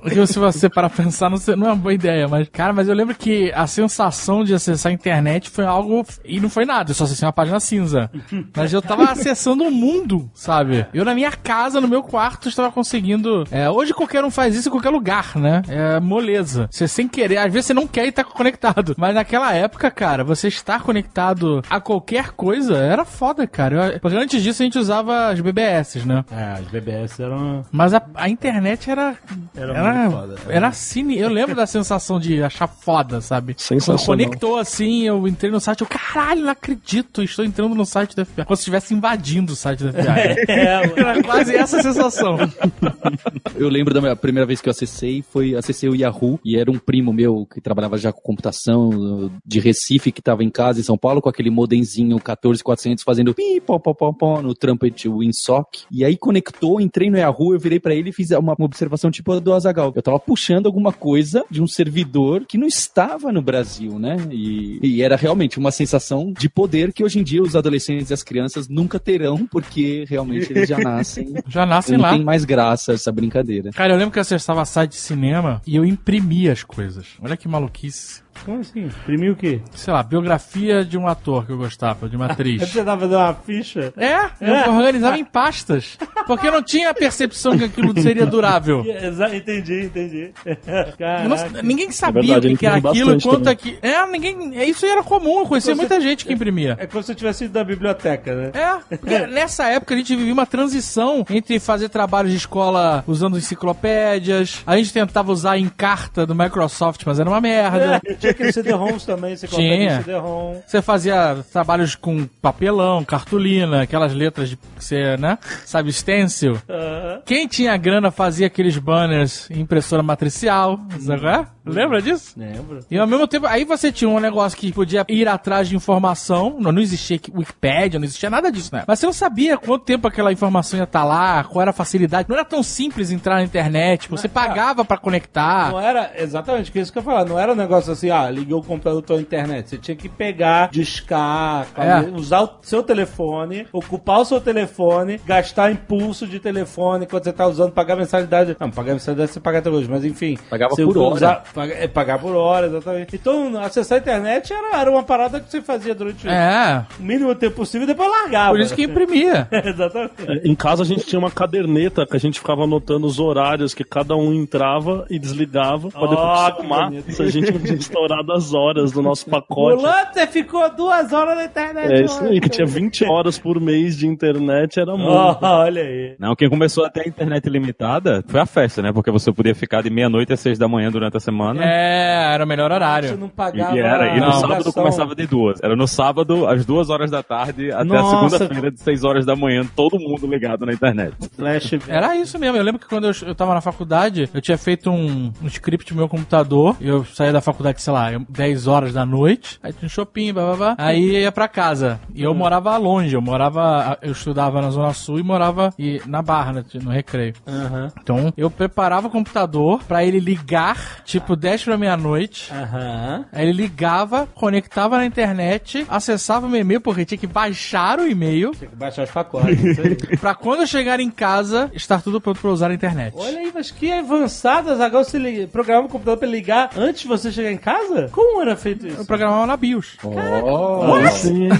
Porque 0.00 0.26
se 0.26 0.38
você 0.38 0.68
parar 0.68 0.88
pra 0.90 1.04
pensar, 1.04 1.30
não, 1.30 1.38
não 1.56 1.66
é 1.66 1.70
uma 1.70 1.76
boa 1.76 1.94
ideia, 1.94 2.28
mas, 2.28 2.48
cara, 2.48 2.72
mas 2.72 2.88
eu 2.88 2.94
lembro 2.94 3.14
que 3.14 3.52
a 3.54 3.66
sensação 3.66 4.44
de 4.44 4.54
acessar 4.54 4.90
a 4.90 4.94
internet 4.94 5.50
foi 5.50 5.64
algo. 5.64 6.04
E 6.24 6.40
não 6.40 6.48
foi 6.48 6.64
nada, 6.64 6.90
eu 6.90 6.94
só 6.94 7.04
acessei 7.04 7.26
uma 7.26 7.32
página 7.32 7.60
cinza. 7.60 8.10
Mas 8.56 8.72
eu 8.72 8.82
tava 8.82 9.04
acessando 9.10 9.64
o 9.64 9.70
mundo, 9.70 10.30
sabe? 10.34 10.86
Eu 10.92 11.04
na 11.04 11.14
minha 11.14 11.32
casa, 11.32 11.80
no 11.80 11.88
meu 11.88 12.02
quarto, 12.02 12.48
estava 12.48 12.70
conseguindo. 12.70 13.44
É, 13.50 13.68
hoje 13.70 13.92
qualquer 13.94 14.24
um 14.24 14.30
faz 14.30 14.54
isso 14.54 14.68
em 14.68 14.72
qualquer 14.72 14.90
lugar, 14.90 15.36
né? 15.36 15.62
É 15.68 16.00
moleza. 16.00 16.68
Você 16.70 16.86
sem 16.88 17.08
querer, 17.08 17.38
às 17.38 17.52
vezes 17.52 17.66
você 17.66 17.74
não 17.74 17.86
quer 17.86 18.06
estar 18.06 18.24
conectado. 18.24 18.94
Mas 18.96 19.14
naquela 19.14 19.52
época, 19.54 19.90
cara, 19.90 20.24
você 20.24 20.48
estar 20.48 20.82
conectado 20.82 21.62
a 21.68 21.80
qualquer 21.80 22.30
coisa 22.32 22.76
era 22.76 23.04
foda, 23.04 23.46
cara. 23.46 23.92
Eu- 23.94 24.00
porque 24.00 24.16
antes 24.16 24.42
disso 24.42 24.62
a 24.62 24.64
gente 24.64 24.78
usava 24.78 25.28
as 25.28 25.40
BBS, 25.40 26.04
né? 26.06 26.24
É, 26.30 26.60
os 26.60 26.68
BBS 26.68 27.20
eram. 27.22 27.64
Mas 27.70 27.94
a, 27.94 28.02
a 28.14 28.28
internet 28.28 28.90
era. 28.90 29.14
Era 29.54 29.72
Era, 29.76 29.94
muito 29.94 30.12
foda. 30.12 30.36
era 30.48 30.72
cine. 30.72 31.18
Eu 31.18 31.28
lembro 31.28 31.54
da 31.54 31.66
sensação 31.66 32.18
de 32.18 32.42
achar 32.42 32.66
foda, 32.66 33.20
sabe? 33.20 33.54
Sensacional. 33.56 34.04
Quando 34.04 34.18
conectou 34.24 34.56
assim, 34.58 35.02
eu 35.02 35.26
entrei 35.28 35.50
no 35.50 35.60
site, 35.60 35.80
eu, 35.82 35.86
caralho, 35.86 36.42
não 36.42 36.50
acredito, 36.50 37.22
estou 37.22 37.44
entrando 37.44 37.74
no 37.74 37.84
site 37.86 38.14
do 38.16 38.24
FBI. 38.24 38.44
Como 38.44 38.56
se 38.56 38.60
estivesse 38.62 38.94
invadindo 38.94 39.52
o 39.52 39.56
site 39.56 39.84
do 39.84 39.92
FBI. 39.92 40.44
Era 40.48 41.22
quase 41.22 41.54
essa 41.54 41.78
a 41.78 41.82
sensação. 41.82 42.36
Eu 43.56 43.68
lembro 43.68 43.92
da 43.94 44.00
minha 44.00 44.16
primeira 44.16 44.46
vez 44.46 44.60
que 44.60 44.68
eu 44.68 44.70
acessei, 44.70 45.22
foi 45.22 45.54
acessei 45.54 45.88
o 45.88 45.94
Yahoo 45.94 46.38
e 46.44 46.56
era 46.56 46.70
um 46.70 46.78
primo 46.78 47.12
meu 47.12 47.46
que 47.46 47.60
trabalhava 47.60 47.96
já 47.98 48.12
com 48.12 48.20
computação 48.20 49.30
de 49.44 49.60
Recife 49.60 50.10
que 50.10 50.20
estava 50.20 50.42
em 50.42 50.50
casa 50.50 50.80
em 50.80 50.82
São 50.82 50.96
Paulo 50.96 51.20
com 51.20 51.28
aquele 51.28 51.50
modemzinho 51.50 52.18
14400 52.18 53.04
fazendo 53.04 53.34
pi 53.34 53.60
pó 53.60 53.78
pó 53.78 53.94
pó 53.94 54.12
pó 54.12 54.42
no 54.42 54.54
Trumpet 54.54 55.08
WinSock. 55.08 55.84
E 55.90 56.04
aí 56.04 56.16
conectou, 56.16 56.80
entrei 56.80 57.10
no 57.10 57.18
Yahoo, 57.18 57.54
eu 57.54 57.60
virei 57.60 57.78
pra 57.78 57.94
ele 57.94 58.10
e 58.10 58.12
fiz 58.12 58.30
uma, 58.30 58.54
uma 58.54 58.64
observação 58.66 59.10
tipo 59.10 59.31
do 59.40 59.52
Azagal. 59.52 59.92
Eu 59.94 60.02
tava 60.02 60.18
puxando 60.18 60.66
alguma 60.66 60.92
coisa 60.92 61.44
de 61.50 61.62
um 61.62 61.66
servidor 61.66 62.44
que 62.46 62.58
não 62.58 62.66
estava 62.66 63.32
no 63.32 63.42
Brasil, 63.42 63.98
né? 63.98 64.16
E, 64.30 64.78
e 64.82 65.02
era 65.02 65.16
realmente 65.16 65.58
uma 65.58 65.70
sensação 65.70 66.32
de 66.32 66.48
poder 66.48 66.92
que 66.92 67.04
hoje 67.04 67.18
em 67.18 67.22
dia 67.22 67.42
os 67.42 67.56
adolescentes 67.56 68.10
e 68.10 68.14
as 68.14 68.22
crianças 68.22 68.68
nunca 68.68 68.98
terão 68.98 69.46
porque 69.46 70.04
realmente 70.08 70.52
eles 70.52 70.68
já 70.68 70.78
nascem 70.82 71.32
Já 71.46 71.66
nascem 71.66 71.96
não 71.96 72.04
lá. 72.04 72.12
tem 72.12 72.24
mais 72.24 72.44
graça 72.44 72.92
essa 72.92 73.12
brincadeira. 73.12 73.70
Cara, 73.70 73.92
eu 73.92 73.98
lembro 73.98 74.12
que 74.12 74.18
eu 74.18 74.22
acessava 74.22 74.64
site 74.64 74.92
de 74.92 74.96
cinema 74.96 75.60
e 75.66 75.76
eu 75.76 75.84
imprimia 75.84 76.52
as 76.52 76.62
coisas. 76.62 77.06
Olha 77.20 77.36
que 77.36 77.48
maluquice. 77.48 78.21
Como 78.44 78.60
assim? 78.60 78.86
Imprimiu 78.86 79.32
o 79.34 79.36
quê? 79.36 79.60
Sei 79.74 79.92
lá, 79.92 80.02
biografia 80.02 80.84
de 80.84 80.98
um 80.98 81.06
ator 81.06 81.46
que 81.46 81.52
eu 81.52 81.56
gostava, 81.58 82.08
de 82.08 82.16
uma 82.16 82.26
atriz. 82.26 82.60
Você 82.68 82.82
tava 82.82 83.02
fazendo 83.02 83.18
uma 83.18 83.34
ficha? 83.34 83.92
É, 83.96 84.16
eu 84.40 84.72
organizava 84.74 85.18
em 85.18 85.24
pastas. 85.24 85.96
Porque 86.26 86.48
eu 86.48 86.52
não 86.52 86.62
tinha 86.62 86.90
a 86.90 86.94
percepção 86.94 87.56
que 87.56 87.64
aquilo 87.64 88.00
seria 88.00 88.26
durável. 88.26 88.84
Eu 89.02 89.34
entendi, 89.34 89.84
entendi. 89.84 90.30
Caraca. 90.98 91.62
ninguém 91.62 91.90
sabia 91.90 92.22
verdade, 92.22 92.54
o 92.54 92.58
que, 92.58 92.66
era 92.66 92.76
aquilo, 92.76 93.20
quanto 93.20 93.48
aqui. 93.48 93.78
É, 93.82 94.04
ninguém. 94.06 94.56
é, 94.58 94.64
Isso 94.64 94.84
era 94.86 95.02
comum, 95.02 95.40
eu 95.40 95.46
conhecia 95.46 95.74
Você- 95.74 95.80
muita 95.80 96.00
gente 96.00 96.24
que 96.24 96.32
imprimia. 96.32 96.76
É 96.78 96.86
como 96.86 97.02
se 97.02 97.12
eu 97.12 97.16
tivesse 97.16 97.44
ido 97.44 97.52
da 97.54 97.64
biblioteca, 97.64 98.34
né? 98.34 98.50
É, 98.54 98.96
porque 98.96 99.26
nessa 99.26 99.66
época 99.68 99.94
a 99.94 99.96
gente 99.96 100.14
vivia 100.14 100.32
uma 100.32 100.46
transição 100.46 101.24
entre 101.28 101.58
fazer 101.58 101.88
trabalhos 101.88 102.30
de 102.30 102.36
escola 102.36 103.02
usando 103.06 103.36
enciclopédias, 103.38 104.62
a 104.66 104.76
gente 104.76 104.92
tentava 104.92 105.32
usar 105.32 105.58
em 105.58 105.68
carta 105.68 106.26
do 106.26 106.34
Microsoft, 106.34 107.02
mas 107.06 107.18
era 107.18 107.28
uma 107.28 107.40
merda. 107.40 108.00
É, 108.04 108.14
tinha 108.22 108.30
aquele 108.30 108.52
CD-ROMs 108.52 109.04
também, 109.04 109.36
você 109.36 109.48
Tinha. 109.48 109.98
CD-ROM. 109.98 110.60
Você 110.66 110.80
fazia 110.80 111.44
trabalhos 111.52 111.94
com 111.94 112.26
papelão, 112.40 113.04
cartolina, 113.04 113.82
aquelas 113.82 114.14
letras 114.14 114.48
de 114.48 114.58
você, 114.78 115.16
né? 115.16 115.38
Sabe, 115.66 115.92
stencil. 115.92 116.58
Aham. 116.68 117.20
Quem 117.26 117.46
tinha 117.46 117.76
grana 117.76 118.10
fazia 118.10 118.46
aqueles 118.46 118.78
banners 118.78 119.50
em 119.50 119.60
impressora 119.60 120.02
matricial, 120.02 120.78
sabe? 121.00 121.26
é? 121.26 121.46
Lembra 121.64 122.02
disso? 122.02 122.34
Lembro. 122.36 122.80
E 122.90 122.98
ao 122.98 123.06
mesmo 123.06 123.26
tempo, 123.26 123.46
aí 123.46 123.64
você 123.64 123.92
tinha 123.92 124.08
um 124.08 124.18
negócio 124.18 124.58
que 124.58 124.72
podia 124.72 125.04
ir 125.08 125.28
atrás 125.28 125.68
de 125.68 125.76
informação. 125.76 126.56
Não, 126.58 126.72
não 126.72 126.82
existia 126.82 127.20
Wikipedia, 127.34 127.98
não 127.98 128.04
existia 128.04 128.28
nada 128.28 128.50
disso, 128.50 128.74
né? 128.74 128.84
Mas 128.86 128.98
você 128.98 129.06
não 129.06 129.12
sabia 129.12 129.56
quanto 129.56 129.84
tempo 129.84 130.08
aquela 130.08 130.32
informação 130.32 130.78
ia 130.78 130.84
estar 130.84 131.04
lá, 131.04 131.44
qual 131.44 131.62
era 131.62 131.70
a 131.70 131.74
facilidade. 131.74 132.28
Não 132.28 132.36
era 132.36 132.44
tão 132.44 132.62
simples 132.62 133.10
entrar 133.10 133.36
na 133.36 133.42
internet. 133.44 134.08
Você 134.08 134.28
pagava 134.28 134.84
pra 134.84 134.96
conectar. 134.96 135.70
Não 135.70 135.80
era, 135.80 136.12
exatamente, 136.16 136.72
que 136.72 136.78
é 136.78 136.82
isso 136.82 136.92
que 136.92 136.98
eu 136.98 137.02
ia 137.02 137.04
falar. 137.04 137.24
Não 137.24 137.38
era 137.38 137.52
um 137.52 137.56
negócio 137.56 137.92
assim, 137.92 138.10
ah, 138.12 138.30
liguei 138.30 138.54
o 138.54 138.62
computador 138.62 139.02
pela 139.02 139.20
internet. 139.20 139.70
Você 139.70 139.78
tinha 139.78 139.96
que 139.96 140.08
pegar, 140.08 140.70
discar, 140.70 141.66
É. 141.76 142.00
usar 142.14 142.42
o 142.42 142.50
seu 142.62 142.82
telefone, 142.82 143.66
ocupar 143.72 144.20
o 144.20 144.24
seu 144.24 144.40
telefone, 144.40 145.20
gastar 145.26 145.70
impulso 145.72 146.26
de 146.26 146.38
telefone 146.38 147.06
quando 147.06 147.24
você 147.24 147.32
tá 147.32 147.46
usando, 147.46 147.72
pagar 147.72 147.96
mensalidade. 147.96 148.56
Não, 148.60 148.70
pagar 148.70 148.92
mensalidade 148.92 149.30
você 149.32 149.40
paga 149.40 149.58
até 149.58 149.70
hoje, 149.70 149.88
mas 149.90 150.04
enfim. 150.04 150.38
Pagava 150.50 150.74
por 150.74 150.98
hora. 150.98 151.14
usar- 151.14 151.44
paga- 151.54 151.74
é, 151.74 151.88
pagar 151.88 152.18
por 152.18 152.34
hora, 152.36 152.66
exatamente. 152.66 153.16
Então, 153.16 153.58
acessar 153.60 153.98
a 153.98 154.00
internet 154.00 154.52
era, 154.52 154.80
era 154.80 154.90
uma 154.90 155.02
parada 155.02 155.40
que 155.40 155.50
você 155.50 155.60
fazia 155.62 155.94
durante 155.94 156.28
É, 156.28 156.84
o 156.98 157.02
mínimo 157.02 157.34
tempo 157.34 157.56
possível 157.56 157.84
e 157.84 157.86
depois 157.86 158.08
largava. 158.10 158.50
por 158.50 158.60
isso 158.60 158.74
que 158.74 158.84
imprimia. 158.84 159.48
exatamente. 159.52 160.12
É, 160.28 160.48
Em 160.48 160.54
casa 160.54 160.82
a 160.82 160.86
gente 160.86 161.04
tinha 161.06 161.18
uma 161.18 161.30
caderneta 161.30 162.06
que 162.06 162.16
a 162.16 162.20
gente 162.20 162.38
ficava 162.38 162.64
anotando 162.64 163.06
os 163.06 163.18
horários 163.18 163.74
que 163.74 163.84
cada 163.84 164.14
um 164.16 164.32
entrava 164.32 165.06
e 165.10 165.18
desligava 165.18 165.88
pra 165.90 166.06
depois 166.06 166.54
que 166.56 166.62
somar 166.62 166.88
bonito. 166.90 167.12
se 167.12 167.22
a 167.22 167.30
gente 167.30 167.46
tinha 167.46 167.58
estourado 168.02 168.32
as 168.32 168.52
horas 168.54 168.92
do 168.92 169.02
nosso 169.02 169.26
O 169.28 169.30
pacote. 169.30 169.82
Lanter 169.82 170.28
ficou 170.28 170.68
duas 170.74 171.12
horas 171.12 171.36
na 171.36 171.44
internet. 171.44 171.92
É 171.92 172.04
isso 172.04 172.22
aí, 172.24 172.40
que 172.40 172.48
tinha 172.48 172.66
20 172.66 173.04
horas 173.04 173.38
por 173.38 173.60
mês 173.60 173.96
de 173.96 174.06
internet, 174.06 174.78
era 174.80 174.94
muito. 174.96 175.38
olha 175.42 175.82
aí. 175.82 176.14
Não, 176.18 176.34
quem 176.34 176.48
começou 176.50 176.84
a 176.84 176.90
ter 176.90 177.02
a 177.02 177.08
internet 177.08 177.48
limitada 177.48 178.22
foi 178.26 178.40
a 178.40 178.46
festa, 178.46 178.82
né? 178.82 178.92
Porque 178.92 179.10
você 179.10 179.32
podia 179.32 179.54
ficar 179.54 179.82
de 179.82 179.90
meia-noite 179.90 180.32
às 180.32 180.40
seis 180.40 180.58
da 180.58 180.66
manhã 180.68 180.90
durante 180.90 181.16
a 181.16 181.20
semana. 181.20 181.62
É, 181.64 182.34
era 182.34 182.44
o 182.44 182.46
melhor 182.46 182.70
Você 182.70 182.74
horário. 182.74 183.16
não 183.16 183.26
E, 183.26 183.30
pagava. 183.30 183.76
e 183.76 183.80
era, 183.80 184.08
e 184.16 184.20
no 184.20 184.26
Não. 184.26 184.32
sábado 184.32 184.58
ligação. 184.58 184.72
começava 184.72 185.14
de 185.14 185.26
duas. 185.26 185.62
Era 185.62 185.76
no 185.76 185.86
sábado, 185.86 186.46
às 186.46 186.64
duas 186.66 186.90
horas 186.90 187.10
da 187.10 187.22
tarde, 187.22 187.70
até 187.70 187.84
Nossa. 187.84 188.16
a 188.16 188.28
segunda-feira, 188.30 188.70
de 188.70 188.80
seis 188.80 189.04
horas 189.04 189.24
da 189.24 189.36
manhã, 189.36 189.62
todo 189.76 189.98
mundo 189.98 190.26
ligado 190.26 190.66
na 190.66 190.72
internet. 190.72 191.14
Flash. 191.36 191.72
Era 191.88 192.16
isso 192.16 192.38
mesmo. 192.38 192.56
Eu 192.56 192.62
lembro 192.62 192.80
que 192.80 192.88
quando 192.88 193.06
eu, 193.06 193.12
eu 193.26 193.34
tava 193.34 193.54
na 193.54 193.60
faculdade, 193.60 194.28
eu 194.34 194.40
tinha 194.40 194.58
feito 194.58 194.90
um, 194.90 195.32
um 195.42 195.46
script 195.46 195.92
no 195.92 195.98
meu 195.98 196.08
computador. 196.08 196.76
Eu 196.80 197.04
saía 197.04 197.32
da 197.32 197.40
faculdade, 197.40 197.76
sei 197.92 198.00
lá, 198.00 198.12
eu- 198.12 198.26
10 198.28 198.66
horas 198.66 198.92
da 198.94 199.04
noite. 199.04 199.58
Aí 199.62 199.72
tinha 199.72 199.86
um 199.86 199.88
shopping, 199.90 200.32
blá, 200.32 200.44
blá, 200.46 200.56
blá. 200.56 200.74
Aí 200.78 201.20
ia 201.22 201.32
pra 201.32 201.46
casa. 201.48 202.00
E 202.14 202.22
eu 202.22 202.34
morava 202.34 202.76
longe. 202.76 203.14
Eu 203.14 203.20
morava... 203.22 203.98
Eu 204.02 204.12
estudava 204.12 204.60
na 204.62 204.70
Zona 204.70 204.92
Sul 204.94 205.18
e 205.18 205.22
morava 205.22 205.72
e, 205.78 206.00
na 206.06 206.22
Barra, 206.22 206.52
né, 206.52 206.64
no 206.82 206.90
Recreio. 206.90 207.34
Aham. 207.46 207.92
Então, 208.00 208.32
eu 208.36 208.50
preparava 208.50 209.08
o 209.08 209.10
computador 209.10 209.82
pra 209.86 210.04
ele 210.04 210.18
ligar, 210.20 211.02
tipo, 211.04 211.36
10 211.36 211.64
pra 211.64 211.76
meia-noite. 211.76 212.50
Aham. 212.52 213.24
Aí 213.32 213.42
ele 213.48 213.52
ligava, 213.52 214.26
conectava 214.34 214.96
na 214.96 215.06
internet, 215.06 215.86
acessava 215.88 216.46
o 216.46 216.48
meu 216.48 216.60
e-mail, 216.60 216.80
porque 216.80 217.04
tinha 217.04 217.18
que 217.18 217.26
baixar 217.26 217.98
o 217.98 218.06
e-mail, 218.08 218.52
Tinha 218.52 218.70
que 218.70 218.76
baixar 218.76 219.04
os 219.04 219.10
pacotes. 219.10 219.62
isso 219.62 219.80
aí. 219.80 219.96
pra 220.18 220.34
quando 220.34 220.60
eu 220.60 220.66
chegar 220.66 221.00
em 221.00 221.10
casa, 221.10 221.70
estar 221.74 222.00
tudo 222.02 222.20
pronto 222.20 222.40
pra 222.40 222.50
usar 222.50 222.70
a 222.70 222.74
internet. 222.74 223.14
Olha 223.16 223.38
aí, 223.38 223.50
mas 223.54 223.70
que 223.70 223.90
avançado, 223.92 224.74
Zagal, 224.76 225.04
você 225.04 225.18
li- 225.18 225.46
programava 225.46 225.86
o 225.86 225.90
computador 225.90 226.18
pra 226.18 226.28
ligar 226.28 226.70
antes 226.76 227.02
de 227.02 227.08
você 227.08 227.30
chegar 227.32 227.50
em 227.52 227.56
casa? 227.56 227.81
Como 228.10 228.40
era 228.42 228.56
feito 228.56 228.86
Eu 228.86 228.92
isso? 228.94 229.06
programava 229.06 229.46
na 229.46 229.56
BIOS. 229.56 229.96
Oh, 230.04 231.08
Sim. 231.10 231.48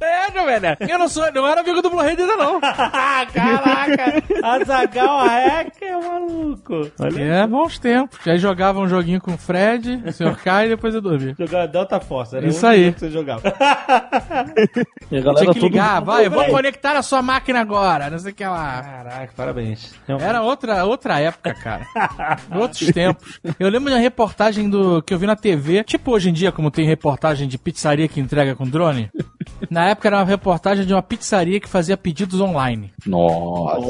É, 0.00 0.30
meu 0.32 0.44
velho. 0.44 0.76
Eu 0.80 0.98
não 0.98 1.08
sou, 1.08 1.30
não 1.32 1.46
era 1.46 1.60
amigo 1.60 1.80
do 1.80 1.88
Blu-ray 1.90 2.10
ainda, 2.10 2.26
não. 2.36 2.60
Caraca! 3.32 4.22
Azagal 4.42 5.20
hacker, 5.26 6.00
maluco. 6.02 6.90
Olha 7.00 7.22
É, 7.22 7.46
bons 7.46 7.78
tempos. 7.78 8.18
Aí 8.26 8.38
jogava 8.38 8.80
um 8.80 8.88
joguinho 8.88 9.20
com 9.20 9.32
o 9.34 9.38
Fred, 9.38 10.02
o 10.06 10.12
Sr. 10.12 10.36
Kai 10.42 10.66
e 10.66 10.68
depois 10.70 10.94
eu 10.94 11.00
dormia. 11.00 11.34
Jogava 11.38 11.66
Delta 11.68 12.00
Force, 12.00 12.36
era 12.36 12.46
Isso 12.46 12.64
aí. 12.66 12.92
que 12.92 13.00
você 13.00 13.10
jogava. 13.10 13.42
E 15.10 15.18
a 15.18 15.20
galera 15.20 15.40
Tinha 15.42 15.54
que 15.54 15.60
tudo- 15.60 15.70
ligar, 15.72 16.00
vai, 16.00 16.26
eu 16.26 16.30
vou 16.30 16.44
conectar 16.46 16.96
a 16.96 17.02
sua 17.02 17.22
máquina 17.22 17.60
agora, 17.60 18.10
não 18.10 18.18
sei 18.18 18.32
o 18.32 18.34
que 18.34 18.44
lá. 18.44 18.82
Caraca, 18.82 19.32
parabéns. 19.36 19.94
Era 20.08 20.42
outra, 20.42 20.84
outra 20.84 21.20
época, 21.20 21.54
cara. 21.54 21.86
Outros 22.54 22.86
tempos. 22.92 23.40
Eu 23.58 23.68
lembro 23.68 23.88
de 23.90 23.94
uma 23.96 24.00
reportagem 24.02 24.68
do 24.68 25.01
que 25.02 25.12
eu 25.12 25.18
vi 25.18 25.26
na 25.26 25.36
TV, 25.36 25.84
tipo 25.84 26.12
hoje 26.12 26.30
em 26.30 26.32
dia, 26.32 26.52
como 26.52 26.70
tem 26.70 26.86
reportagem 26.86 27.48
de 27.48 27.58
pizzaria 27.58 28.08
que 28.08 28.20
entrega 28.20 28.54
com 28.54 28.68
drone. 28.68 29.10
Na 29.70 29.88
época 29.88 30.08
era 30.08 30.18
uma 30.18 30.24
reportagem 30.24 30.84
de 30.84 30.92
uma 30.92 31.02
pizzaria 31.02 31.60
que 31.60 31.68
fazia 31.68 31.96
pedidos 31.96 32.40
online. 32.40 32.92
Nossa. 33.06 33.80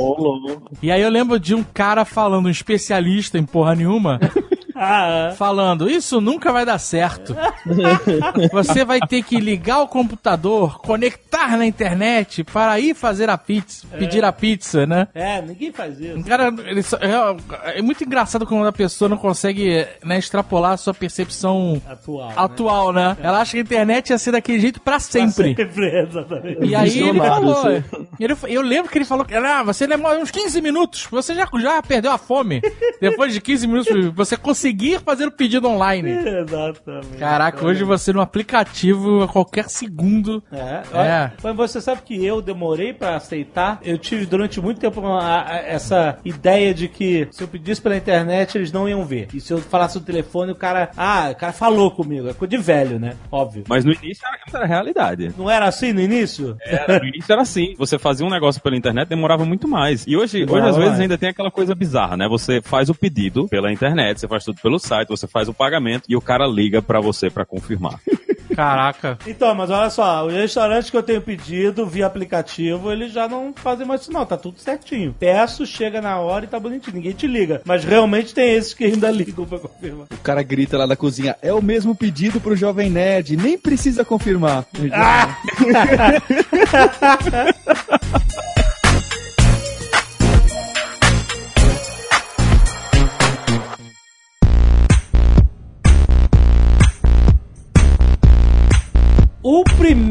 E 0.82 0.92
aí 0.92 1.02
eu 1.02 1.10
lembro 1.10 1.40
de 1.40 1.54
um 1.54 1.62
cara 1.62 2.04
falando, 2.04 2.46
um 2.46 2.50
especialista 2.50 3.38
em 3.38 3.44
porra 3.44 3.74
nenhuma, 3.74 4.20
Ah, 4.82 5.34
falando: 5.36 5.88
Isso 5.90 6.20
nunca 6.20 6.52
vai 6.52 6.64
dar 6.64 6.78
certo. 6.78 7.36
Você 8.52 8.84
vai 8.84 9.00
ter 9.00 9.22
que 9.22 9.38
ligar 9.38 9.80
o 9.80 9.88
computador, 9.88 10.78
conectar 10.80 11.56
na 11.56 11.66
internet 11.66 12.44
para 12.44 12.78
ir 12.80 12.94
fazer 12.94 13.30
a 13.30 13.38
pizza, 13.38 13.86
pedir 13.98 14.24
a 14.24 14.32
pizza, 14.32 14.86
né? 14.86 15.08
é, 15.14 15.40
ninguém 15.42 15.72
faz 15.72 15.98
isso. 16.00 16.22
Cara, 16.24 16.52
ele 16.66 16.82
só- 16.82 16.96
é, 16.98 17.78
é 17.78 17.82
muito 17.82 18.04
engraçado 18.04 18.46
quando 18.46 18.66
a 18.66 18.72
pessoa 18.72 19.08
não 19.08 19.16
consegue 19.16 19.86
né, 20.04 20.18
extrapolar 20.18 20.72
a 20.72 20.76
sua 20.76 20.94
percepção 20.94 21.80
Atual. 21.88 22.28
né? 22.28 22.34
atual, 22.36 22.92
né? 22.92 23.16
Ela 23.22 23.40
acha 23.40 23.52
que 23.52 23.58
a 23.58 23.62
internet 23.62 24.10
ia 24.10 24.18
ser 24.18 24.32
daquele 24.32 24.60
jeito 24.60 24.80
pra 24.80 24.98
sempre. 24.98 25.54
Sempre, 25.54 26.02
exatamente. 26.02 26.64
E 26.64 26.74
aí 26.74 26.98
ele 26.98 27.18
falou. 27.18 27.58
assim. 27.66 27.84
ele- 28.18 28.36
eu 28.48 28.62
lembro 28.62 28.90
que 28.90 28.98
ele 28.98 29.04
falou 29.04 29.24
que 29.24 29.34
ah, 29.34 29.62
você 29.62 29.86
demora 29.86 30.18
uns 30.18 30.30
15 30.30 30.60
minutos. 30.60 31.06
Você 31.10 31.34
já, 31.34 31.48
já 31.60 31.82
perdeu 31.82 32.10
a 32.12 32.18
fome. 32.18 32.60
Depois 33.00 33.32
de 33.32 33.40
15 33.40 33.66
minutos, 33.66 34.06
você 34.14 34.36
conseguir 34.72 35.00
fazer 35.00 35.26
o 35.26 35.30
pedido 35.32 35.68
online. 35.68 36.10
Exatamente. 36.10 37.16
Caraca, 37.18 37.64
hoje 37.64 37.84
você 37.84 38.12
no 38.12 38.20
aplicativo, 38.20 39.22
a 39.22 39.28
qualquer 39.28 39.68
segundo. 39.68 40.42
É, 40.50 40.82
É. 40.94 41.30
Mas 41.42 41.56
você 41.56 41.80
sabe 41.80 42.02
que 42.02 42.24
eu 42.24 42.40
demorei 42.40 42.92
pra 42.92 43.16
aceitar. 43.16 43.78
Eu 43.82 43.98
tive 43.98 44.24
durante 44.26 44.60
muito 44.60 44.80
tempo 44.80 45.00
uma- 45.00 45.42
a- 45.44 45.56
essa 45.56 46.18
ideia 46.24 46.72
de 46.72 46.88
que 46.88 47.28
se 47.30 47.42
eu 47.42 47.48
pedisse 47.48 47.80
pela 47.80 47.96
internet 47.96 48.56
eles 48.56 48.72
não 48.72 48.88
iam 48.88 49.04
ver. 49.04 49.28
E 49.34 49.40
se 49.40 49.52
eu 49.52 49.58
falasse 49.58 49.98
no 49.98 50.04
telefone 50.04 50.52
o 50.52 50.54
cara, 50.54 50.90
ah, 50.96 51.28
o 51.32 51.36
cara 51.36 51.52
falou 51.52 51.90
comigo. 51.90 52.28
É 52.28 52.32
coisa 52.34 52.50
de 52.50 52.62
velho, 52.62 52.98
né? 52.98 53.14
Óbvio. 53.30 53.64
Mas 53.68 53.84
no 53.84 53.92
início 53.92 54.24
era, 54.26 54.58
era 54.58 54.66
realidade. 54.66 55.32
Não 55.36 55.50
era 55.50 55.66
assim 55.66 55.92
no 55.92 56.00
início? 56.00 56.56
Era, 56.64 56.98
no 56.98 57.06
início 57.06 57.32
era 57.32 57.42
assim. 57.42 57.74
Você 57.78 57.98
fazia 57.98 58.26
um 58.26 58.30
negócio 58.30 58.62
pela 58.62 58.76
internet, 58.76 59.08
demorava 59.08 59.44
muito 59.44 59.66
mais. 59.68 60.06
E 60.06 60.16
hoje, 60.16 60.44
hoje 60.48 60.66
às 60.68 60.76
vezes, 60.76 61.00
ainda 61.00 61.18
tem 61.18 61.28
aquela 61.28 61.50
coisa 61.50 61.74
bizarra, 61.74 62.16
né? 62.16 62.28
Você 62.28 62.60
faz 62.62 62.88
o 62.88 62.94
pedido 62.94 63.48
pela 63.48 63.72
internet, 63.72 64.20
você 64.20 64.28
faz 64.28 64.44
tudo 64.44 64.60
pelo 64.62 64.78
site, 64.78 65.08
você 65.08 65.26
faz 65.26 65.48
o 65.48 65.54
pagamento 65.54 66.04
e 66.08 66.16
o 66.16 66.20
cara 66.20 66.46
liga 66.46 66.80
pra 66.80 67.00
você 67.00 67.28
pra 67.28 67.44
confirmar. 67.44 68.00
Caraca. 68.54 69.18
Então, 69.26 69.54
mas 69.54 69.70
olha 69.70 69.90
só, 69.90 70.26
os 70.26 70.32
restaurantes 70.32 70.90
que 70.90 70.96
eu 70.96 71.02
tenho 71.02 71.22
pedido 71.22 71.86
via 71.86 72.06
aplicativo, 72.06 72.92
eles 72.92 73.12
já 73.12 73.26
não 73.26 73.52
fazem 73.54 73.86
mais 73.86 74.02
isso 74.02 74.12
não, 74.12 74.26
tá 74.26 74.36
tudo 74.36 74.58
certinho. 74.58 75.14
Peço, 75.18 75.66
chega 75.66 76.00
na 76.00 76.18
hora 76.18 76.44
e 76.44 76.48
tá 76.48 76.60
bonitinho, 76.60 76.96
ninguém 76.96 77.12
te 77.12 77.26
liga. 77.26 77.62
Mas 77.64 77.84
realmente 77.84 78.34
tem 78.34 78.52
esses 78.52 78.74
que 78.74 78.84
ainda 78.84 79.10
ligam 79.10 79.46
pra 79.46 79.58
confirmar. 79.58 80.06
O 80.10 80.18
cara 80.18 80.42
grita 80.42 80.76
lá 80.76 80.86
na 80.86 80.96
cozinha, 80.96 81.36
é 81.40 81.52
o 81.52 81.62
mesmo 81.62 81.94
pedido 81.94 82.40
pro 82.40 82.56
Jovem 82.56 82.90
Nerd, 82.90 83.36
nem 83.36 83.58
precisa 83.58 84.04
confirmar. 84.04 84.66
O 84.74 84.82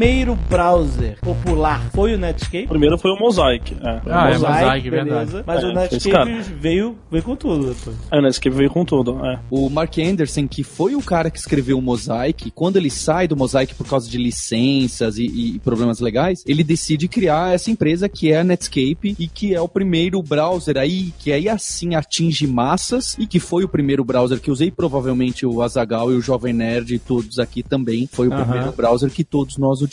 primeiro 0.02 0.34
browser 0.50 1.16
popular 1.20 1.88
foi 1.94 2.14
o 2.14 2.18
Netscape. 2.18 2.64
O 2.64 2.70
primeiro 2.70 2.98
foi 2.98 3.12
o 3.12 3.16
Mosaic. 3.16 3.72
É. 3.80 4.00
Ah, 4.06 4.30
é 4.30 4.32
Mosaic, 4.32 4.90
beleza. 4.90 5.24
verdade. 5.24 5.44
Mas 5.46 5.62
É, 5.62 5.66
o 5.68 5.72
Netscape 5.72 6.42
veio, 6.58 6.98
veio 7.08 7.22
com 7.22 7.36
tudo 7.36 7.72
depois. 7.72 7.96
É, 8.10 8.18
o 8.18 8.22
Netscape 8.22 8.56
veio 8.56 8.70
com 8.70 8.84
tudo. 8.84 9.24
É. 9.24 9.38
O 9.48 9.70
Mark 9.70 9.96
Anderson, 9.98 10.48
que 10.48 10.64
foi 10.64 10.96
o 10.96 11.02
cara 11.02 11.30
que 11.30 11.38
escreveu 11.38 11.78
o 11.78 11.82
Mosaic, 11.82 12.50
quando 12.50 12.78
ele 12.78 12.90
sai 12.90 13.28
do 13.28 13.36
Mosaic 13.36 13.76
por 13.76 13.86
causa 13.86 14.10
de 14.10 14.18
licenças 14.18 15.18
e, 15.18 15.24
e 15.24 15.58
problemas 15.60 16.00
legais, 16.00 16.42
ele 16.48 16.64
decide 16.64 17.06
criar 17.06 17.54
essa 17.54 17.70
empresa 17.70 18.08
que 18.08 18.32
é 18.32 18.40
a 18.40 18.44
Netscape 18.44 19.14
e 19.16 19.28
que 19.28 19.54
é 19.54 19.60
o 19.60 19.68
primeiro 19.68 20.20
browser 20.20 20.78
aí, 20.78 21.12
que 21.16 21.32
aí 21.32 21.48
assim 21.48 21.94
atinge 21.94 22.44
massas 22.44 23.16
e 23.20 23.24
que 23.24 23.38
foi 23.38 23.62
o 23.62 23.68
primeiro 23.68 24.04
browser 24.04 24.40
que 24.40 24.50
usei, 24.50 24.68
provavelmente 24.68 25.46
o 25.46 25.62
Azagal 25.62 26.10
e 26.10 26.16
o 26.16 26.20
Jovem 26.20 26.52
Nerd 26.52 26.92
e 26.92 26.98
todos 26.98 27.38
aqui 27.38 27.62
também. 27.62 28.08
Foi 28.10 28.26
o 28.26 28.32
primeiro 28.32 28.72
browser 28.72 29.08
que 29.08 29.22
todos 29.22 29.56
nós 29.56 29.80
utilizamos, 29.80 29.91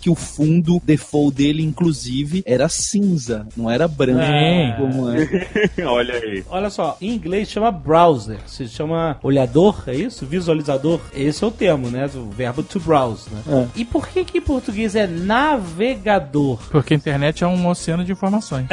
que 0.00 0.10
o 0.10 0.14
fundo 0.14 0.80
default 0.84 1.36
dele, 1.36 1.62
inclusive, 1.62 2.42
era 2.46 2.68
cinza, 2.68 3.46
não 3.56 3.70
era 3.70 3.88
branco. 3.88 4.20
É. 4.20 4.76
Como 4.78 5.10
é. 5.10 5.28
Olha 5.84 6.14
aí. 6.14 6.44
Olha 6.48 6.70
só, 6.70 6.96
em 7.00 7.14
inglês 7.14 7.48
chama 7.48 7.70
browser, 7.70 8.38
se 8.46 8.68
chama 8.68 9.18
olhador, 9.22 9.84
é 9.86 9.94
isso? 9.94 10.26
Visualizador? 10.26 11.00
Esse 11.14 11.42
é 11.42 11.46
o 11.46 11.50
termo, 11.50 11.90
né? 11.90 12.08
O 12.14 12.30
verbo 12.30 12.62
to 12.62 12.78
browse, 12.80 13.28
né? 13.30 13.68
E 13.74 13.84
por 13.84 14.08
que 14.08 14.24
que 14.24 14.38
em 14.38 14.42
português 14.42 14.94
é 14.94 15.06
navegador? 15.06 16.58
Porque 16.70 16.94
a 16.94 16.96
internet 16.96 17.42
é 17.42 17.46
um 17.46 17.68
oceano 17.68 18.04
de 18.04 18.12
informações. 18.12 18.66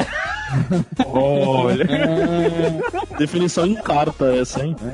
Olha. 1.07 1.85
Definição 3.17 3.65
em 3.65 3.75
carta 3.75 4.25
essa, 4.35 4.65
hein? 4.65 4.75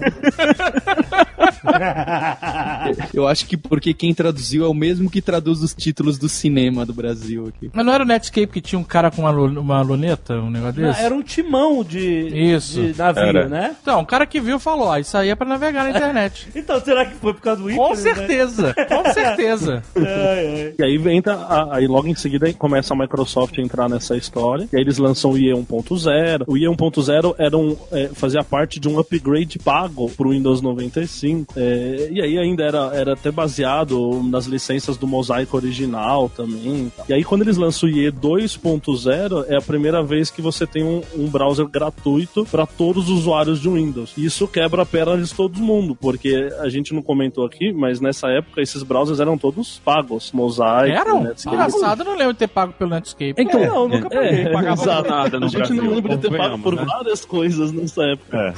Eu 3.14 3.28
acho 3.28 3.46
que 3.46 3.58
porque 3.58 3.94
quem 3.94 4.14
traduziu 4.14 4.66
é 4.66 4.68
o 4.68 4.74
mesmo 4.74 5.10
que 5.10 5.22
traduz 5.22 5.62
os 5.62 5.74
títulos 5.74 6.18
do 6.18 6.30
cinema 6.30 6.86
do 6.86 6.94
Brasil 6.94 7.48
aqui. 7.48 7.70
Mas 7.74 7.86
não 7.86 7.94
era 7.94 8.04
o 8.04 8.08
Netscape 8.08 8.48
que 8.48 8.62
tinha 8.62 8.80
um 8.80 8.84
cara 8.84 9.10
com 9.12 9.22
uma, 9.24 9.32
lu- 9.32 9.60
uma 9.60 9.82
luneta, 9.82 10.36
um 10.36 10.50
negócio 10.50 10.82
Não, 10.82 10.90
desse? 10.90 11.02
era 11.04 11.14
um 11.16 11.22
timão 11.22 11.84
de, 11.84 12.28
Isso. 12.54 12.82
de 12.82 12.98
navio, 12.98 13.24
Era. 13.24 13.48
né? 13.50 13.76
Então, 13.82 14.02
o 14.02 14.06
cara 14.06 14.26
que 14.26 14.40
viu 14.40 14.60
falou, 14.60 14.88
ó, 14.88 14.98
isso 14.98 15.18
aí 15.18 15.30
é 15.30 15.36
pra 15.36 15.48
navegar 15.48 15.84
na 15.84 15.92
internet. 15.92 16.48
Então, 16.68 16.80
será 16.82 17.06
que 17.06 17.16
foi 17.16 17.34
por 17.34 17.42
causa 17.42 17.62
do 17.62 17.68
com 17.70 17.74
ícone, 17.74 17.90
né? 17.90 17.96
certeza, 18.16 18.76
com 18.90 19.04
certeza. 19.14 19.84
Ai, 19.96 20.04
ai. 20.04 20.74
E 20.78 20.84
aí 20.84 21.16
entra, 21.16 21.36
a- 21.36 21.76
aí 21.78 21.88
logo 21.88 22.08
em 22.08 22.16
seguida 22.16 22.52
começa 22.54 22.94
a 22.94 22.98
Microsoft 22.98 23.58
a 23.58 23.62
entrar 23.62 23.88
nessa 23.90 24.18
história. 24.18 24.68
E 24.72 24.76
aí 24.76 24.82
eles 24.82 24.98
lançam 24.98 25.32
o 25.32 25.38
IE 25.38 25.52
1.0. 25.54 26.44
O 26.48 26.58
IE 26.58 26.66
1.0 26.66 27.36
era 27.38 27.58
um, 27.58 27.76
é, 27.92 28.08
fazia 28.14 28.44
parte 28.44 28.80
de 28.80 28.90
um 28.90 29.00
upgrade 29.00 29.60
pago 29.60 30.10
pro 30.10 30.30
Windows 30.32 30.62
95. 30.62 31.47
É, 31.56 32.10
e 32.12 32.22
aí 32.22 32.38
ainda 32.38 32.64
era, 32.64 32.92
era 32.94 33.14
até 33.14 33.32
baseado 33.32 34.22
nas 34.24 34.46
licenças 34.46 34.98
do 34.98 35.08
Mosaic 35.08 35.56
original 35.56 36.30
também. 36.30 36.92
E 37.08 37.14
aí 37.14 37.24
quando 37.24 37.42
eles 37.44 37.58
lançam 37.58 37.90
o 37.90 37.92
IE 37.92 38.12
2.0 38.12 39.46
é 39.48 39.58
a 39.58 39.62
primeira 39.62 40.04
vez 40.04 40.30
que 40.30 40.42
você 40.42 40.66
tem 40.68 40.84
um, 40.84 41.02
um 41.16 41.28
browser 41.28 41.68
gratuito 41.68 42.46
para 42.46 42.66
todos 42.66 43.10
os 43.10 43.20
usuários 43.20 43.60
de 43.60 43.70
Windows. 43.70 44.14
E 44.18 44.26
isso 44.26 44.48
quebra 44.48 44.84
a 44.84 44.86
perna 44.86 45.18
de 45.18 45.34
todo 45.34 45.58
mundo, 45.60 45.96
porque 45.96 46.50
a 46.60 46.70
gente 46.70 46.94
não 46.94 47.02
comentou 47.02 47.46
aqui, 47.46 47.72
mas 47.72 48.00
nessa 48.00 48.28
época 48.30 48.62
esses 48.62 48.84
browsers 48.84 49.20
eram 49.20 49.38
todos 49.38 49.80
pagos. 49.84 50.32
Mosaic, 50.32 50.96
Eram? 50.96 51.24
Netscape. 51.24 51.56
Engraçado, 51.56 52.02
eu 52.02 52.06
não 52.06 52.16
lembro 52.18 52.34
de 52.34 52.40
ter 52.40 52.48
pago 52.48 52.74
pelo 52.74 52.92
Netscape. 52.92 53.34
Então, 53.38 53.60
É, 53.62 53.68
não, 53.68 53.88
nunca 53.88 54.10
paguei. 54.10 54.42
é, 54.42 54.50
pagava 54.52 54.82
exato. 54.82 55.10
nada 55.10 55.40
no 55.40 55.46
A 55.46 55.50
gente 55.50 55.74
não 55.74 55.90
lembra 55.90 56.16
de 56.18 56.30
ter 56.30 56.38
pago 56.38 56.60
por 56.60 56.76
né? 56.76 56.86
várias 56.86 57.26
coisas 57.26 57.72
nessa 57.72 58.04
época. 58.04 58.54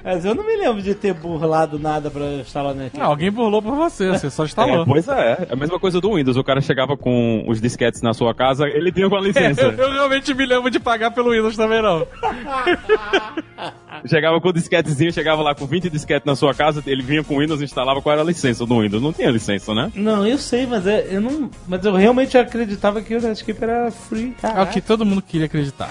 Mas 0.06 0.24
eu 0.24 0.36
não 0.36 0.46
me 0.46 0.56
lembro 0.56 0.84
de 0.84 0.94
ter 0.94 1.16
burlado 1.16 1.80
nada 1.80 2.12
pra 2.12 2.26
instalar 2.36 2.76
net. 2.76 2.96
Não, 2.96 3.08
alguém 3.08 3.32
burlou 3.32 3.60
por 3.60 3.74
você, 3.76 4.10
você 4.12 4.30
só 4.30 4.44
É, 4.44 4.46
instalou. 4.46 4.86
pois 4.86 5.08
é, 5.08 5.48
é 5.50 5.54
a 5.54 5.56
mesma 5.56 5.80
coisa 5.80 6.00
do 6.00 6.14
Windows. 6.14 6.38
O 6.38 6.44
cara 6.44 6.62
chegava 6.62 6.96
com 6.96 7.44
os 7.48 7.60
disquetes 7.60 8.04
na 8.04 8.14
sua 8.14 8.32
casa, 8.36 8.68
ele 8.68 8.92
tinha 8.92 9.10
com 9.10 9.16
a 9.16 9.20
Eu, 9.20 9.24
licença. 9.26 9.62
eu 9.76 9.92
realmente 9.92 10.32
me 10.36 10.46
lembro 10.46 10.70
de 10.70 10.80
pagar 10.80 11.10
pelo 11.10 11.32
Windows 11.32 11.58
também, 11.58 11.82
não. 11.82 12.06
chegava 14.06 14.40
com 14.40 14.50
o 14.50 14.54
disquetezinho, 14.54 15.12
chegava 15.12 15.42
lá 15.42 15.56
com 15.56 15.66
20 15.66 15.90
disquetes 15.90 16.26
na 16.26 16.36
sua 16.36 16.54
casa, 16.54 16.84
ele 16.86 17.02
vinha 17.02 17.24
com 17.24 17.36
o 17.36 17.40
Windows 17.40 17.62
e 17.62 17.64
instalava 17.64 18.00
qual 18.02 18.14
era 18.14 18.22
a 18.22 18.26
licença 18.26 18.64
do 18.66 18.82
Windows. 18.82 19.02
Não 19.02 19.12
tinha 19.12 19.32
licença, 19.32 19.74
né? 19.74 19.92
Não, 19.96 20.26
eu 20.26 20.38
sei, 20.38 20.68
mas 20.68 20.86
é- 20.86 21.08
eu 21.10 21.22
não. 21.22 21.50
Mas 21.68 21.84
eu 21.84 21.96
realmente 21.96 22.38
acreditava 22.38 23.02
que 23.02 23.16
o 23.16 23.22
Netscape 23.22 23.64
era 23.64 23.90
free. 23.92 24.36
É 24.44 24.62
o 24.62 24.68
que 24.68 24.82
todo 24.82 25.06
mundo 25.06 25.22
queria 25.22 25.48
acreditar. 25.48 25.90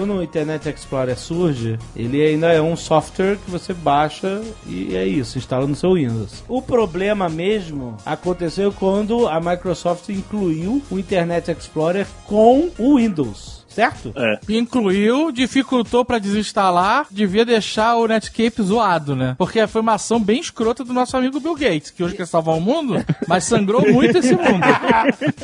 Quando 0.00 0.14
o 0.14 0.22
Internet 0.22 0.66
Explorer 0.66 1.18
surge, 1.18 1.78
ele 1.94 2.22
ainda 2.22 2.50
é 2.50 2.62
um 2.62 2.74
software 2.74 3.36
que 3.36 3.50
você 3.50 3.74
baixa 3.74 4.40
e 4.66 4.96
é 4.96 5.06
isso, 5.06 5.36
instala 5.36 5.66
no 5.66 5.76
seu 5.76 5.92
Windows. 5.92 6.42
O 6.48 6.62
problema 6.62 7.28
mesmo 7.28 7.98
aconteceu 8.06 8.72
quando 8.72 9.28
a 9.28 9.38
Microsoft 9.38 10.08
incluiu 10.08 10.80
o 10.90 10.98
Internet 10.98 11.50
Explorer 11.50 12.06
com 12.24 12.70
o 12.78 12.96
Windows. 12.96 13.59
Certo? 13.70 14.12
É. 14.16 14.38
Incluiu, 14.48 15.32
dificultou 15.32 16.04
pra 16.04 16.18
desinstalar, 16.18 17.06
devia 17.10 17.44
deixar 17.44 17.96
o 17.96 18.06
Netscape 18.06 18.62
zoado, 18.62 19.16
né? 19.16 19.34
Porque 19.38 19.66
foi 19.66 19.80
uma 19.80 19.94
ação 19.94 20.20
bem 20.20 20.40
escrota 20.40 20.84
do 20.84 20.92
nosso 20.92 21.16
amigo 21.16 21.40
Bill 21.40 21.54
Gates, 21.54 21.90
que 21.90 22.02
hoje 22.02 22.16
quer 22.16 22.26
salvar 22.26 22.56
o 22.56 22.60
mundo, 22.60 22.94
mas 23.26 23.44
sangrou 23.44 23.90
muito 23.90 24.18
esse 24.18 24.34
mundo. 24.34 24.60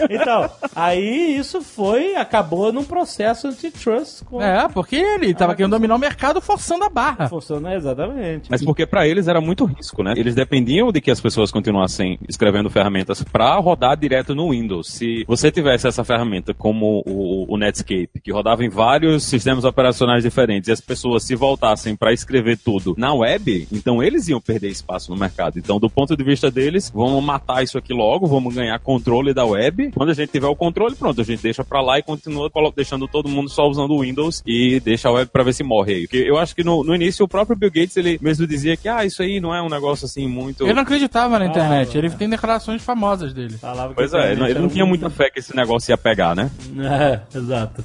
Então, 0.08 0.50
aí 0.74 1.36
isso 1.36 1.62
foi, 1.62 2.16
acabou 2.16 2.72
num 2.72 2.84
processo 2.84 3.48
antitrust 3.48 4.24
com 4.24 4.42
É, 4.42 4.68
porque 4.68 4.96
ele 4.96 5.34
tava 5.34 5.54
querendo 5.54 5.72
dominar 5.72 5.94
o 5.94 5.98
mercado 5.98 6.40
forçando 6.40 6.84
a 6.84 6.88
barra. 6.88 7.28
Funcionou 7.28 7.72
exatamente. 7.72 8.50
Mas 8.50 8.64
porque 8.64 8.86
pra 8.86 9.06
eles 9.06 9.28
era 9.28 9.40
muito 9.40 9.64
risco, 9.64 10.02
né? 10.02 10.14
Eles 10.16 10.34
dependiam 10.34 10.90
de 10.92 11.00
que 11.00 11.10
as 11.10 11.20
pessoas 11.20 11.50
continuassem 11.50 12.18
escrevendo 12.28 12.70
ferramentas 12.70 13.22
pra 13.22 13.54
rodar 13.56 13.96
direto 13.96 14.34
no 14.34 14.50
Windows. 14.50 14.88
Se 14.88 15.24
você 15.26 15.50
tivesse 15.50 15.86
essa 15.86 16.04
ferramenta 16.04 16.54
como 16.54 17.02
o, 17.06 17.52
o 17.52 17.56
Netscape, 17.56 18.15
que 18.20 18.32
rodava 18.32 18.64
em 18.64 18.68
vários 18.68 19.24
sistemas 19.24 19.64
operacionais 19.64 20.22
diferentes, 20.22 20.68
e 20.68 20.72
as 20.72 20.80
pessoas 20.80 21.24
se 21.24 21.34
voltassem 21.34 21.96
pra 21.96 22.12
escrever 22.12 22.58
tudo 22.58 22.94
na 22.96 23.12
web, 23.12 23.66
então 23.72 24.02
eles 24.02 24.28
iam 24.28 24.40
perder 24.40 24.68
espaço 24.68 25.10
no 25.10 25.18
mercado. 25.18 25.58
Então, 25.58 25.78
do 25.78 25.88
ponto 25.90 26.16
de 26.16 26.24
vista 26.24 26.50
deles, 26.50 26.90
vamos 26.94 27.22
matar 27.22 27.62
isso 27.62 27.78
aqui 27.78 27.92
logo, 27.92 28.26
vamos 28.26 28.54
ganhar 28.54 28.78
controle 28.78 29.32
da 29.32 29.44
web. 29.44 29.90
Quando 29.92 30.10
a 30.10 30.14
gente 30.14 30.30
tiver 30.30 30.46
o 30.46 30.56
controle, 30.56 30.94
pronto, 30.94 31.20
a 31.20 31.24
gente 31.24 31.42
deixa 31.42 31.64
pra 31.64 31.80
lá 31.80 31.98
e 31.98 32.02
continua 32.02 32.50
deixando 32.74 33.08
todo 33.08 33.28
mundo 33.28 33.48
só 33.48 33.66
usando 33.68 33.92
o 33.92 34.00
Windows 34.00 34.42
e 34.46 34.80
deixa 34.80 35.08
a 35.08 35.12
web 35.12 35.30
pra 35.30 35.42
ver 35.42 35.52
se 35.52 35.62
morre 35.62 35.94
aí. 35.94 36.02
Porque 36.02 36.18
eu 36.18 36.38
acho 36.38 36.54
que 36.54 36.64
no, 36.64 36.84
no 36.84 36.94
início 36.94 37.24
o 37.24 37.28
próprio 37.28 37.56
Bill 37.56 37.70
Gates, 37.70 37.96
ele 37.96 38.18
mesmo 38.20 38.46
dizia 38.46 38.76
que, 38.76 38.88
ah, 38.88 39.04
isso 39.04 39.22
aí 39.22 39.40
não 39.40 39.54
é 39.54 39.62
um 39.62 39.68
negócio 39.68 40.06
assim 40.06 40.26
muito... 40.26 40.64
Ele 40.64 40.74
não 40.74 40.82
acreditava 40.82 41.38
na 41.38 41.46
internet, 41.46 41.94
Ah, 41.94 41.98
ele 41.98 42.10
tem 42.10 42.28
declarações 42.28 42.82
famosas 42.82 43.32
dele. 43.32 43.58
Falava 43.58 43.90
que 43.90 43.94
Pois 43.96 44.12
é, 44.12 44.16
ele 44.16 44.24
internet 44.24 44.38
não, 44.38 44.48
ele 44.48 44.58
não 44.60 44.68
tinha 44.68 44.86
muita 44.86 45.10
fé 45.10 45.30
que 45.30 45.38
esse 45.38 45.54
negócio 45.54 45.90
ia 45.90 45.98
pegar, 45.98 46.34
né? 46.34 46.50
É, 46.96 47.20
exato. 47.36 47.84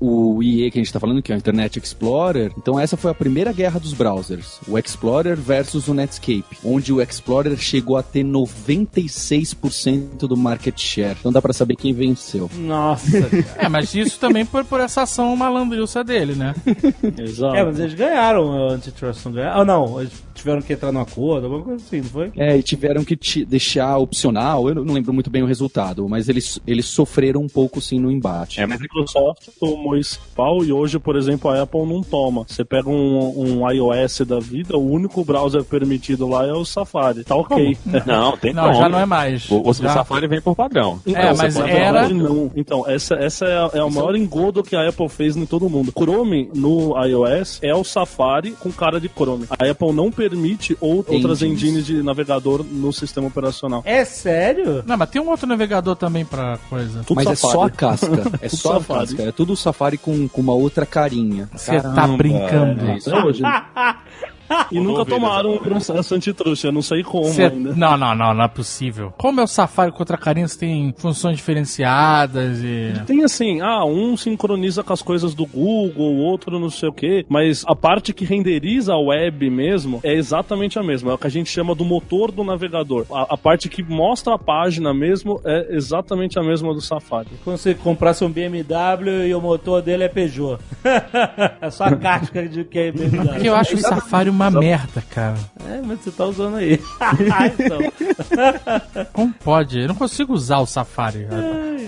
O 0.00 0.42
IE 0.42 0.70
que 0.70 0.78
a 0.78 0.82
gente 0.82 0.92
tá 0.92 1.00
falando, 1.00 1.22
que 1.22 1.32
é 1.32 1.34
o 1.34 1.38
Internet 1.38 1.78
Explorer, 1.78 2.52
então 2.56 2.78
essa 2.78 2.96
foi 2.96 3.10
a 3.10 3.14
primeira 3.14 3.52
guerra 3.52 3.80
dos 3.80 3.92
browsers. 3.92 4.58
O 4.68 4.78
Explorer 4.78 5.36
versus 5.36 5.88
o 5.88 5.94
Netscape, 5.94 6.44
onde 6.64 6.92
o 6.92 7.00
Explorer 7.00 7.56
chegou 7.58 7.96
a 7.96 8.02
ter 8.02 8.24
96% 8.24 10.18
do 10.26 10.36
market 10.36 10.78
share. 10.78 11.16
Então 11.18 11.32
dá 11.32 11.40
pra 11.40 11.52
saber 11.52 11.76
quem 11.76 11.92
venceu. 11.92 12.50
Nossa. 12.56 13.08
É, 13.56 13.68
mas 13.68 13.94
isso 13.94 14.18
também 14.20 14.44
por, 14.44 14.64
por 14.64 14.80
essa 14.80 15.02
ação 15.02 15.34
malandrilça 15.34 16.04
dele, 16.04 16.34
né? 16.34 16.54
Exato. 17.18 17.56
é, 17.56 17.64
mas 17.64 17.78
eles 17.78 17.94
ganharam 17.94 18.44
o 18.46 18.68
antitrust, 18.70 19.24
não 19.24 19.32
ganharam? 19.32 19.60
Ah, 19.60 19.64
não, 19.64 20.00
eles 20.00 20.12
tiveram 20.34 20.60
que 20.62 20.72
entrar 20.72 20.92
num 20.92 21.00
acordo, 21.00 21.46
alguma 21.46 21.64
coisa 21.64 21.84
assim, 21.84 21.98
não 22.00 22.08
foi? 22.08 22.30
É, 22.36 22.56
e 22.56 22.62
tiveram 22.62 23.04
que 23.04 23.16
te 23.16 23.44
deixar 23.44 23.96
opcional, 23.98 24.68
eu 24.68 24.84
não 24.84 24.94
lembro 24.94 25.12
muito 25.12 25.30
bem 25.30 25.42
o 25.42 25.46
resultado, 25.46 26.08
mas 26.08 26.28
eles, 26.28 26.60
eles 26.66 26.86
sofreram 26.86 27.42
um 27.42 27.48
pouco 27.48 27.80
sim 27.80 27.98
no 27.98 28.10
embate. 28.10 28.60
É, 28.60 28.64
A 28.64 28.66
mas 28.66 28.80
Microsoft 28.80 29.48
tomou 29.58 29.96
esse 29.96 30.18
pau 30.34 30.64
e 30.64 30.72
hoje, 30.72 30.98
por 30.98 31.16
exemplo, 31.16 31.50
a 31.50 31.62
Apple 31.62 31.84
não 31.86 32.02
toma. 32.02 32.44
Você 32.46 32.64
pega 32.64 32.88
um, 32.88 33.60
um 33.62 33.70
iOS 33.70 34.20
da 34.26 34.38
vida, 34.38 34.76
o 34.76 34.90
único 34.90 35.24
browser 35.24 35.64
permitido 35.64 36.28
lá 36.28 36.46
é 36.46 36.52
o 36.52 36.64
Safari. 36.64 37.24
Tá 37.24 37.34
ok. 37.36 37.76
não, 38.06 38.36
tem 38.36 38.52
Não, 38.52 38.72
já 38.74 38.88
não 38.88 38.98
é 38.98 39.06
mais. 39.06 39.48
O, 39.50 39.68
o 39.68 39.74
Já- 39.74 39.94
Safari 39.94 40.26
vem 40.26 40.40
por 40.40 40.54
padrão. 40.54 41.00
É, 41.06 41.32
você 41.32 41.42
mas 41.42 41.56
era- 41.56 42.08
Não. 42.08 42.50
Então, 42.56 42.84
essa, 42.88 43.14
essa 43.14 43.44
é, 43.46 43.56
a- 43.56 43.70
é 43.74 43.82
o 43.82 43.90
maior 43.90 44.14
engodo 44.16 44.62
que 44.62 44.76
a 44.76 44.88
Apple 44.88 45.08
fez 45.08 45.36
em 45.36 45.46
todo 45.46 45.68
mundo. 45.68 45.92
Chrome 45.96 46.50
no 46.54 46.94
iOS 47.04 47.58
é 47.62 47.74
o 47.74 47.84
Safari 47.84 48.52
com 48.52 48.70
cara 48.72 49.00
de 49.00 49.08
Chrome. 49.08 49.46
A 49.50 49.70
Apple 49.70 49.92
não 49.92 50.10
permite 50.10 50.76
ou- 50.80 51.04
outras 51.08 51.42
Engines. 51.42 51.84
de 51.86 52.02
navegador 52.02 52.64
no 52.64 52.92
sistema 52.92 53.26
operacional. 53.26 53.82
É 53.84 54.04
sério? 54.04 54.82
Não, 54.86 54.96
mas 54.96 55.10
tem 55.10 55.20
um 55.20 55.28
outro 55.28 55.46
navegador 55.46 55.96
também 55.96 56.24
pra 56.24 56.58
coisa. 56.68 57.02
Tudo 57.04 57.16
Mas 57.16 57.26
é 57.26 57.34
Safari. 57.34 57.52
só 57.58 57.62
a 57.64 57.70
casca. 57.70 58.08
É 58.40 58.48
só 58.48 58.76
a 58.76 58.80
casca. 58.84 59.22
É 59.22 59.32
tudo 59.32 59.47
Safari 59.56 59.98
com, 59.98 60.28
com 60.28 60.40
uma 60.40 60.54
outra 60.54 60.86
carinha. 60.86 61.48
Você 61.52 61.80
tá 61.80 62.06
brincando. 62.08 62.90
É 62.90 62.96
isso. 62.96 63.14
Hoje. 63.14 63.42
E 64.70 64.80
nunca 64.80 65.04
tomaram 65.04 65.54
um 65.54 65.58
processo 65.58 66.14
antitruste, 66.14 66.66
eu 66.66 66.72
não 66.72 66.82
sei 66.82 67.02
como 67.02 67.24
Cê- 67.24 67.44
ainda. 67.44 67.74
Não, 67.74 67.96
não, 67.96 68.14
não, 68.14 68.34
não 68.34 68.44
é 68.44 68.48
possível. 68.48 69.12
Como 69.16 69.40
é 69.40 69.44
o 69.44 69.46
Safari 69.46 69.92
com 69.92 70.00
outra 70.00 70.18
carinha, 70.18 70.46
você 70.46 70.58
tem 70.58 70.94
funções 70.96 71.36
diferenciadas 71.36 72.60
e. 72.62 72.92
Tem 73.06 73.24
assim, 73.24 73.60
ah, 73.60 73.84
um 73.84 74.16
sincroniza 74.16 74.82
com 74.82 74.92
as 74.92 75.02
coisas 75.02 75.34
do 75.34 75.46
Google, 75.46 76.12
o 76.12 76.18
outro 76.18 76.58
não 76.58 76.70
sei 76.70 76.88
o 76.88 76.92
que, 76.92 77.24
mas 77.28 77.64
a 77.66 77.74
parte 77.74 78.12
que 78.12 78.24
renderiza 78.24 78.92
a 78.92 78.98
web 78.98 79.48
mesmo 79.50 80.00
é 80.02 80.14
exatamente 80.14 80.78
a 80.78 80.82
mesma, 80.82 81.12
é 81.12 81.14
o 81.14 81.18
que 81.18 81.26
a 81.26 81.30
gente 81.30 81.50
chama 81.50 81.74
do 81.74 81.84
motor 81.84 82.30
do 82.30 82.44
navegador. 82.44 83.06
A, 83.10 83.34
a 83.34 83.36
parte 83.36 83.68
que 83.68 83.82
mostra 83.82 84.34
a 84.34 84.38
página 84.38 84.92
mesmo 84.92 85.40
é 85.44 85.68
exatamente 85.70 86.38
a 86.38 86.42
mesma 86.42 86.74
do 86.74 86.80
Safari. 86.80 87.30
Quando 87.44 87.56
você 87.58 87.74
comprasse 87.74 88.24
um 88.24 88.30
BMW 88.30 89.26
e 89.28 89.34
o 89.34 89.40
motor 89.40 89.82
dele 89.82 90.04
é 90.04 90.08
Peugeot. 90.08 90.58
é 91.60 91.70
só 91.70 91.84
a 91.84 91.96
casca 91.96 92.46
de 92.48 92.64
que 92.64 92.78
é 92.78 92.92
BMW. 92.92 93.28
Porque 93.28 93.48
eu 93.48 93.54
acho 93.54 93.74
o 93.74 93.78
Safari 93.78 94.30
uma 94.38 94.50
merda, 94.50 95.02
cara. 95.10 95.36
É, 95.66 95.80
mas 95.84 96.00
você 96.00 96.10
tá 96.10 96.24
usando 96.24 96.56
aí. 96.56 96.74
então. 97.58 99.06
Como 99.12 99.32
pode? 99.32 99.80
Eu 99.80 99.88
não 99.88 99.94
consigo 99.94 100.32
usar 100.32 100.58
o 100.58 100.66
Safari. 100.66 101.26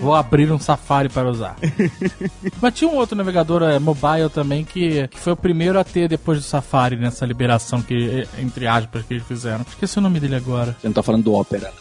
Vou 0.00 0.14
abrir 0.14 0.50
um 0.50 0.58
Safari 0.58 1.08
para 1.08 1.28
usar. 1.28 1.56
Mas 2.60 2.74
tinha 2.74 2.90
um 2.90 2.96
outro 2.96 3.14
navegador 3.14 3.62
é, 3.62 3.78
mobile 3.78 4.30
também 4.32 4.64
que, 4.64 5.06
que 5.08 5.18
foi 5.18 5.34
o 5.34 5.36
primeiro 5.36 5.78
a 5.78 5.84
ter 5.84 6.08
depois 6.08 6.38
do 6.38 6.44
Safari 6.44 6.96
nessa 6.96 7.26
liberação 7.26 7.82
que, 7.82 8.26
entre 8.38 8.66
aspas, 8.66 9.04
que 9.04 9.14
eles 9.14 9.26
fizeram. 9.26 9.60
Esqueci 9.68 9.98
o 9.98 10.00
nome 10.00 10.18
dele 10.18 10.36
agora. 10.36 10.74
Você 10.80 10.88
não 10.88 10.94
tá 10.94 11.02
falando 11.02 11.24
do 11.24 11.34
Opera. 11.34 11.72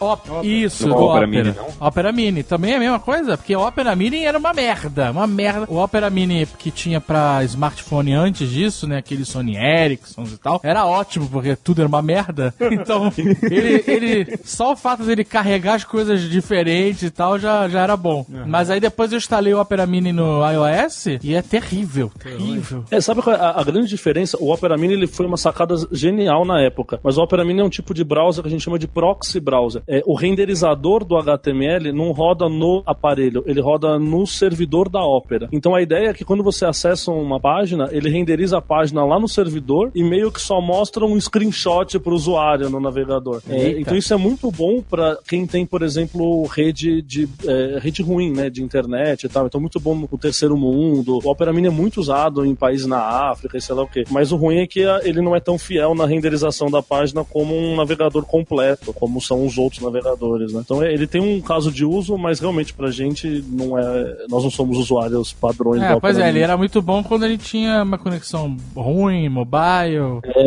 Isso, 0.42 0.86
Não 0.86 0.96
do 0.96 1.02
Opera 1.04 1.26
Opera. 1.26 1.44
Mini, 1.44 1.56
não? 1.56 1.86
Opera 1.86 2.12
Mini. 2.12 2.42
Também 2.42 2.72
é 2.72 2.76
a 2.76 2.80
mesma 2.80 3.00
coisa, 3.00 3.38
porque 3.38 3.56
o 3.56 3.66
Opera 3.66 3.96
Mini 3.96 4.24
era 4.24 4.38
uma 4.38 4.52
merda, 4.52 5.10
uma 5.10 5.26
merda. 5.26 5.66
O 5.68 5.76
Opera 5.76 6.10
Mini 6.10 6.46
que 6.58 6.70
tinha 6.70 7.00
pra 7.00 7.42
smartphone 7.44 8.12
antes 8.12 8.50
disso, 8.50 8.86
né, 8.86 8.98
aquele 8.98 9.24
Sony 9.24 9.56
Ericsson 9.56 10.24
e 10.24 10.36
tal, 10.36 10.59
era 10.62 10.86
ótimo, 10.86 11.28
porque 11.28 11.56
tudo 11.56 11.80
era 11.80 11.88
uma 11.88 12.02
merda. 12.02 12.54
Então, 12.80 13.12
ele, 13.42 13.84
ele 13.86 14.38
só 14.44 14.72
o 14.72 14.76
fato 14.76 15.02
dele 15.02 15.24
carregar 15.24 15.74
as 15.74 15.84
coisas 15.84 16.22
diferentes 16.22 17.02
e 17.02 17.10
tal 17.10 17.38
já, 17.38 17.68
já 17.68 17.82
era 17.82 17.96
bom. 17.96 18.24
Mas 18.46 18.70
aí 18.70 18.80
depois 18.80 19.12
eu 19.12 19.18
instalei 19.18 19.52
o 19.52 19.60
Opera 19.60 19.86
Mini 19.86 20.12
no 20.12 20.40
iOS 20.48 21.06
e 21.22 21.34
é 21.34 21.42
terrível, 21.42 22.10
terrível. 22.18 22.84
É, 22.90 23.00
sabe 23.00 23.22
qual 23.22 23.34
é 23.34 23.38
a, 23.38 23.60
a 23.60 23.64
grande 23.64 23.88
diferença? 23.88 24.38
O 24.40 24.52
Opera 24.52 24.76
Mini 24.78 24.94
ele 24.94 25.06
foi 25.06 25.26
uma 25.26 25.36
sacada 25.36 25.74
genial 25.90 26.44
na 26.44 26.60
época, 26.60 27.00
mas 27.02 27.18
o 27.18 27.22
Opera 27.22 27.44
Mini 27.44 27.60
é 27.60 27.64
um 27.64 27.68
tipo 27.68 27.92
de 27.92 28.04
browser 28.04 28.42
que 28.42 28.48
a 28.48 28.50
gente 28.50 28.62
chama 28.62 28.78
de 28.78 28.86
proxy 28.86 29.40
browser. 29.40 29.82
É, 29.86 30.02
o 30.06 30.14
renderizador 30.14 31.04
do 31.04 31.16
HTML 31.16 31.92
não 31.92 32.12
roda 32.12 32.48
no 32.48 32.82
aparelho, 32.86 33.42
ele 33.46 33.60
roda 33.60 33.98
no 33.98 34.26
servidor 34.26 34.88
da 34.88 35.02
Opera. 35.04 35.48
Então 35.52 35.74
a 35.74 35.82
ideia 35.82 36.08
é 36.08 36.14
que 36.14 36.24
quando 36.24 36.42
você 36.42 36.64
acessa 36.64 37.10
uma 37.10 37.40
página, 37.40 37.88
ele 37.92 38.10
renderiza 38.10 38.58
a 38.58 38.62
página 38.62 39.04
lá 39.04 39.18
no 39.18 39.28
servidor 39.28 39.90
e 39.94 40.02
meio 40.02 40.30
que 40.30 40.40
só 40.50 40.60
mostra 40.60 41.04
um 41.06 41.16
screenshot 41.20 41.96
para 42.00 42.12
o 42.12 42.16
usuário 42.16 42.68
no 42.68 42.80
navegador. 42.80 43.40
É, 43.48 43.78
então 43.78 43.96
isso 43.96 44.12
é 44.12 44.16
muito 44.16 44.50
bom 44.50 44.82
para 44.82 45.16
quem 45.28 45.46
tem, 45.46 45.64
por 45.64 45.80
exemplo, 45.80 46.44
rede 46.46 47.00
de 47.02 47.28
é, 47.46 47.78
rede 47.80 48.02
ruim, 48.02 48.32
né, 48.32 48.50
de 48.50 48.60
internet 48.60 49.22
e 49.24 49.28
tal. 49.28 49.46
Então 49.46 49.60
muito 49.60 49.78
bom 49.78 49.94
no 49.94 50.18
terceiro 50.18 50.56
mundo. 50.56 51.20
O 51.24 51.30
Opera 51.30 51.52
Mini 51.52 51.68
é 51.68 51.70
muito 51.70 52.00
usado 52.00 52.44
em 52.44 52.52
países 52.56 52.84
na 52.86 52.98
África 53.30 53.56
e 53.56 53.60
sei 53.60 53.76
lá 53.76 53.82
o 53.84 53.86
quê. 53.86 54.02
Mas 54.10 54.32
o 54.32 54.36
ruim 54.36 54.56
é 54.58 54.66
que 54.66 54.82
a- 54.84 55.00
ele 55.04 55.20
não 55.20 55.36
é 55.36 55.40
tão 55.40 55.56
fiel 55.56 55.94
na 55.94 56.04
renderização 56.04 56.68
da 56.68 56.82
página 56.82 57.22
como 57.24 57.54
um 57.56 57.76
navegador 57.76 58.24
completo, 58.24 58.92
como 58.92 59.20
são 59.20 59.46
os 59.46 59.56
outros 59.56 59.80
navegadores, 59.80 60.52
né? 60.52 60.62
Então 60.64 60.82
é- 60.82 60.92
ele 60.92 61.06
tem 61.06 61.20
um 61.20 61.40
caso 61.40 61.70
de 61.70 61.84
uso, 61.84 62.18
mas 62.18 62.40
realmente 62.40 62.74
pra 62.74 62.90
gente 62.90 63.44
não 63.48 63.78
é, 63.78 64.16
nós 64.28 64.42
não 64.42 64.50
somos 64.50 64.76
usuários 64.78 65.32
padrões 65.32 65.78
do 65.80 65.84
É, 65.84 65.94
Opera 65.94 66.00
pois 66.00 66.18
é, 66.18 66.22
ele 66.22 66.32
Mini. 66.32 66.42
era 66.42 66.56
muito 66.56 66.82
bom 66.82 67.04
quando 67.04 67.24
ele 67.24 67.38
tinha 67.38 67.84
uma 67.84 67.98
conexão 67.98 68.56
ruim, 68.74 69.28
mobile. 69.28 70.18
É, 70.24 70.39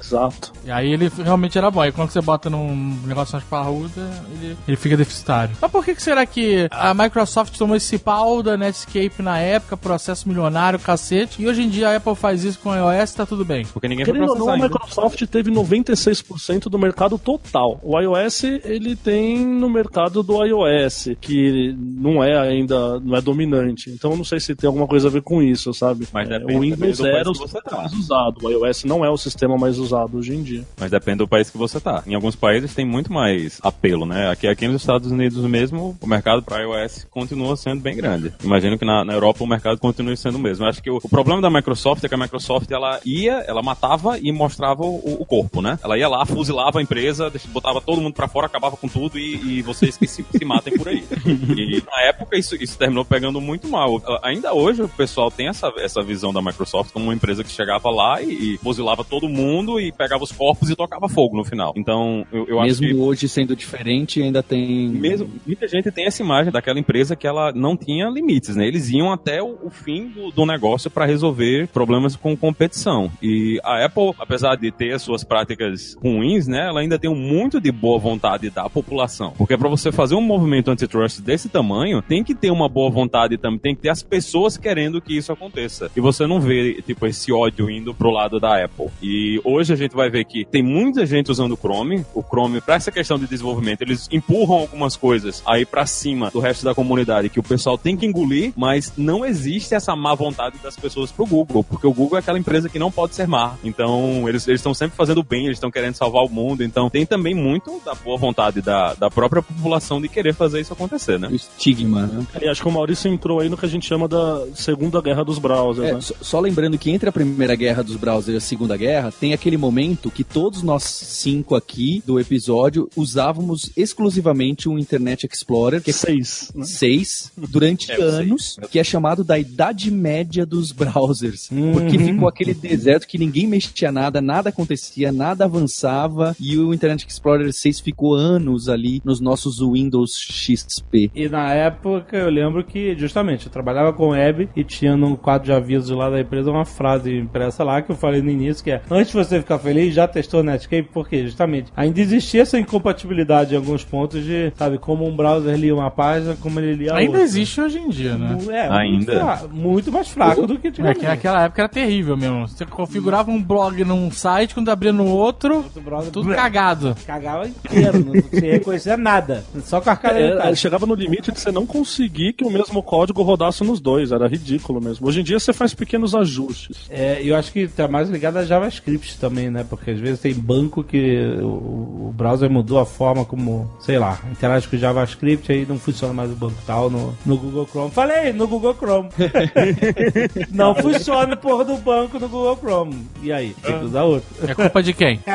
exato. 0.00 0.52
E 0.64 0.70
aí 0.70 0.92
ele 0.92 1.10
realmente 1.22 1.56
era 1.56 1.70
bom. 1.70 1.84
E 1.84 1.92
quando 1.92 2.10
você 2.10 2.20
bota 2.20 2.48
num 2.50 2.98
negócio 3.06 3.32
mais 3.32 3.44
parruda, 3.44 4.10
ele, 4.34 4.56
ele 4.66 4.76
fica 4.76 4.96
deficitário. 4.96 5.54
Mas 5.60 5.70
por 5.70 5.84
que, 5.84 5.94
que 5.94 6.02
será 6.02 6.24
que 6.26 6.68
a 6.70 6.94
Microsoft 6.94 7.56
tomou 7.56 7.76
esse 7.76 7.98
pau 7.98 8.42
da 8.42 8.56
Netscape 8.56 9.22
na 9.22 9.38
época, 9.38 9.76
processo 9.76 10.28
milionário, 10.28 10.78
cacete, 10.78 11.42
e 11.42 11.46
hoje 11.46 11.62
em 11.62 11.68
dia 11.68 11.88
a 11.88 11.96
Apple 11.96 12.14
faz 12.14 12.44
isso 12.44 12.58
com 12.58 12.70
o 12.70 12.74
iOS 12.74 13.14
tá 13.14 13.26
tudo 13.26 13.44
bem? 13.44 13.64
Porque 13.66 13.88
ninguém 13.88 14.04
foi 14.04 14.14
Querendo 14.14 14.30
ou 14.30 14.38
não, 14.38 14.50
a. 14.50 14.56
Microsoft 14.56 15.22
teve 15.26 15.50
96% 15.50 16.68
do 16.68 16.78
mercado 16.78 17.18
total. 17.18 17.78
O 17.82 17.98
iOS, 17.98 18.44
ele 18.44 18.96
tem 18.96 19.38
no 19.38 19.68
mercado 19.68 20.22
do 20.22 20.44
iOS, 20.44 21.10
que 21.20 21.74
não 21.78 22.22
é 22.22 22.38
ainda, 22.38 23.00
não 23.00 23.16
é 23.16 23.20
dominante. 23.20 23.90
Então 23.90 24.12
eu 24.12 24.16
não 24.16 24.24
sei 24.24 24.40
se 24.40 24.54
tem 24.54 24.66
alguma 24.66 24.86
coisa 24.86 25.08
a 25.08 25.10
ver 25.10 25.22
com 25.22 25.42
isso, 25.42 25.72
sabe? 25.72 26.06
Mas 26.12 26.30
É, 26.30 26.38
o 26.38 26.60
Windows 26.60 26.78
também 26.78 26.92
do 26.92 27.06
era 27.06 27.30
o 27.30 27.32
país 27.32 27.38
que 27.38 27.48
você 27.48 27.60
sistema 27.60 27.62
tá. 27.62 27.76
mais 27.76 27.92
usado. 27.92 28.38
O 28.42 28.50
iOS 28.50 28.84
não 28.84 29.04
é 29.04 29.10
o 29.10 29.16
sistema 29.16 29.29
mais 29.58 29.78
usado 29.78 30.18
hoje 30.18 30.34
em 30.34 30.42
dia. 30.42 30.64
Mas 30.78 30.90
depende 30.90 31.18
do 31.18 31.28
país 31.28 31.50
que 31.50 31.58
você 31.58 31.80
tá. 31.80 32.02
Em 32.06 32.14
alguns 32.14 32.36
países 32.36 32.74
tem 32.74 32.84
muito 32.84 33.12
mais 33.12 33.58
apelo, 33.62 34.06
né? 34.06 34.30
Aqui, 34.30 34.46
aqui 34.46 34.66
nos 34.66 34.82
Estados 34.82 35.10
Unidos 35.10 35.44
mesmo, 35.44 35.96
o 36.00 36.06
mercado 36.06 36.42
para 36.42 36.62
iOS 36.62 37.06
continua 37.10 37.56
sendo 37.56 37.80
bem 37.80 37.96
grande. 37.96 38.32
Imagino 38.42 38.78
que 38.78 38.84
na, 38.84 39.04
na 39.04 39.12
Europa 39.12 39.44
o 39.44 39.46
mercado 39.46 39.78
continue 39.78 40.16
sendo 40.16 40.36
o 40.36 40.40
mesmo. 40.40 40.64
Eu 40.64 40.68
acho 40.68 40.82
que 40.82 40.90
o, 40.90 40.98
o 41.02 41.08
problema 41.08 41.40
da 41.40 41.50
Microsoft 41.50 42.04
é 42.04 42.08
que 42.08 42.14
a 42.14 42.18
Microsoft 42.18 42.70
ela 42.70 43.00
ia, 43.04 43.44
ela 43.46 43.62
matava 43.62 44.18
e 44.18 44.32
mostrava 44.32 44.82
o, 44.82 45.18
o 45.20 45.24
corpo, 45.24 45.60
né? 45.60 45.78
Ela 45.82 45.98
ia 45.98 46.08
lá, 46.08 46.24
fuzilava 46.24 46.78
a 46.78 46.82
empresa, 46.82 47.32
botava 47.48 47.80
todo 47.80 48.00
mundo 48.00 48.14
pra 48.14 48.28
fora, 48.28 48.46
acabava 48.46 48.76
com 48.76 48.88
tudo 48.88 49.18
e, 49.18 49.58
e 49.58 49.62
vocês 49.62 49.96
que 49.96 50.06
se, 50.06 50.24
se 50.30 50.44
matem 50.44 50.76
por 50.76 50.88
aí. 50.88 51.04
E 51.50 51.82
na 51.84 52.02
época 52.02 52.36
isso, 52.36 52.54
isso 52.56 52.78
terminou 52.78 53.04
pegando 53.04 53.40
muito 53.40 53.68
mal. 53.68 54.00
Ainda 54.22 54.54
hoje 54.54 54.82
o 54.82 54.88
pessoal 54.88 55.30
tem 55.30 55.48
essa, 55.48 55.72
essa 55.78 56.02
visão 56.02 56.32
da 56.32 56.40
Microsoft 56.40 56.92
como 56.92 57.06
uma 57.06 57.14
empresa 57.14 57.42
que 57.42 57.50
chegava 57.50 57.90
lá 57.90 58.22
e, 58.22 58.54
e 58.54 58.58
fuzilava 58.58 59.04
todo 59.04 59.19
mundo 59.28 59.80
e 59.80 59.92
pegava 59.92 60.22
os 60.22 60.32
corpos 60.32 60.70
e 60.70 60.76
tocava 60.76 61.08
fogo 61.08 61.36
no 61.36 61.44
final. 61.44 61.72
Então 61.76 62.26
eu, 62.32 62.46
eu 62.46 62.60
acho 62.60 62.68
Mesmo 62.68 62.86
que 62.88 62.94
hoje 62.94 63.28
sendo 63.28 63.54
diferente, 63.56 64.22
ainda 64.22 64.42
tem. 64.42 64.88
mesmo, 64.88 65.28
muita 65.46 65.66
gente 65.68 65.90
tem 65.90 66.06
essa 66.06 66.22
imagem 66.22 66.52
daquela 66.52 66.78
empresa 66.78 67.16
que 67.16 67.26
ela 67.26 67.52
não 67.52 67.76
tinha 67.76 68.08
limites, 68.08 68.56
né? 68.56 68.66
Eles 68.66 68.90
iam 68.90 69.12
até 69.12 69.42
o, 69.42 69.58
o 69.62 69.70
fim 69.70 70.08
do, 70.08 70.30
do 70.30 70.46
negócio 70.46 70.90
para 70.90 71.04
resolver 71.04 71.68
problemas 71.68 72.16
com 72.16 72.36
competição. 72.36 73.10
E 73.22 73.60
a 73.64 73.84
Apple, 73.84 74.12
apesar 74.18 74.56
de 74.56 74.70
ter 74.70 74.92
as 74.92 75.02
suas 75.02 75.24
práticas 75.24 75.96
ruins, 76.02 76.46
né? 76.46 76.66
Ela 76.68 76.80
ainda 76.80 76.98
tem 76.98 77.12
muito 77.14 77.60
de 77.60 77.72
boa 77.72 77.98
vontade 77.98 78.50
da 78.50 78.68
população. 78.68 79.32
Porque 79.36 79.56
para 79.56 79.68
você 79.68 79.92
fazer 79.92 80.14
um 80.14 80.20
movimento 80.20 80.70
antitrust 80.70 81.20
desse 81.20 81.48
tamanho, 81.48 82.02
tem 82.02 82.22
que 82.22 82.34
ter 82.34 82.50
uma 82.50 82.68
boa 82.68 82.90
vontade 82.90 83.36
também, 83.38 83.58
tem 83.58 83.74
que 83.74 83.82
ter 83.82 83.88
as 83.88 84.02
pessoas 84.02 84.56
querendo 84.56 85.00
que 85.00 85.16
isso 85.16 85.32
aconteça. 85.32 85.90
E 85.96 86.00
você 86.00 86.26
não 86.26 86.40
vê, 86.40 86.82
tipo, 86.82 87.06
esse 87.06 87.32
ódio 87.32 87.70
indo 87.70 87.94
pro 87.94 88.10
lado 88.10 88.38
da 88.38 88.64
Apple. 88.64 88.88
E 89.02 89.09
hoje 89.44 89.72
a 89.72 89.76
gente 89.76 89.94
vai 89.94 90.10
ver 90.10 90.24
que 90.24 90.44
tem 90.44 90.62
muita 90.62 91.04
gente 91.06 91.30
usando 91.30 91.52
o 91.52 91.56
Chrome. 91.56 92.04
O 92.14 92.22
Chrome, 92.22 92.60
para 92.60 92.74
essa 92.74 92.90
questão 92.90 93.18
de 93.18 93.26
desenvolvimento, 93.26 93.82
eles 93.82 94.08
empurram 94.10 94.58
algumas 94.58 94.96
coisas 94.96 95.42
aí 95.46 95.64
para 95.64 95.86
cima 95.86 96.30
do 96.30 96.40
resto 96.40 96.64
da 96.64 96.74
comunidade 96.74 97.28
que 97.28 97.40
o 97.40 97.42
pessoal 97.42 97.76
tem 97.78 97.96
que 97.96 98.06
engolir, 98.06 98.52
mas 98.56 98.92
não 98.96 99.24
existe 99.24 99.74
essa 99.74 99.94
má 99.96 100.14
vontade 100.14 100.56
das 100.62 100.76
pessoas 100.76 101.10
pro 101.10 101.26
Google, 101.26 101.64
porque 101.64 101.86
o 101.86 101.92
Google 101.92 102.16
é 102.18 102.20
aquela 102.20 102.38
empresa 102.38 102.68
que 102.68 102.78
não 102.78 102.90
pode 102.90 103.14
ser 103.14 103.26
má. 103.26 103.54
Então, 103.64 104.28
eles 104.28 104.46
estão 104.48 104.74
sempre 104.74 104.96
fazendo 104.96 105.22
bem, 105.22 105.44
eles 105.46 105.56
estão 105.56 105.70
querendo 105.70 105.94
salvar 105.94 106.24
o 106.24 106.28
mundo. 106.28 106.62
Então, 106.62 106.90
tem 106.90 107.06
também 107.06 107.34
muito 107.34 107.80
da 107.84 107.94
boa 107.94 108.16
vontade 108.18 108.60
da, 108.60 108.94
da 108.94 109.10
própria 109.10 109.42
população 109.42 110.00
de 110.00 110.08
querer 110.08 110.34
fazer 110.34 110.60
isso 110.60 110.72
acontecer, 110.72 111.18
né? 111.18 111.28
O 111.28 111.34
estigma, 111.34 112.06
né? 112.06 112.26
E 112.42 112.48
acho 112.48 112.62
que 112.62 112.68
o 112.68 112.72
Maurício 112.72 113.10
entrou 113.10 113.40
aí 113.40 113.48
no 113.48 113.56
que 113.56 113.66
a 113.66 113.68
gente 113.68 113.86
chama 113.86 114.06
da 114.08 114.44
Segunda 114.54 115.00
Guerra 115.00 115.24
dos 115.24 115.38
Browsers, 115.38 115.88
É, 115.88 115.94
né? 115.94 116.00
só, 116.00 116.14
só 116.20 116.40
lembrando 116.40 116.76
que 116.78 116.90
entre 116.90 117.08
a 117.08 117.12
primeira 117.12 117.54
guerra 117.54 117.82
dos 117.82 117.96
browsers 117.96 118.34
e 118.34 118.36
a 118.36 118.40
segunda 118.40 118.76
guerra, 118.76 118.99
tem 119.18 119.32
aquele 119.32 119.56
momento 119.56 120.10
que 120.10 120.24
todos 120.24 120.62
nós 120.62 120.82
cinco 120.82 121.54
aqui 121.54 122.02
do 122.04 122.18
episódio 122.18 122.88
usávamos 122.96 123.70
exclusivamente 123.76 124.68
o 124.68 124.78
Internet 124.78 125.26
Explorer, 125.30 125.80
que 125.82 125.90
é 125.90 125.92
Seis. 125.92 126.50
né? 126.54 126.64
6 126.64 127.32
durante 127.36 127.90
É, 127.92 127.96
sei. 127.96 128.04
anos, 128.04 128.56
que 128.70 128.78
é 128.78 128.84
chamado 128.84 129.22
da 129.22 129.38
Idade 129.38 129.90
Média 129.90 130.44
dos 130.44 130.72
browsers. 130.72 131.50
Uhum. 131.50 131.72
Porque 131.72 131.98
ficou 131.98 132.28
aquele 132.28 132.54
deserto 132.54 133.06
que 133.06 133.18
ninguém 133.18 133.46
mexia 133.46 133.92
nada, 133.92 134.20
nada 134.20 134.48
acontecia, 134.48 135.12
nada 135.12 135.44
avançava, 135.44 136.34
e 136.40 136.58
o 136.58 136.74
Internet 136.74 137.06
Explorer 137.08 137.52
6 137.52 137.80
ficou 137.80 138.14
anos 138.14 138.68
ali 138.68 139.00
nos 139.04 139.20
nossos 139.20 139.60
Windows 139.60 140.12
XP. 140.18 141.10
E 141.14 141.28
na 141.28 141.52
época 141.54 142.16
eu 142.16 142.30
lembro 142.30 142.64
que, 142.64 142.96
justamente, 142.96 143.46
eu 143.46 143.52
trabalhava 143.52 143.92
com 143.92 144.08
web 144.10 144.48
e 144.56 144.64
tinha 144.64 144.96
num 144.96 145.14
quadro 145.16 145.46
de 145.46 145.52
avisos 145.52 145.90
lá 145.90 146.10
da 146.10 146.20
empresa 146.20 146.50
uma 146.50 146.64
frase 146.64 147.14
impressa 147.16 147.62
lá 147.64 147.82
que 147.82 147.90
eu 147.92 147.96
falei 147.96 148.22
no 148.22 148.30
início, 148.30 148.62
que 148.64 148.70
é 148.70 148.80
antes 148.90 149.12
de 149.12 149.18
você 149.18 149.38
ficar 149.38 149.58
feliz, 149.58 149.94
já 149.94 150.06
testou 150.08 150.40
o 150.40 150.42
Netscape? 150.42 150.88
Por 150.92 151.08
quê? 151.08 151.24
Justamente, 151.24 151.72
ainda 151.76 152.00
existia 152.00 152.42
essa 152.42 152.58
incompatibilidade 152.58 153.54
em 153.54 153.56
alguns 153.56 153.84
pontos 153.84 154.24
de, 154.24 154.52
sabe, 154.56 154.78
como 154.78 155.06
um 155.06 155.14
browser 155.14 155.56
lia 155.56 155.74
uma 155.74 155.90
página, 155.90 156.36
como 156.40 156.58
ele 156.60 156.74
lia 156.74 156.94
Ainda 156.94 157.12
outra. 157.12 157.22
existe 157.22 157.60
hoje 157.60 157.78
em 157.78 157.88
dia, 157.88 158.14
né? 158.16 158.36
É, 158.50 158.68
Ainda. 158.68 159.40
Muito, 159.52 159.92
mais 159.92 160.08
fraco 160.08 160.46
do 160.46 160.58
que 160.58 160.66
É 160.66 160.70
antigamente. 160.70 161.00
que 161.00 161.06
naquela 161.06 161.44
época 161.44 161.62
era 161.62 161.68
terrível 161.68 162.16
mesmo. 162.16 162.48
Você 162.48 162.64
configurava 162.66 163.30
um 163.30 163.42
blog 163.42 163.84
num 163.84 164.10
site, 164.10 164.54
quando 164.54 164.68
abria 164.70 164.92
no 164.92 165.06
outro, 165.06 165.56
Outro 165.58 165.80
browser 165.82 166.10
tudo 166.12 166.34
cagado. 166.34 166.96
cagava 167.06 167.46
inteiro, 167.48 168.04
não 168.04 168.14
se 168.22 168.40
reconhecia 168.40 168.96
nada. 168.96 169.44
Só 169.64 169.80
com 169.80 169.90
a 169.90 169.96
cara 169.96 170.18
É, 170.50 170.54
chegava 170.54 170.86
no 170.86 170.94
limite 170.94 171.30
de 171.32 171.38
você 171.40 171.50
não 171.52 171.64
conseguir 171.66 172.32
que 172.32 172.44
o 172.44 172.50
mesmo 172.50 172.82
código 172.82 173.22
rodasse 173.22 173.62
nos 173.64 173.80
dois. 173.80 174.10
Era 174.12 174.26
ridículo 174.26 174.80
mesmo. 174.80 175.06
Hoje 175.06 175.20
em 175.20 175.24
dia 175.24 175.38
você 175.38 175.52
faz 175.52 175.72
pequenos 175.74 176.14
ajustes. 176.14 176.86
É, 176.90 177.20
eu 177.22 177.36
acho 177.36 177.52
que 177.52 177.68
tá 177.68 177.86
mais 177.86 178.08
ligado 178.10 178.36
a 178.38 178.44
JavaScript 178.44 178.79
também, 179.20 179.50
né? 179.50 179.64
Porque 179.68 179.90
às 179.90 179.98
vezes 179.98 180.20
tem 180.20 180.34
banco 180.34 180.82
que 180.82 181.18
o, 181.40 182.08
o 182.08 182.14
browser 182.16 182.50
mudou 182.50 182.78
a 182.78 182.86
forma 182.86 183.24
como, 183.24 183.70
sei 183.80 183.98
lá, 183.98 184.18
interage 184.30 184.66
com 184.68 184.76
o 184.76 184.78
JavaScript, 184.78 185.50
aí 185.52 185.66
não 185.66 185.78
funciona 185.78 186.12
mais 186.14 186.30
o 186.30 186.34
banco 186.34 186.56
tal 186.66 186.90
no, 186.90 187.14
no 187.24 187.36
Google 187.36 187.66
Chrome. 187.66 187.90
Falei, 187.90 188.32
no 188.32 188.46
Google 188.48 188.74
Chrome. 188.74 189.08
não 190.52 190.74
funciona 190.74 191.36
porra 191.36 191.64
do 191.64 191.76
banco 191.76 192.18
no 192.18 192.28
Google 192.28 192.56
Chrome. 192.56 193.06
E 193.22 193.32
aí? 193.32 193.54
Tem 193.62 193.78
que 193.78 193.84
usar 193.84 194.02
outro. 194.04 194.28
É 194.48 194.54
culpa 194.54 194.82
de 194.82 194.92
quem? 194.92 195.20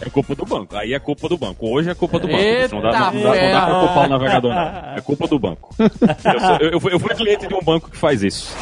É 0.00 0.10
culpa 0.10 0.34
do 0.34 0.44
banco. 0.44 0.76
Aí 0.76 0.92
é 0.94 0.98
culpa 0.98 1.28
do 1.28 1.36
banco. 1.38 1.68
Hoje 1.68 1.90
é 1.90 1.94
culpa 1.94 2.18
do 2.18 2.26
banco. 2.28 2.38
Eita 2.40 2.74
não, 2.74 2.82
dá, 2.82 2.90
não, 2.90 2.98
dá, 3.00 3.12
não 3.12 3.50
dá 3.52 3.66
pra 3.66 3.80
culpar 3.80 4.06
o 4.06 4.08
navegador, 4.08 4.54
não. 4.54 4.94
É 4.96 5.00
culpa 5.00 5.26
do 5.26 5.38
banco. 5.38 5.74
Eu, 5.78 6.40
sou- 6.40 6.56
eu- 6.60 6.90
eu 6.92 7.00
fui 7.00 7.14
cliente 7.14 7.46
de 7.46 7.54
um 7.54 7.60
banco 7.62 7.90
que 7.90 7.96
faz 7.96 8.22
isso. 8.22 8.54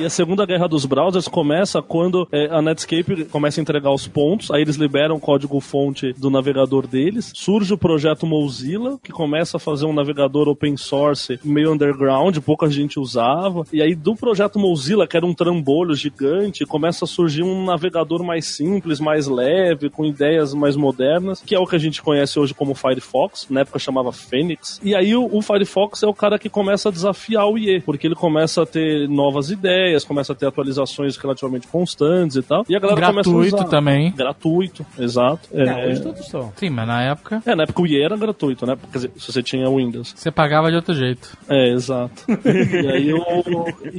E 0.00 0.04
a 0.06 0.08
segunda 0.08 0.46
guerra 0.46 0.66
dos 0.66 0.86
browsers 0.86 1.28
começa 1.28 1.82
quando 1.82 2.26
é, 2.32 2.46
a 2.46 2.62
Netscape 2.62 3.26
começa 3.26 3.60
a 3.60 3.62
entregar 3.62 3.92
os 3.92 4.08
pontos, 4.08 4.50
aí 4.50 4.62
eles 4.62 4.76
liberam 4.76 5.16
o 5.16 5.20
código-fonte 5.20 6.14
do 6.14 6.30
navegador 6.30 6.86
deles. 6.86 7.30
Surge 7.34 7.74
o 7.74 7.76
projeto 7.76 8.26
Mozilla, 8.26 8.98
que 9.04 9.12
começa 9.12 9.58
a 9.58 9.60
fazer 9.60 9.84
um 9.84 9.92
navegador 9.92 10.48
open 10.48 10.74
source 10.78 11.38
meio 11.44 11.70
underground, 11.70 12.38
pouca 12.38 12.70
gente 12.70 12.98
usava. 12.98 13.64
E 13.70 13.82
aí 13.82 13.94
do 13.94 14.16
projeto 14.16 14.58
Mozilla, 14.58 15.06
que 15.06 15.18
era 15.18 15.26
um 15.26 15.34
trambolho 15.34 15.94
gigante, 15.94 16.64
começa 16.64 17.04
a 17.04 17.08
surgir 17.08 17.42
um 17.42 17.66
navegador 17.66 18.24
mais 18.24 18.46
simples, 18.46 19.00
mais 19.00 19.26
leve, 19.26 19.90
com 19.90 20.06
ideias 20.06 20.54
mais 20.54 20.76
modernas, 20.76 21.42
que 21.44 21.54
é 21.54 21.58
o 21.58 21.66
que 21.66 21.76
a 21.76 21.78
gente 21.78 22.00
conhece 22.00 22.40
hoje 22.40 22.54
como 22.54 22.74
Firefox, 22.74 23.48
na 23.50 23.60
época 23.60 23.78
chamava 23.78 24.12
Phoenix. 24.12 24.80
E 24.82 24.94
aí 24.94 25.14
o, 25.14 25.28
o 25.30 25.42
Firefox 25.42 26.02
é 26.02 26.06
o 26.06 26.14
cara 26.14 26.38
que 26.38 26.48
começa 26.48 26.88
a 26.88 26.92
desafiar 26.92 27.46
o 27.46 27.58
IE, 27.58 27.82
porque 27.82 28.06
ele 28.06 28.14
começa 28.14 28.62
a 28.62 28.66
ter 28.66 29.06
novas 29.06 29.50
ideias, 29.50 29.89
começa 30.04 30.32
a 30.32 30.36
ter 30.36 30.46
atualizações 30.46 31.16
relativamente 31.16 31.66
constantes 31.68 32.36
e 32.36 32.42
tal. 32.42 32.64
E 32.68 32.76
a 32.76 32.78
galera 32.78 33.00
começa 33.06 33.28
a 33.28 33.32
Gratuito 33.32 33.56
usar. 33.56 33.64
também. 33.68 34.12
Gratuito, 34.12 34.86
exato. 34.98 35.48
É, 35.52 35.62
É, 35.64 35.88
hoje 35.88 36.02
todos 36.02 36.26
são. 36.28 36.52
Sim, 36.56 36.70
mas 36.70 36.86
na 36.86 37.02
época 37.02 37.42
é, 37.46 37.54
na 37.54 37.62
época 37.64 37.82
o 37.82 37.86
IE 37.86 38.02
era 38.02 38.16
gratuito, 38.16 38.66
né? 38.66 38.76
Quer 38.90 38.98
dizer, 38.98 39.10
se 39.16 39.32
você 39.32 39.42
tinha 39.42 39.68
Windows. 39.68 40.12
você 40.16 40.30
pagava 40.30 40.70
de 40.70 40.76
outro 40.76 40.94
jeito. 40.94 41.36
É, 41.48 41.68
exato. 41.70 42.24
e 42.28 42.88
aí, 42.88 43.12
o- 43.12 43.20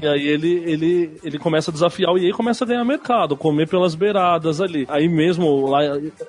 e 0.01 0.07
aí 0.07 0.27
ele, 0.27 0.63
ele, 0.65 1.11
ele 1.23 1.37
começa 1.39 1.71
a 1.71 1.73
desafiar 1.73 2.11
o 2.13 2.17
EA 2.17 2.29
e 2.29 2.33
começa 2.33 2.63
a 2.63 2.67
ganhar 2.67 2.83
mercado, 2.85 3.35
comer 3.35 3.67
pelas 3.67 3.95
beiradas 3.95 4.61
ali. 4.61 4.85
Aí 4.89 5.07
mesmo, 5.07 5.65
lá, 5.67 5.79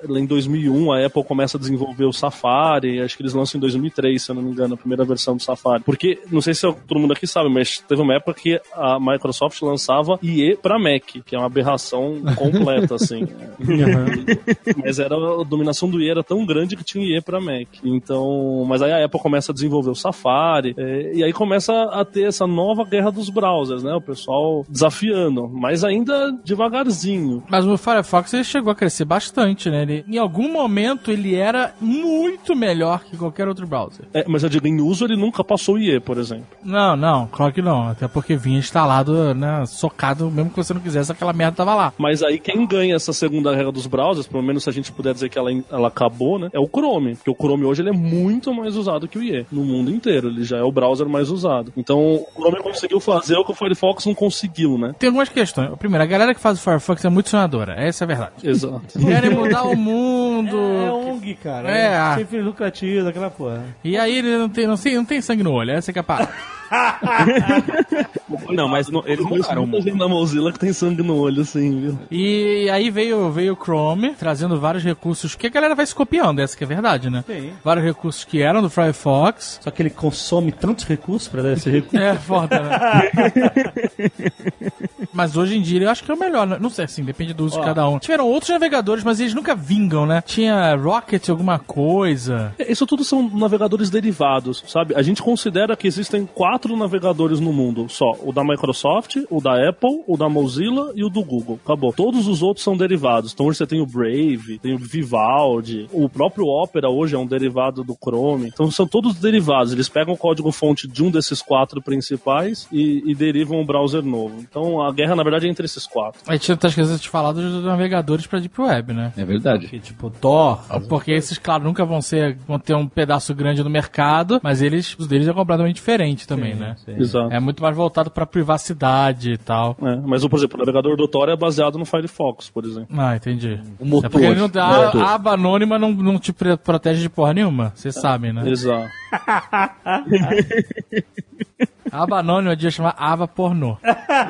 lá 0.07 0.19
em 0.19 0.25
2001, 0.25 0.91
a 0.91 1.05
Apple 1.05 1.23
começa 1.23 1.57
a 1.57 1.59
desenvolver 1.59 2.05
o 2.05 2.13
Safari, 2.13 3.01
acho 3.01 3.15
que 3.15 3.23
eles 3.23 3.33
lançam 3.33 3.57
em 3.57 3.61
2003, 3.61 4.21
se 4.21 4.31
eu 4.31 4.35
não 4.35 4.41
me 4.41 4.51
engano, 4.51 4.73
a 4.73 4.77
primeira 4.77 5.03
versão 5.05 5.35
do 5.35 5.43
Safari. 5.43 5.83
Porque, 5.83 6.19
não 6.31 6.41
sei 6.41 6.53
se 6.53 6.61
todo 6.87 6.99
mundo 6.99 7.13
aqui 7.13 7.25
sabe, 7.27 7.49
mas 7.49 7.79
teve 7.87 8.01
uma 8.01 8.15
época 8.15 8.33
que 8.33 8.59
a 8.73 8.99
Microsoft 8.99 9.52
lançava 9.61 10.19
IE 10.21 10.57
pra 10.61 10.79
Mac, 10.79 11.03
que 11.25 11.35
é 11.35 11.37
uma 11.37 11.47
aberração 11.47 12.21
completa, 12.35 12.95
assim. 12.95 13.27
Mas 14.83 14.99
era 14.99 15.15
a 15.15 15.43
dominação 15.43 15.89
do 15.89 16.01
IE 16.01 16.09
era 16.09 16.23
tão 16.23 16.45
grande 16.45 16.75
que 16.75 16.83
tinha 16.83 17.05
IE 17.05 17.21
pra 17.21 17.39
Mac. 17.39 17.67
Então, 17.83 18.65
mas 18.67 18.81
aí 18.81 18.91
a 18.91 19.05
Apple 19.05 19.19
começa 19.19 19.51
a 19.51 19.55
desenvolver 19.55 19.89
o 19.89 19.95
Safari, 19.95 20.73
é, 20.77 21.11
e 21.13 21.23
aí 21.23 21.33
começa 21.33 21.73
a 21.91 22.05
ter 22.05 22.23
essa 22.23 22.47
nova 22.47 22.83
guerra 22.83 23.11
dos 23.11 23.29
browsers, 23.29 23.83
né? 23.83 23.93
O 23.93 24.01
pessoal 24.01 24.65
desafiando, 24.69 25.49
mas 25.49 25.83
ainda 25.83 26.31
devagarzinho. 26.43 27.43
Mas 27.49 27.65
o 27.65 27.77
Firefox 27.77 28.33
ele 28.33 28.43
chegou 28.43 28.71
a 28.71 28.75
crescer 28.75 29.05
bastante, 29.05 29.69
né? 29.69 29.83
Ele, 29.83 30.05
em 30.07 30.17
algum 30.17 30.51
momento 30.51 31.11
ele 31.11 31.35
era 31.35 31.73
muito 31.79 32.55
melhor 32.55 33.03
que 33.03 33.17
qualquer 33.17 33.47
outro 33.47 33.67
browser. 33.67 34.05
É, 34.13 34.25
mas 34.27 34.43
eu 34.43 34.49
digo, 34.49 34.67
em 34.67 34.81
uso 34.81 35.05
ele 35.05 35.15
nunca 35.15 35.43
passou 35.43 35.75
o 35.75 35.79
IE, 35.79 35.99
por 35.99 36.17
exemplo. 36.17 36.45
Não, 36.63 36.95
não, 36.95 37.27
claro 37.27 37.53
que 37.53 37.61
não. 37.61 37.89
Até 37.89 38.07
porque 38.07 38.35
vinha 38.35 38.59
instalado, 38.59 39.33
né, 39.43 39.65
socado, 39.65 40.29
mesmo 40.31 40.49
que 40.49 40.55
você 40.55 40.73
não 40.73 40.81
quisesse, 40.81 41.11
aquela 41.11 41.33
merda 41.33 41.57
tava 41.57 41.75
lá. 41.75 41.93
Mas 41.97 42.23
aí 42.23 42.39
quem 42.39 42.65
ganha 42.65 42.95
essa 42.95 43.13
segunda 43.13 43.53
guerra 43.53 43.71
dos 43.71 43.87
browsers, 43.87 44.27
pelo 44.27 44.43
menos 44.43 44.63
se 44.63 44.69
a 44.69 44.73
gente 44.73 44.91
puder 44.91 45.13
dizer 45.13 45.29
que 45.29 45.37
ela, 45.37 45.51
ela 45.71 45.87
acabou, 45.87 46.39
né? 46.39 46.49
É 46.53 46.59
o 46.59 46.67
Chrome. 46.67 47.15
Porque 47.15 47.29
o 47.29 47.35
Chrome 47.35 47.65
hoje 47.65 47.81
ele 47.81 47.89
é 47.89 47.93
muito 47.93 48.53
mais 48.53 48.75
usado 48.75 49.07
que 49.07 49.17
o 49.17 49.23
IE. 49.23 49.45
No 49.51 49.63
mundo 49.63 49.91
inteiro. 49.91 50.27
Ele 50.29 50.43
já 50.43 50.57
é 50.57 50.63
o 50.63 50.71
browser 50.71 51.07
mais 51.07 51.29
usado. 51.29 51.73
Então 51.75 51.99
o 51.99 52.27
Chrome 52.35 52.61
conseguiu 52.61 52.99
fazer 52.99 53.35
o 53.35 53.45
que 53.45 53.51
o 53.51 53.55
Firefox 53.55 54.05
não 54.05 54.15
conseguiu, 54.15 54.77
né? 54.77 54.93
Tem 54.97 55.07
algumas 55.07 55.29
questões. 55.29 55.69
Primeiro, 55.77 56.03
a 56.03 56.07
galera 56.07 56.33
que 56.33 56.39
faz 56.39 56.57
o 56.57 56.61
Firefox 56.61 57.03
é 57.03 57.09
muito 57.09 57.29
sonhadora. 57.29 57.75
Essa 57.77 58.03
é 58.03 58.05
a 58.05 58.07
verdade. 58.07 58.33
Exato. 58.43 58.81
Querem 58.99 59.31
mudar 59.31 59.63
o 59.63 59.75
mundo. 59.75 60.57
É, 60.57 60.85
é 60.87 60.91
ONG, 60.91 61.35
cara. 61.35 61.69
É. 61.69 61.93
É. 61.93 62.15
Sem 62.15 62.25
fins 62.25 62.43
lucrativos, 62.43 63.07
aquela 63.07 63.29
porra. 63.29 63.63
E 63.83 63.97
aí 63.97 64.17
ele 64.17 64.37
não 64.37 64.49
tem, 64.49 64.67
não, 64.67 64.77
tem, 64.77 64.95
não 64.95 65.05
tem 65.05 65.21
sangue 65.21 65.43
no 65.43 65.51
olho. 65.51 65.71
Essa 65.71 65.91
que 65.91 65.99
é 65.99 66.01
a 66.01 66.03
parada. 66.03 66.31
Não, 68.49 68.67
mas 68.67 68.89
não- 68.89 69.03
eles 69.05 69.25
muita 69.25 69.53
gente 69.81 69.97
da 69.97 70.07
Mozilla 70.07 70.51
que 70.51 70.59
tem 70.59 70.71
sangue 70.71 71.03
no 71.03 71.17
olho, 71.17 71.41
assim, 71.41 71.79
viu? 71.81 71.99
E 72.09 72.69
aí 72.69 72.89
veio, 72.89 73.29
veio 73.31 73.53
o 73.53 73.55
Chrome, 73.61 74.11
trazendo 74.17 74.59
vários 74.59 74.83
recursos, 74.83 75.35
que 75.35 75.47
a 75.47 75.49
galera 75.49 75.75
vai 75.75 75.85
se 75.85 75.93
copiando, 75.93 76.39
essa 76.39 76.55
que 76.57 76.63
é 76.63 76.67
verdade, 76.67 77.09
né? 77.09 77.23
Sim. 77.27 77.51
Vários 77.63 77.85
recursos 77.85 78.23
que 78.23 78.41
eram 78.41 78.61
do 78.61 78.69
Firefox. 78.69 79.59
Só 79.61 79.69
que 79.71 79.81
ele 79.81 79.89
consome 79.89 80.51
tantos 80.51 80.85
recursos 80.85 81.27
pra 81.27 81.41
dar 81.41 81.53
esse 81.53 81.69
recurso. 81.69 81.97
É, 81.97 82.15
foda, 82.15 82.59
né? 82.61 82.79
Mas 85.13 85.37
hoje 85.37 85.57
em 85.57 85.61
dia 85.61 85.81
eu 85.83 85.89
acho 85.89 86.03
que 86.03 86.09
é 86.11 86.13
o 86.13 86.19
melhor, 86.19 86.47
né? 86.47 86.57
Não 86.59 86.69
sei, 86.69 86.85
assim, 86.85 87.03
depende 87.03 87.33
do 87.33 87.45
uso 87.45 87.59
de 87.59 87.65
cada 87.65 87.87
um. 87.87 87.99
Tiveram 87.99 88.27
outros 88.27 88.49
navegadores, 88.49 89.03
mas 89.03 89.19
eles 89.19 89.33
nunca 89.33 89.53
vingam, 89.55 90.05
né? 90.05 90.21
Tinha 90.25 90.75
Rocket 90.75 91.29
alguma 91.29 91.59
coisa. 91.59 92.53
É, 92.57 92.71
Isso 92.71 92.85
tudo 92.87 93.03
são 93.03 93.29
navegadores 93.29 93.89
derivados, 93.89 94.63
sabe? 94.67 94.95
A 94.95 95.01
gente 95.01 95.21
considera 95.21 95.75
que 95.75 95.87
existem 95.87 96.25
quatro 96.25 96.75
navegadores 96.75 97.39
no 97.39 97.53
mundo 97.53 97.85
só: 97.89 98.12
o 98.21 98.31
da 98.31 98.43
Microsoft, 98.43 99.17
o 99.29 99.41
da 99.41 99.69
Apple, 99.69 100.03
o 100.07 100.17
da 100.17 100.29
Mozilla 100.29 100.91
e 100.95 101.03
o 101.03 101.09
do 101.09 101.23
Google. 101.23 101.59
Acabou. 101.63 101.93
Todos 101.93 102.27
os 102.27 102.41
outros 102.41 102.63
são 102.63 102.75
derivados. 102.75 103.33
Então 103.33 103.45
hoje 103.45 103.57
você 103.57 103.67
tem 103.67 103.81
o 103.81 103.85
Brave, 103.85 104.59
tem 104.59 104.73
o 104.73 104.77
Vivaldi, 104.77 105.87
o 105.91 106.07
próprio 106.09 106.45
Opera 106.45 106.89
hoje 106.89 107.15
é 107.15 107.17
um 107.17 107.25
derivado 107.25 107.83
do 107.83 107.95
Chrome. 107.95 108.47
Então 108.47 108.69
são 108.71 108.87
todos 108.87 109.15
derivados. 109.15 109.73
Eles 109.73 109.89
pegam 109.89 110.13
o 110.13 110.17
código-fonte 110.17 110.87
de 110.87 111.03
um 111.03 111.09
desses 111.09 111.41
quatro 111.41 111.81
principais 111.81 112.67
e, 112.71 113.03
e 113.05 113.15
derivam 113.15 113.59
um 113.59 113.65
browser 113.65 114.03
novo. 114.03 114.39
Então 114.39 114.81
a 114.81 114.91
guerra, 114.91 115.15
na 115.15 115.23
verdade, 115.23 115.47
é 115.47 115.49
entre 115.49 115.65
esses 115.65 115.85
quatro. 115.85 116.21
A 116.27 116.33
gente 116.33 116.55
tá 116.55 116.67
esquecendo 116.67 116.99
de 116.99 117.09
falar 117.09 117.31
dos 117.31 117.63
navegadores 117.63 118.27
pra 118.27 118.39
Deep 118.39 118.59
Web, 118.59 118.93
né? 118.93 119.13
É 119.17 119.25
verdade. 119.25 119.67
Que, 119.67 119.79
tipo, 119.79 120.09
Thor. 120.09 120.59
Porque 120.87 121.11
esses, 121.11 121.37
claro, 121.37 121.63
nunca 121.63 121.85
vão 121.85 122.01
ser, 122.01 122.37
vão 122.47 122.59
ter 122.59 122.75
um 122.75 122.87
pedaço 122.87 123.33
grande 123.33 123.63
no 123.63 123.69
mercado, 123.69 124.39
mas 124.43 124.61
eles, 124.61 124.95
os 124.97 125.07
deles 125.07 125.27
é 125.27 125.33
completamente 125.33 125.75
diferente 125.75 126.27
também, 126.27 126.55
né? 126.55 126.75
Exato. 126.87 127.33
É 127.33 127.39
muito 127.39 127.61
mais 127.61 127.75
voltado 127.75 128.02
pra 128.09 128.25
privacidade 128.25 129.33
e 129.33 129.37
tal. 129.37 129.75
É, 129.81 129.95
mas, 129.97 130.25
por 130.27 130.37
exemplo, 130.37 130.57
o 130.57 130.59
navegador 130.59 130.95
do 130.95 131.07
Tor 131.07 131.29
é 131.29 131.35
baseado 131.35 131.77
no 131.77 131.85
Firefox, 131.85 132.49
por 132.49 132.65
exemplo. 132.65 132.87
Ah, 132.97 133.15
entendi. 133.15 133.59
O 133.79 133.85
motor. 133.85 134.05
É 134.05 134.09
porque 134.09 134.25
ele 134.25 134.35
não, 134.35 134.43
motor. 134.43 134.61
a, 134.61 135.03
a 135.03 135.13
aba 135.13 135.33
anônima 135.33 135.79
não, 135.79 135.91
não 135.91 136.19
te 136.19 136.33
protege 136.33 137.01
de 137.01 137.09
porra 137.09 137.33
nenhuma, 137.33 137.71
vocês 137.75 137.95
sabem, 137.95 138.33
né? 138.33 138.49
Exato. 138.49 138.89
A 141.91 142.03
aba 142.03 142.19
anônima 142.19 142.55
devia 142.55 142.71
chamar 142.71 142.95
aba 142.97 143.27
pornô. 143.27 143.77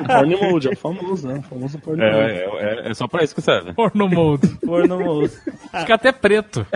Porn 0.06 0.36
Mode, 0.36 0.68
é 0.68 0.70
o 0.72 0.76
famoso, 0.76 1.26
né? 1.28 1.42
Famoso 1.48 1.78
Porn 1.78 2.00
Mode. 2.00 2.14
É, 2.14 2.48
é, 2.86 2.90
é 2.90 2.94
só 2.94 3.06
pra 3.06 3.22
isso 3.22 3.34
que 3.34 3.40
serve. 3.40 3.72
Porno 3.72 4.08
mode. 4.08 4.48
Porno 4.64 4.98
moço. 4.98 5.40
Fica 5.80 5.94
até 5.94 6.12
preto. 6.12 6.66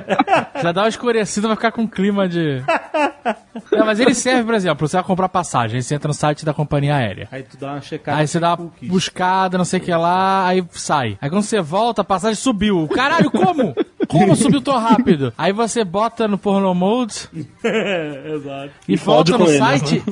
Já 0.62 0.72
dá 0.72 0.82
uma 0.82 0.88
escurecida, 0.88 1.48
vai 1.48 1.56
ficar 1.56 1.72
com 1.72 1.86
clima 1.88 2.28
de. 2.28 2.62
Não, 3.72 3.84
mas 3.84 4.00
ele 4.00 4.14
serve, 4.14 4.44
por 4.44 4.54
exemplo, 4.54 4.86
você 4.88 4.96
vai 4.96 5.04
comprar 5.04 5.28
passagem, 5.28 5.76
aí 5.76 5.82
você 5.82 5.94
entra 5.94 6.08
no 6.08 6.14
site 6.14 6.44
da 6.44 6.54
companhia 6.54 6.96
aérea. 6.96 7.28
Aí 7.30 7.42
tu 7.42 7.56
dá 7.56 7.72
uma 7.72 7.80
checada. 7.80 8.18
Aí 8.18 8.26
você 8.26 8.40
dá 8.40 8.50
uma 8.50 8.56
cookies. 8.56 8.88
buscada, 8.88 9.58
não 9.58 9.64
sei 9.64 9.80
o 9.80 9.82
que 9.82 9.94
lá, 9.94 10.46
aí 10.46 10.64
sai. 10.70 11.18
Aí 11.20 11.28
quando 11.28 11.42
você 11.42 11.60
volta, 11.60 12.02
a 12.02 12.04
passagem 12.04 12.36
subiu. 12.36 12.88
Caralho, 12.88 13.30
como? 13.30 13.74
Como 14.08 14.34
subiu 14.36 14.60
tão 14.60 14.78
rápido? 14.78 15.32
Aí 15.36 15.52
você 15.52 15.84
bota 15.84 16.26
no 16.26 16.38
porno 16.38 16.74
mode 16.74 17.28
Exato. 17.64 18.70
e, 18.88 18.92
E 18.94 18.96
volta 18.96 19.36
no 19.38 19.46
ele. 19.48 19.58
site. 19.58 20.02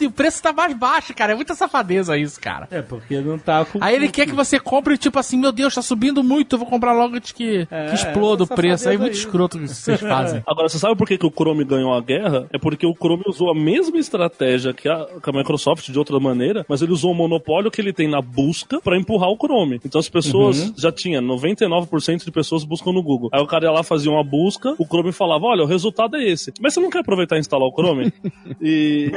E 0.00 0.06
o 0.06 0.10
preço 0.10 0.42
tá 0.42 0.52
mais 0.52 0.76
baixo, 0.76 1.14
cara. 1.14 1.32
É 1.32 1.34
muita 1.34 1.54
safadeza 1.54 2.16
isso, 2.16 2.40
cara. 2.40 2.68
É, 2.70 2.82
porque 2.82 3.20
não 3.20 3.38
tá 3.38 3.64
com. 3.64 3.78
Aí 3.82 3.94
ele 3.94 4.08
quer 4.08 4.26
que 4.26 4.32
você 4.34 4.58
compre, 4.60 4.96
tipo 4.98 5.18
assim, 5.18 5.38
meu 5.38 5.52
Deus, 5.52 5.74
tá 5.74 5.82
subindo 5.82 6.22
muito, 6.22 6.54
eu 6.54 6.58
vou 6.58 6.68
comprar 6.68 6.92
logo 6.92 7.16
antes 7.16 7.32
que, 7.32 7.66
É, 7.70 7.86
que 7.88 7.94
exploda 7.94 8.44
o 8.44 8.46
preço. 8.46 8.88
Aí 8.88 8.96
safadeza 8.96 8.98
muito 8.98 9.12
aí. 9.12 9.18
escroto 9.18 9.58
que 9.58 9.68
vocês 9.68 10.00
fazem. 10.00 10.42
Agora, 10.46 10.68
você 10.68 10.78
sabe 10.78 10.96
por 10.96 11.06
que, 11.06 11.18
que 11.18 11.26
o 11.26 11.30
Chrome 11.30 11.64
ganhou 11.64 11.94
a 11.94 12.00
guerra? 12.00 12.46
É 12.52 12.58
porque 12.58 12.86
o 12.86 12.94
Chrome 12.94 13.22
usou 13.26 13.50
a 13.50 13.54
mesma 13.54 13.98
estratégia 13.98 14.72
que 14.72 14.88
a, 14.88 15.06
que 15.22 15.30
a 15.30 15.32
Microsoft 15.32 15.90
de 15.90 15.98
outra 15.98 16.18
maneira, 16.20 16.64
mas 16.68 16.82
ele 16.82 16.92
usou 16.92 17.12
o 17.12 17.14
monopólio 17.14 17.70
que 17.70 17.80
ele 17.80 17.92
tem 17.92 18.08
na 18.08 18.20
busca 18.20 18.80
pra 18.80 18.96
empurrar 18.98 19.30
o 19.30 19.36
Chrome. 19.36 19.80
Então 19.84 19.98
as 19.98 20.08
pessoas 20.08 20.72
já 20.76 20.92
tinha 20.92 21.20
99% 21.20 22.24
de 22.24 22.30
pessoas 22.30 22.64
buscam 22.64 22.92
no 22.92 23.02
Google. 23.02 23.28
Aí 23.32 23.45
o 23.46 23.48
cara 23.48 23.64
ia 23.64 23.70
lá 23.70 23.82
fazia 23.82 24.10
uma 24.10 24.22
busca, 24.24 24.74
o 24.78 24.84
Chrome 24.84 25.12
falava: 25.12 25.46
"Olha, 25.46 25.62
o 25.62 25.66
resultado 25.66 26.16
é 26.16 26.24
esse". 26.24 26.52
Mas 26.60 26.74
você 26.74 26.80
não 26.80 26.90
quer 26.90 26.98
aproveitar 27.00 27.36
e 27.36 27.40
instalar 27.40 27.66
o 27.66 27.72
Chrome? 27.72 28.12
e, 28.60 29.10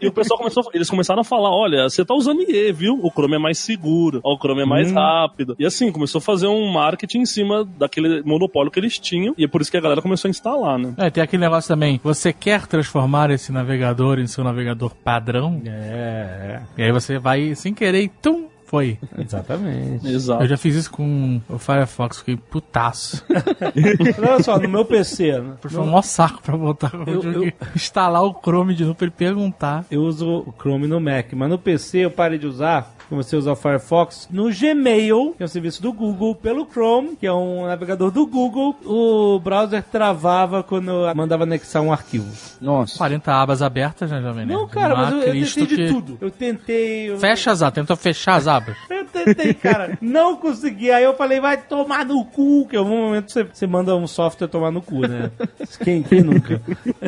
e 0.00 0.04
e 0.04 0.08
o 0.08 0.12
pessoal 0.12 0.38
começou, 0.38 0.64
eles 0.74 0.90
começaram 0.90 1.20
a 1.20 1.24
falar: 1.24 1.50
"Olha, 1.50 1.88
você 1.88 2.04
tá 2.04 2.14
usando 2.14 2.42
IE, 2.42 2.72
viu? 2.72 2.98
O 3.02 3.10
Chrome 3.10 3.36
é 3.36 3.38
mais 3.38 3.58
seguro, 3.58 4.20
o 4.22 4.36
Chrome 4.36 4.62
é 4.62 4.66
mais 4.66 4.92
rápido". 4.92 5.56
E 5.58 5.64
assim, 5.66 5.90
começou 5.90 6.18
a 6.18 6.22
fazer 6.22 6.46
um 6.46 6.70
marketing 6.72 7.18
em 7.20 7.26
cima 7.26 7.64
daquele 7.78 8.22
monopólio 8.22 8.70
que 8.70 8.78
eles 8.80 8.98
tinham, 8.98 9.34
e 9.38 9.44
é 9.44 9.48
por 9.48 9.60
isso 9.60 9.70
que 9.70 9.76
a 9.76 9.80
galera 9.80 10.02
começou 10.02 10.28
a 10.28 10.30
instalar, 10.30 10.78
né? 10.78 10.94
É, 10.98 11.10
tem 11.10 11.22
aquele 11.22 11.42
negócio 11.42 11.68
também. 11.68 12.00
Você 12.02 12.32
quer 12.32 12.66
transformar 12.66 13.30
esse 13.30 13.52
navegador 13.52 14.18
em 14.18 14.26
seu 14.26 14.42
navegador 14.44 14.94
padrão? 14.94 15.60
É, 15.66 16.60
E 16.76 16.82
aí 16.82 16.92
você 16.92 17.18
vai 17.18 17.54
sem 17.54 17.72
querer 17.72 18.02
e 18.02 18.08
tum, 18.08 18.46
foi. 18.66 18.98
exatamente. 19.18 20.06
Exato. 20.06 20.42
Eu 20.44 20.48
já 20.48 20.56
fiz 20.56 20.74
isso 20.74 20.90
com 20.90 21.40
o 21.48 21.58
Firefox, 21.58 22.18
fiquei 22.18 22.36
putaço. 22.36 23.24
Olha 24.18 24.42
só, 24.42 24.58
no 24.58 24.68
meu 24.68 24.84
PC, 24.84 25.38
né, 25.40 25.54
Foi 25.60 25.80
um 25.80 25.86
maior 25.86 26.02
saco 26.02 26.42
pra 26.42 26.56
voltar. 26.56 26.92
Eu- 27.06 27.22
Eu, 27.22 27.44
eu- 27.44 27.52
instalar 27.74 28.22
o 28.24 28.32
Chrome 28.34 28.74
de 28.74 28.82
novo 28.84 28.94
pra 28.96 29.06
ele 29.06 29.14
perguntar. 29.16 29.84
eu 29.90 30.02
uso 30.02 30.26
o 30.46 30.54
Chrome 30.60 30.86
no 30.86 31.00
Mac, 31.00 31.32
mas 31.34 31.48
no 31.48 31.58
PC 31.58 31.98
eu 31.98 32.10
parei 32.10 32.38
de 32.38 32.46
usar. 32.46 32.94
Comecei 33.08 33.36
a 33.36 33.40
usar 33.40 33.52
o 33.52 33.56
Firefox 33.56 34.28
no 34.30 34.50
Gmail, 34.50 35.34
que 35.36 35.42
é 35.42 35.46
um 35.46 35.48
serviço 35.48 35.80
do 35.80 35.92
Google, 35.92 36.34
pelo 36.34 36.66
Chrome, 36.70 37.16
que 37.16 37.26
é 37.26 37.32
um 37.32 37.66
navegador 37.66 38.10
do 38.10 38.26
Google. 38.26 38.74
O 38.84 39.38
browser 39.38 39.82
travava 39.84 40.62
quando 40.62 40.90
eu 40.90 41.14
mandava 41.14 41.44
anexar 41.44 41.82
um 41.82 41.92
arquivo. 41.92 42.26
Nossa. 42.60 42.98
40 42.98 43.32
abas 43.32 43.62
abertas, 43.62 44.10
né, 44.10 44.20
Jovem? 44.20 44.46
Não, 44.46 44.66
cara, 44.66 44.96
mas 44.96 45.12
eu, 45.12 45.18
eu 45.18 45.24
tentei 45.32 45.66
de 45.66 45.76
que- 45.76 45.88
tudo. 45.88 46.18
Eu 46.20 46.30
tentei. 46.30 47.10
Eu... 47.10 47.18
Fecha 47.18 47.52
as 47.52 47.62
abas, 47.62 47.74
tentou 47.74 47.96
fechar 47.96 48.34
as 48.36 48.46
abas. 48.48 48.76
Eu 48.96 49.04
tentei, 49.24 49.54
cara. 49.54 49.96
Não 50.00 50.36
consegui. 50.36 50.90
Aí 50.90 51.04
eu 51.04 51.14
falei, 51.14 51.40
vai 51.40 51.56
tomar 51.56 52.04
no 52.04 52.24
cu. 52.24 52.66
Que 52.68 52.76
em 52.76 52.78
algum 52.78 52.96
momento 52.96 53.30
você, 53.30 53.44
você 53.44 53.66
manda 53.66 53.94
um 53.94 54.06
software 54.06 54.48
tomar 54.48 54.70
no 54.70 54.82
cu, 54.82 55.00
né? 55.06 55.30
Quem, 55.82 56.02
quem 56.02 56.22
nunca? 56.22 56.60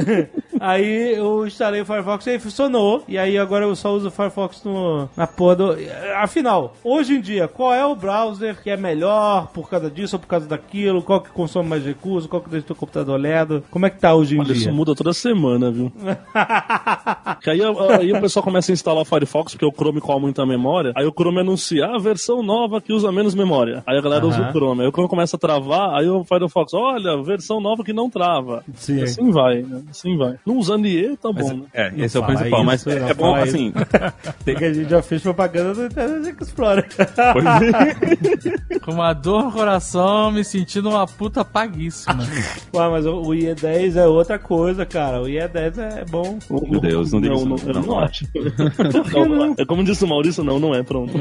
aí 0.60 1.14
eu 1.14 1.46
instalei 1.46 1.80
o 1.80 1.86
Firefox 1.86 2.26
e 2.26 2.30
aí 2.30 2.38
funcionou. 2.38 3.04
E 3.08 3.18
aí 3.18 3.36
agora 3.38 3.64
eu 3.64 3.74
só 3.76 3.92
uso 3.92 4.08
o 4.08 4.10
Firefox 4.10 4.62
no, 4.64 5.08
na 5.16 5.26
porra 5.26 5.56
do... 5.56 5.76
Afinal, 6.16 6.74
hoje 6.82 7.14
em 7.14 7.20
dia, 7.20 7.48
qual 7.48 7.72
é 7.72 7.84
o 7.84 7.94
browser 7.94 8.60
que 8.62 8.70
é 8.70 8.76
melhor 8.76 9.48
por 9.48 9.68
causa 9.68 9.90
disso 9.90 10.16
ou 10.16 10.20
por 10.20 10.26
causa 10.26 10.46
daquilo? 10.46 11.02
Qual 11.02 11.20
que 11.20 11.30
consome 11.30 11.68
mais 11.68 11.84
recursos? 11.84 12.28
Qual 12.28 12.42
que 12.42 12.50
deixa 12.50 12.64
o 12.64 12.66
teu 12.68 12.76
computador 12.76 13.18
ledo? 13.18 13.64
Como 13.70 13.86
é 13.86 13.90
que 13.90 13.98
tá 13.98 14.14
hoje 14.14 14.36
em 14.36 14.40
Olha, 14.40 14.52
isso 14.52 14.62
dia? 14.62 14.72
muda 14.72 14.94
toda 14.94 15.12
semana, 15.12 15.70
viu? 15.70 15.92
que 17.40 17.50
aí, 17.50 17.60
aí 17.62 18.12
o 18.12 18.20
pessoal 18.20 18.42
começa 18.42 18.72
a 18.72 18.74
instalar 18.74 19.02
o 19.02 19.04
Firefox 19.04 19.52
porque 19.52 19.66
o 19.66 19.72
Chrome 19.72 20.00
cola 20.00 20.20
muita 20.20 20.44
memória. 20.44 20.92
Aí 20.96 21.06
o 21.06 21.12
Chrome 21.12 21.40
anuncia 21.40 21.86
a 21.86 21.98
versão 21.98 22.42
nova 22.42 22.80
que 22.80 22.92
usa 22.92 23.10
menos 23.12 23.34
memória. 23.34 23.82
Aí 23.86 23.98
a 23.98 24.00
galera 24.00 24.26
usa 24.26 24.42
o 24.42 24.52
Chrome. 24.52 24.82
Aí 24.82 24.88
o 24.88 24.92
Chrome 24.92 25.08
começa 25.08 25.36
a 25.36 25.38
travar, 25.38 25.94
aí 25.94 26.08
o 26.08 26.24
Firefox, 26.24 26.74
olha, 26.74 27.22
versão 27.22 27.60
nova 27.60 27.84
que 27.84 27.92
não 27.92 28.10
trava. 28.10 28.64
Sim. 28.74 28.98
E 28.98 29.02
assim 29.02 29.30
vai, 29.30 29.62
né? 29.62 29.82
Assim 29.90 30.16
vai. 30.16 30.36
Não 30.44 30.58
usando 30.58 30.86
IE, 30.86 31.16
tá 31.16 31.32
bom, 31.32 31.54
né? 31.54 31.64
É, 31.72 31.92
esse 31.96 32.16
é 32.16 32.20
o 32.20 32.24
principal, 32.24 32.64
mas 32.64 32.80
isso, 32.80 32.90
é, 32.90 33.00
não 33.00 33.08
é 33.08 33.14
bom 33.14 33.34
assim. 33.34 33.72
Tem 34.44 34.56
que 34.56 34.64
a 34.64 34.72
gente 34.72 34.90
já 34.90 35.02
fez 35.02 35.22
propaganda 35.22 35.77
do 35.78 35.86
Internet 35.86 36.42
Explorer. 36.42 36.86
pois 37.32 37.46
é. 37.46 38.78
Com 38.80 38.92
uma 38.92 39.12
dor 39.12 39.44
no 39.44 39.52
coração, 39.52 40.30
me 40.32 40.42
sentindo 40.44 40.88
uma 40.88 41.06
puta 41.06 41.44
paguíssima. 41.44 42.18
Ué, 42.74 42.88
mas 42.88 43.06
o 43.06 43.18
o 43.28 43.30
IE10 43.32 43.96
é 43.96 44.06
outra 44.06 44.38
coisa, 44.38 44.86
cara. 44.86 45.20
O 45.20 45.26
IE10 45.26 45.78
é 45.78 46.04
bom. 46.04 46.38
Meu 46.50 46.80
Deus, 46.80 47.12
não 47.12 47.20
diga 47.20 47.34
não, 47.34 47.40
isso. 47.40 47.48
não, 47.48 47.56
Não, 47.56 47.66
eu 47.68 47.74
não, 47.74 47.80
não 47.82 47.88
não. 47.88 47.98
acho. 48.00 48.26
Não, 49.12 49.24
não 49.28 49.44
é. 49.44 49.54
É 49.58 49.64
como 49.66 49.84
disse 49.84 50.04
o 50.04 50.08
Maurício, 50.08 50.42
não, 50.44 50.58
não 50.58 50.74
é, 50.74 50.82
pronto. 50.82 51.12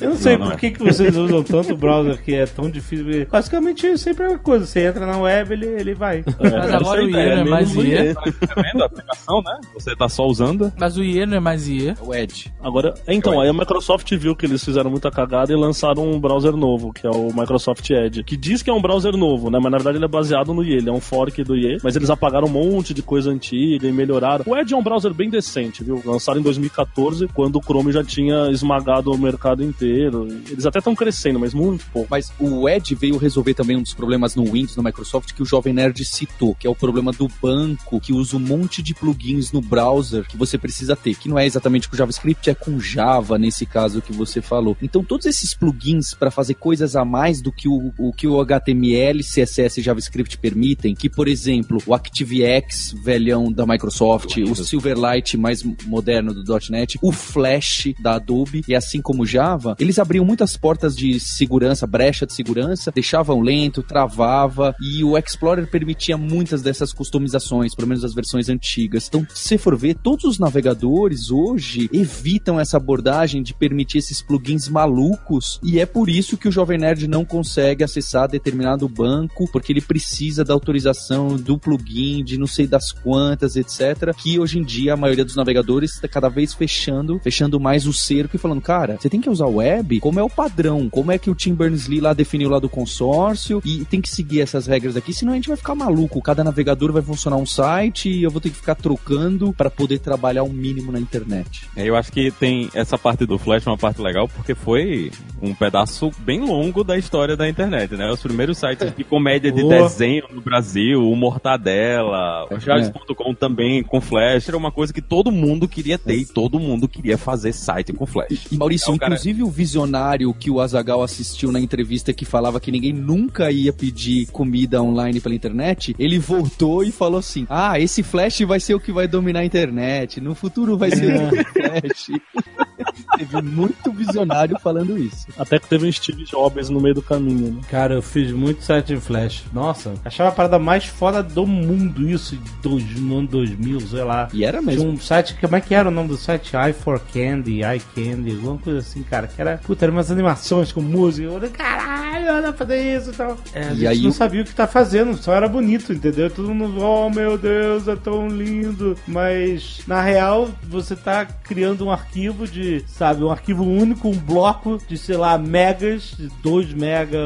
Eu 0.00 0.10
não 0.10 0.16
sei 0.16 0.36
Não, 0.36 0.40
não 0.46 0.50
por 0.50 0.56
é. 0.56 0.58
que, 0.58 0.70
que 0.70 0.82
vocês 0.84 1.16
usam 1.16 1.42
tanto 1.42 1.72
o 1.72 1.76
browser 1.76 2.22
que 2.22 2.34
é 2.34 2.46
tão 2.46 2.70
difícil. 2.70 3.26
Basicamente 3.30 3.86
é 3.86 3.96
sempre 3.96 4.24
a 4.24 4.28
mesma 4.28 4.42
coisa. 4.42 4.66
Você 4.66 4.86
entra 4.86 5.06
na 5.06 5.18
web, 5.18 5.52
ele, 5.52 5.66
ele 5.66 5.94
vai. 5.94 6.24
Mas 6.38 6.72
agora 6.74 7.02
o 7.02 7.08
IE 7.08 7.12
não 7.12 7.20
é 7.20 7.44
mais 7.44 7.74
IE. 7.74 8.14
Tá 8.14 8.62
vendo 8.62 8.82
a 8.82 8.86
aplicação, 8.86 9.42
né? 9.42 9.58
Você 9.74 9.96
tá 9.96 10.08
só 10.08 10.26
usando. 10.26 10.72
Mas 10.78 10.96
o 10.96 11.02
IE 11.02 11.26
não 11.26 11.36
é 11.36 11.40
mais 11.40 11.66
IE. 11.68 11.94
O 12.00 12.14
Edge. 12.14 12.52
Agora, 12.62 12.94
então, 13.08 13.40
aí 13.40 13.48
a 13.48 13.52
Microsoft 13.52 13.89
viu 14.16 14.36
que 14.36 14.46
eles 14.46 14.64
fizeram 14.64 14.90
muita 14.90 15.10
cagada 15.10 15.52
e 15.52 15.56
lançaram 15.56 16.10
um 16.10 16.18
browser 16.18 16.56
novo, 16.56 16.92
que 16.92 17.06
é 17.06 17.10
o 17.10 17.26
Microsoft 17.34 17.88
Edge, 17.90 18.22
que 18.24 18.36
diz 18.36 18.62
que 18.62 18.70
é 18.70 18.72
um 18.72 18.80
browser 18.80 19.16
novo, 19.16 19.50
né? 19.50 19.58
Mas 19.60 19.70
na 19.70 19.78
verdade 19.78 19.98
ele 19.98 20.04
é 20.04 20.08
baseado 20.08 20.54
no 20.54 20.62
IE, 20.62 20.74
ele 20.74 20.88
é 20.88 20.92
um 20.92 21.00
fork 21.00 21.42
do 21.42 21.56
IE, 21.56 21.78
mas 21.82 21.96
eles 21.96 22.10
apagaram 22.10 22.46
um 22.46 22.50
monte 22.50 22.94
de 22.94 23.02
coisa 23.02 23.30
antiga 23.30 23.86
e 23.86 23.92
melhoraram. 23.92 24.44
O 24.46 24.56
Edge 24.56 24.74
é 24.74 24.76
um 24.76 24.82
browser 24.82 25.12
bem 25.12 25.28
decente, 25.28 25.82
viu? 25.84 26.02
Lançaram 26.04 26.40
em 26.40 26.42
2014, 26.42 27.28
quando 27.28 27.56
o 27.56 27.62
Chrome 27.62 27.92
já 27.92 28.04
tinha 28.04 28.50
esmagado 28.50 29.10
o 29.10 29.18
mercado 29.18 29.62
inteiro. 29.62 30.26
Eles 30.48 30.66
até 30.66 30.78
estão 30.78 30.94
crescendo, 30.94 31.38
mas 31.38 31.54
muito 31.54 31.84
pouco. 31.92 32.08
Mas 32.10 32.32
o 32.38 32.68
Edge 32.68 32.94
veio 32.94 33.16
resolver 33.16 33.54
também 33.54 33.76
um 33.76 33.82
dos 33.82 33.94
problemas 33.94 34.34
no 34.34 34.44
Windows, 34.44 34.76
no 34.76 34.82
Microsoft, 34.82 35.32
que 35.32 35.42
o 35.42 35.46
Jovem 35.46 35.72
Nerd 35.72 36.04
citou, 36.04 36.54
que 36.54 36.66
é 36.66 36.70
o 36.70 36.74
problema 36.74 37.12
do 37.12 37.28
banco, 37.42 38.00
que 38.00 38.12
usa 38.12 38.36
um 38.36 38.40
monte 38.40 38.82
de 38.82 38.94
plugins 38.94 39.52
no 39.52 39.60
browser 39.60 40.26
que 40.26 40.36
você 40.36 40.58
precisa 40.58 40.94
ter, 40.96 41.14
que 41.14 41.28
não 41.28 41.38
é 41.38 41.46
exatamente 41.46 41.88
com 41.88 41.96
JavaScript, 41.96 42.48
é 42.50 42.54
com 42.54 42.78
Java 42.78 43.38
nesse 43.38 43.66
caso. 43.66 43.79
Caso 43.80 44.02
que 44.02 44.12
você 44.12 44.42
falou. 44.42 44.76
Então, 44.82 45.02
todos 45.02 45.24
esses 45.24 45.54
plugins 45.54 46.12
para 46.12 46.30
fazer 46.30 46.54
coisas 46.54 46.94
a 46.96 47.04
mais 47.04 47.40
do 47.40 47.50
que 47.50 47.66
o, 47.66 47.92
o 47.98 48.12
que 48.12 48.26
o 48.26 48.38
HTML, 48.40 49.20
CSS 49.20 49.80
e 49.80 49.82
JavaScript 49.82 50.36
permitem, 50.36 50.94
que, 50.94 51.08
por 51.08 51.26
exemplo, 51.26 51.78
o 51.86 51.94
ActiveX, 51.94 52.94
velhão 53.02 53.50
da 53.50 53.66
Microsoft, 53.66 54.36
o 54.36 54.54
Silverlight 54.54 55.38
mais 55.38 55.62
moderno 55.86 56.34
do 56.34 56.58
.NET, 56.70 56.98
o 57.00 57.10
Flash 57.10 57.94
da 58.02 58.16
Adobe, 58.16 58.62
e 58.68 58.74
assim 58.74 59.00
como 59.00 59.22
o 59.22 59.26
Java, 59.26 59.74
eles 59.78 59.98
abriam 59.98 60.26
muitas 60.26 60.56
portas 60.56 60.94
de 60.94 61.18
segurança, 61.18 61.86
brecha 61.86 62.26
de 62.26 62.34
segurança, 62.34 62.92
deixavam 62.94 63.40
lento, 63.40 63.82
travava, 63.82 64.74
e 64.78 65.02
o 65.02 65.16
Explorer 65.16 65.66
permitia 65.66 66.18
muitas 66.18 66.60
dessas 66.60 66.92
customizações, 66.92 67.74
pelo 67.74 67.88
menos 67.88 68.04
as 68.04 68.12
versões 68.12 68.50
antigas. 68.50 69.08
Então, 69.08 69.26
se 69.32 69.56
for 69.56 69.74
ver, 69.74 69.94
todos 69.94 70.24
os 70.24 70.38
navegadores 70.38 71.30
hoje 71.30 71.88
evitam 71.92 72.60
essa 72.60 72.76
abordagem 72.76 73.42
de 73.42 73.54
permitir 73.70 73.98
esses 73.98 74.20
plugins 74.20 74.68
malucos, 74.68 75.60
e 75.62 75.78
é 75.78 75.86
por 75.86 76.08
isso 76.08 76.36
que 76.36 76.48
o 76.48 76.52
Jovem 76.52 76.76
Nerd 76.76 77.06
não 77.06 77.24
consegue 77.24 77.84
acessar 77.84 78.28
determinado 78.28 78.88
banco, 78.88 79.48
porque 79.52 79.72
ele 79.72 79.80
precisa 79.80 80.44
da 80.44 80.52
autorização 80.52 81.36
do 81.36 81.56
plugin, 81.56 82.24
de 82.24 82.36
não 82.36 82.48
sei 82.48 82.66
das 82.66 82.90
quantas, 82.90 83.54
etc. 83.54 84.12
Que 84.16 84.40
hoje 84.40 84.58
em 84.58 84.64
dia 84.64 84.94
a 84.94 84.96
maioria 84.96 85.24
dos 85.24 85.36
navegadores 85.36 85.94
está 85.94 86.08
cada 86.08 86.28
vez 86.28 86.52
fechando, 86.52 87.20
fechando 87.22 87.60
mais 87.60 87.86
o 87.86 87.92
cerco 87.92 88.34
e 88.34 88.38
falando, 88.40 88.60
cara, 88.60 88.96
você 89.00 89.08
tem 89.08 89.20
que 89.20 89.30
usar 89.30 89.46
o 89.46 89.56
web 89.56 90.00
como 90.00 90.18
é 90.18 90.22
o 90.22 90.28
padrão, 90.28 90.90
como 90.90 91.12
é 91.12 91.18
que 91.18 91.30
o 91.30 91.34
Tim 91.34 91.54
Berners-Lee 91.54 92.00
lá 92.00 92.12
definiu 92.12 92.50
lá 92.50 92.58
do 92.58 92.68
consórcio, 92.68 93.62
e 93.64 93.84
tem 93.84 94.00
que 94.00 94.08
seguir 94.08 94.40
essas 94.40 94.66
regras 94.66 94.96
aqui, 94.96 95.12
senão 95.12 95.32
a 95.32 95.36
gente 95.36 95.48
vai 95.48 95.56
ficar 95.56 95.76
maluco. 95.76 96.20
Cada 96.20 96.42
navegador 96.42 96.92
vai 96.92 97.02
funcionar 97.02 97.36
um 97.36 97.46
site 97.46 98.10
e 98.10 98.24
eu 98.24 98.30
vou 98.30 98.40
ter 98.40 98.50
que 98.50 98.56
ficar 98.56 98.74
trocando 98.74 99.52
para 99.52 99.70
poder 99.70 100.00
trabalhar 100.00 100.42
o 100.42 100.48
um 100.48 100.52
mínimo 100.52 100.90
na 100.90 100.98
internet. 100.98 101.68
É, 101.76 101.88
eu 101.88 101.94
acho 101.94 102.10
que 102.10 102.32
tem 102.32 102.68
essa 102.74 102.98
parte 102.98 103.26
do 103.26 103.38
Flash, 103.38 103.59
uma 103.68 103.76
parte 103.78 104.00
legal, 104.00 104.28
porque 104.28 104.54
foi 104.54 105.10
um 105.42 105.54
pedaço 105.54 106.10
bem 106.20 106.40
longo 106.40 106.82
da 106.84 106.96
história 106.98 107.36
da 107.36 107.48
internet, 107.48 107.94
né? 107.94 108.10
Os 108.10 108.20
primeiros 108.22 108.58
sites 108.58 108.94
de 108.96 109.04
comédia 109.04 109.50
de 109.50 109.62
desenho 109.68 110.24
no 110.32 110.40
Brasil, 110.40 111.02
o 111.02 111.16
Mortadela, 111.16 112.46
o 112.50 112.60
Charles.com 112.60 113.34
também 113.34 113.82
com 113.82 114.00
Flash, 114.00 114.48
era 114.48 114.56
uma 114.56 114.70
coisa 114.70 114.92
que 114.92 115.00
todo 115.02 115.30
mundo 115.32 115.66
queria 115.68 115.98
ter 115.98 116.16
e 116.16 116.24
todo 116.26 116.58
mundo 116.60 116.88
queria 116.88 117.16
fazer 117.18 117.52
site 117.52 117.92
com 117.92 118.06
Flash. 118.06 118.46
E 118.50 118.56
Maurício, 118.56 118.84
Então, 118.86 118.98
cara- 118.98 119.14
inclusive 119.14 119.42
o 119.42 119.50
visionário 119.50 120.32
que 120.34 120.50
o 120.50 120.60
Azagal 120.60 121.02
assistiu 121.02 121.50
na 121.52 121.60
entrevista 121.60 122.12
que 122.12 122.24
falava 122.24 122.60
que 122.60 122.70
ninguém 122.70 122.92
nunca 122.92 123.50
ia 123.50 123.72
pedir 123.72 124.26
comida 124.30 124.82
online 124.82 125.20
pela 125.20 125.34
internet, 125.34 125.94
ele 125.98 126.18
voltou 126.18 126.82
e 126.84 126.90
falou 126.92 127.18
assim: 127.18 127.46
Ah, 127.48 127.78
esse 127.80 128.02
Flash 128.02 128.40
vai 128.42 128.60
ser 128.60 128.74
o 128.74 128.80
que 128.80 128.92
vai 128.92 129.08
dominar 129.08 129.40
a 129.40 129.44
internet, 129.44 130.20
no 130.20 130.34
futuro 130.34 130.76
vai 130.76 130.90
ser 130.90 131.16
o 131.16 131.30
Flash. 131.52 132.10
Teve 133.18 133.39
muito 133.42 133.90
visionário 133.92 134.58
falando 134.60 134.98
isso. 134.98 135.26
Até 135.38 135.58
que 135.58 135.68
teve 135.68 135.86
um 135.86 135.92
Steve 135.92 136.24
Jobs 136.24 136.68
no 136.68 136.80
meio 136.80 136.94
do 136.94 137.02
caminho, 137.02 137.52
né? 137.52 137.60
Cara, 137.68 137.94
eu 137.94 138.02
fiz 138.02 138.30
muito 138.32 138.62
site 138.64 138.92
em 138.92 139.00
Flash. 139.00 139.44
Nossa, 139.52 139.94
achava 140.04 140.28
a 140.30 140.32
parada 140.32 140.58
mais 140.58 140.84
foda 140.86 141.22
do 141.22 141.46
mundo 141.46 142.08
isso, 142.08 142.38
dois, 142.62 142.84
no 143.00 143.18
ano 143.18 143.28
2000, 143.28 143.80
sei 143.80 144.04
lá. 144.04 144.28
E 144.32 144.44
era 144.44 144.58
Tinha 144.60 144.72
mesmo. 144.72 144.88
um 144.90 144.98
site, 144.98 145.34
como 145.40 145.56
é 145.56 145.60
que 145.60 145.74
era 145.74 145.88
o 145.88 145.92
nome 145.92 146.08
do 146.08 146.16
site? 146.16 146.52
i 146.56 146.72
for 146.72 147.00
Candy, 147.12 147.60
i 147.62 147.80
Candy, 147.94 148.32
alguma 148.32 148.58
coisa 148.58 148.78
assim, 148.80 149.02
cara. 149.02 149.26
Que 149.26 149.40
era, 149.40 149.58
puta, 149.58 149.84
eram 149.84 149.94
umas 149.94 150.10
animações 150.10 150.72
com 150.72 150.80
música. 150.80 151.26
Eu 151.28 151.34
falei, 151.34 151.50
caralho, 151.50 152.42
pra 152.42 152.52
fazer 152.52 152.96
isso 152.96 153.10
e 153.10 153.12
tal. 153.14 153.36
É, 153.54 153.64
a 153.68 153.72
E 153.72 153.76
gente 153.76 153.86
aí 153.86 154.02
não 154.02 154.12
sabia 154.12 154.42
o 154.42 154.44
que 154.44 154.54
tá 154.54 154.66
fazendo, 154.66 155.16
só 155.16 155.34
era 155.34 155.48
bonito, 155.48 155.92
entendeu? 155.92 156.30
Todo 156.30 156.54
mundo, 156.54 156.80
oh 156.80 157.10
meu 157.10 157.36
Deus, 157.38 157.86
é 157.88 157.96
tão 157.96 158.28
lindo. 158.28 158.96
Mas, 159.06 159.80
na 159.86 160.00
real, 160.02 160.48
você 160.62 160.94
tá 160.96 161.24
criando 161.24 161.84
um 161.84 161.90
arquivo 161.90 162.46
de, 162.46 162.84
sabe, 162.86 163.22
um 163.30 163.32
arquivo 163.32 163.64
único, 163.64 164.08
um 164.08 164.16
bloco 164.16 164.78
de, 164.86 164.98
sei 164.98 165.16
lá, 165.16 165.38
megas, 165.38 166.14
de 166.16 166.28
2 166.42 166.74
mega, 166.74 167.18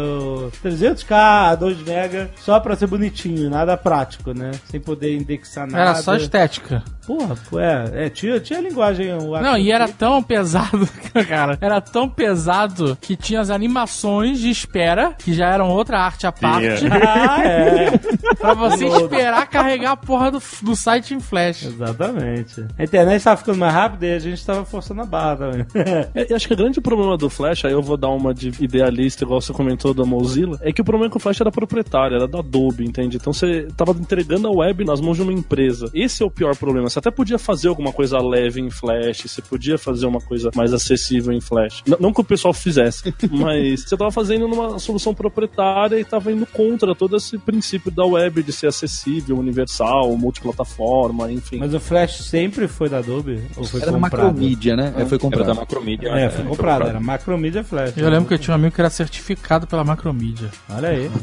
300k, 0.62 1.56
2 1.56 1.82
mega, 1.82 2.30
só 2.36 2.60
pra 2.60 2.76
ser 2.76 2.86
bonitinho, 2.86 3.50
nada 3.50 3.76
prático, 3.76 4.32
né? 4.32 4.52
Sem 4.70 4.80
poder 4.80 5.16
indexar 5.16 5.66
nada. 5.66 5.82
Era 5.82 5.94
só 5.96 6.14
estética. 6.14 6.82
Porra, 7.06 7.36
pô, 7.50 7.60
é, 7.60 8.06
é 8.06 8.10
tinha, 8.10 8.40
tinha 8.40 8.60
linguagem. 8.60 9.12
o 9.12 9.38
Não, 9.40 9.58
e 9.58 9.70
era 9.70 9.86
tão 9.88 10.22
pesado, 10.22 10.88
cara. 11.28 11.58
Era 11.60 11.80
tão 11.80 12.08
pesado 12.08 12.96
que 13.00 13.14
tinha 13.14 13.40
as 13.40 13.50
animações 13.50 14.38
de 14.38 14.48
espera, 14.48 15.12
que 15.18 15.34
já 15.34 15.48
eram 15.48 15.68
outra 15.68 15.98
arte 15.98 16.26
à 16.26 16.32
parte, 16.32 16.86
Ah, 16.90 17.42
é. 17.44 17.90
pra 18.38 18.54
você 18.54 18.86
esperar 18.86 19.46
carregar 19.48 19.92
a 19.92 19.96
porra 19.96 20.30
do, 20.30 20.42
do 20.62 20.74
site 20.74 21.14
em 21.14 21.20
flash. 21.20 21.64
Exatamente. 21.64 22.66
A 22.78 22.84
internet 22.84 23.22
tava 23.22 23.36
ficando 23.36 23.58
mais 23.58 23.74
rápida 23.74 24.06
e 24.06 24.14
a 24.14 24.18
gente 24.18 24.44
tava 24.44 24.64
forçando 24.64 25.02
a 25.02 25.06
barra 25.06 25.36
também. 25.36 25.66
É, 26.14 26.26
eu 26.30 26.36
acho 26.36 26.46
que 26.46 26.54
o 26.54 26.56
grande 26.56 26.80
problema 26.80 27.16
do 27.16 27.28
Flash, 27.30 27.64
aí 27.64 27.72
eu 27.72 27.82
vou 27.82 27.96
dar 27.96 28.08
uma 28.08 28.32
de 28.34 28.52
idealista, 28.62 29.24
igual 29.24 29.40
você 29.40 29.52
comentou 29.52 29.92
da 29.94 30.04
Mozilla, 30.04 30.58
é 30.62 30.72
que 30.72 30.80
o 30.80 30.84
problema 30.84 31.08
é 31.08 31.10
que 31.10 31.16
o 31.16 31.20
Flash 31.20 31.40
era 31.40 31.50
proprietário, 31.50 32.16
era 32.16 32.28
da 32.28 32.38
Adobe, 32.38 32.84
entende? 32.84 33.16
Então 33.16 33.32
você 33.32 33.68
tava 33.76 33.92
entregando 33.92 34.48
a 34.48 34.50
web 34.50 34.84
nas 34.84 35.00
mãos 35.00 35.16
de 35.16 35.22
uma 35.22 35.32
empresa. 35.32 35.90
Esse 35.94 36.22
é 36.22 36.26
o 36.26 36.30
pior 36.30 36.56
problema. 36.56 36.88
Você 36.88 36.98
até 36.98 37.10
podia 37.10 37.38
fazer 37.38 37.68
alguma 37.68 37.92
coisa 37.92 38.18
leve 38.18 38.60
em 38.60 38.70
Flash, 38.70 39.22
você 39.26 39.42
podia 39.42 39.78
fazer 39.78 40.06
uma 40.06 40.20
coisa 40.20 40.50
mais 40.54 40.72
acessível 40.72 41.32
em 41.32 41.40
Flash. 41.40 41.82
N- 41.86 41.96
não 42.00 42.12
que 42.12 42.20
o 42.20 42.24
pessoal 42.24 42.52
fizesse, 42.54 43.14
mas 43.30 43.82
você 43.88 43.96
tava 43.96 44.10
fazendo 44.10 44.46
numa 44.48 44.78
solução 44.78 45.14
proprietária 45.14 45.98
e 45.98 46.04
tava 46.04 46.32
indo 46.32 46.46
contra 46.46 46.94
todo 46.94 47.16
esse 47.16 47.38
princípio 47.38 47.90
da 47.90 48.04
web 48.04 48.42
de 48.42 48.52
ser 48.52 48.66
acessível, 48.68 49.38
universal, 49.38 50.16
multiplataforma, 50.16 51.30
enfim. 51.30 51.58
Mas 51.58 51.74
o 51.74 51.80
Flash 51.80 52.22
sempre 52.22 52.68
foi 52.68 52.88
da 52.88 52.98
Adobe? 52.98 53.40
Ou 53.56 53.64
foi 53.64 53.80
Era 53.82 53.92
da 53.92 53.98
comprado? 53.98 54.24
Macromedia, 54.26 54.76
né? 54.76 54.94
É, 54.96 55.04
foi 55.04 55.18
Era 55.32 55.44
da 55.44 55.54
comprado. 55.54 55.56
Macromedia. 55.84 56.08
É, 56.10 56.30
foi 56.30 56.44
comprado. 56.44 56.86
Era 56.88 57.00
Macromedia 57.00 57.64
Flash. 57.64 57.96
Eu 57.96 58.08
lembro 58.08 58.26
que 58.28 58.34
eu 58.34 58.38
tinha 58.38 58.52
um 58.52 58.56
amigo 58.56 58.74
que 58.74 58.80
era 58.80 58.90
certificado 58.90 59.66
pela 59.66 59.84
Macromedia. 59.84 60.48
Olha 60.70 60.88
aí. 60.88 61.10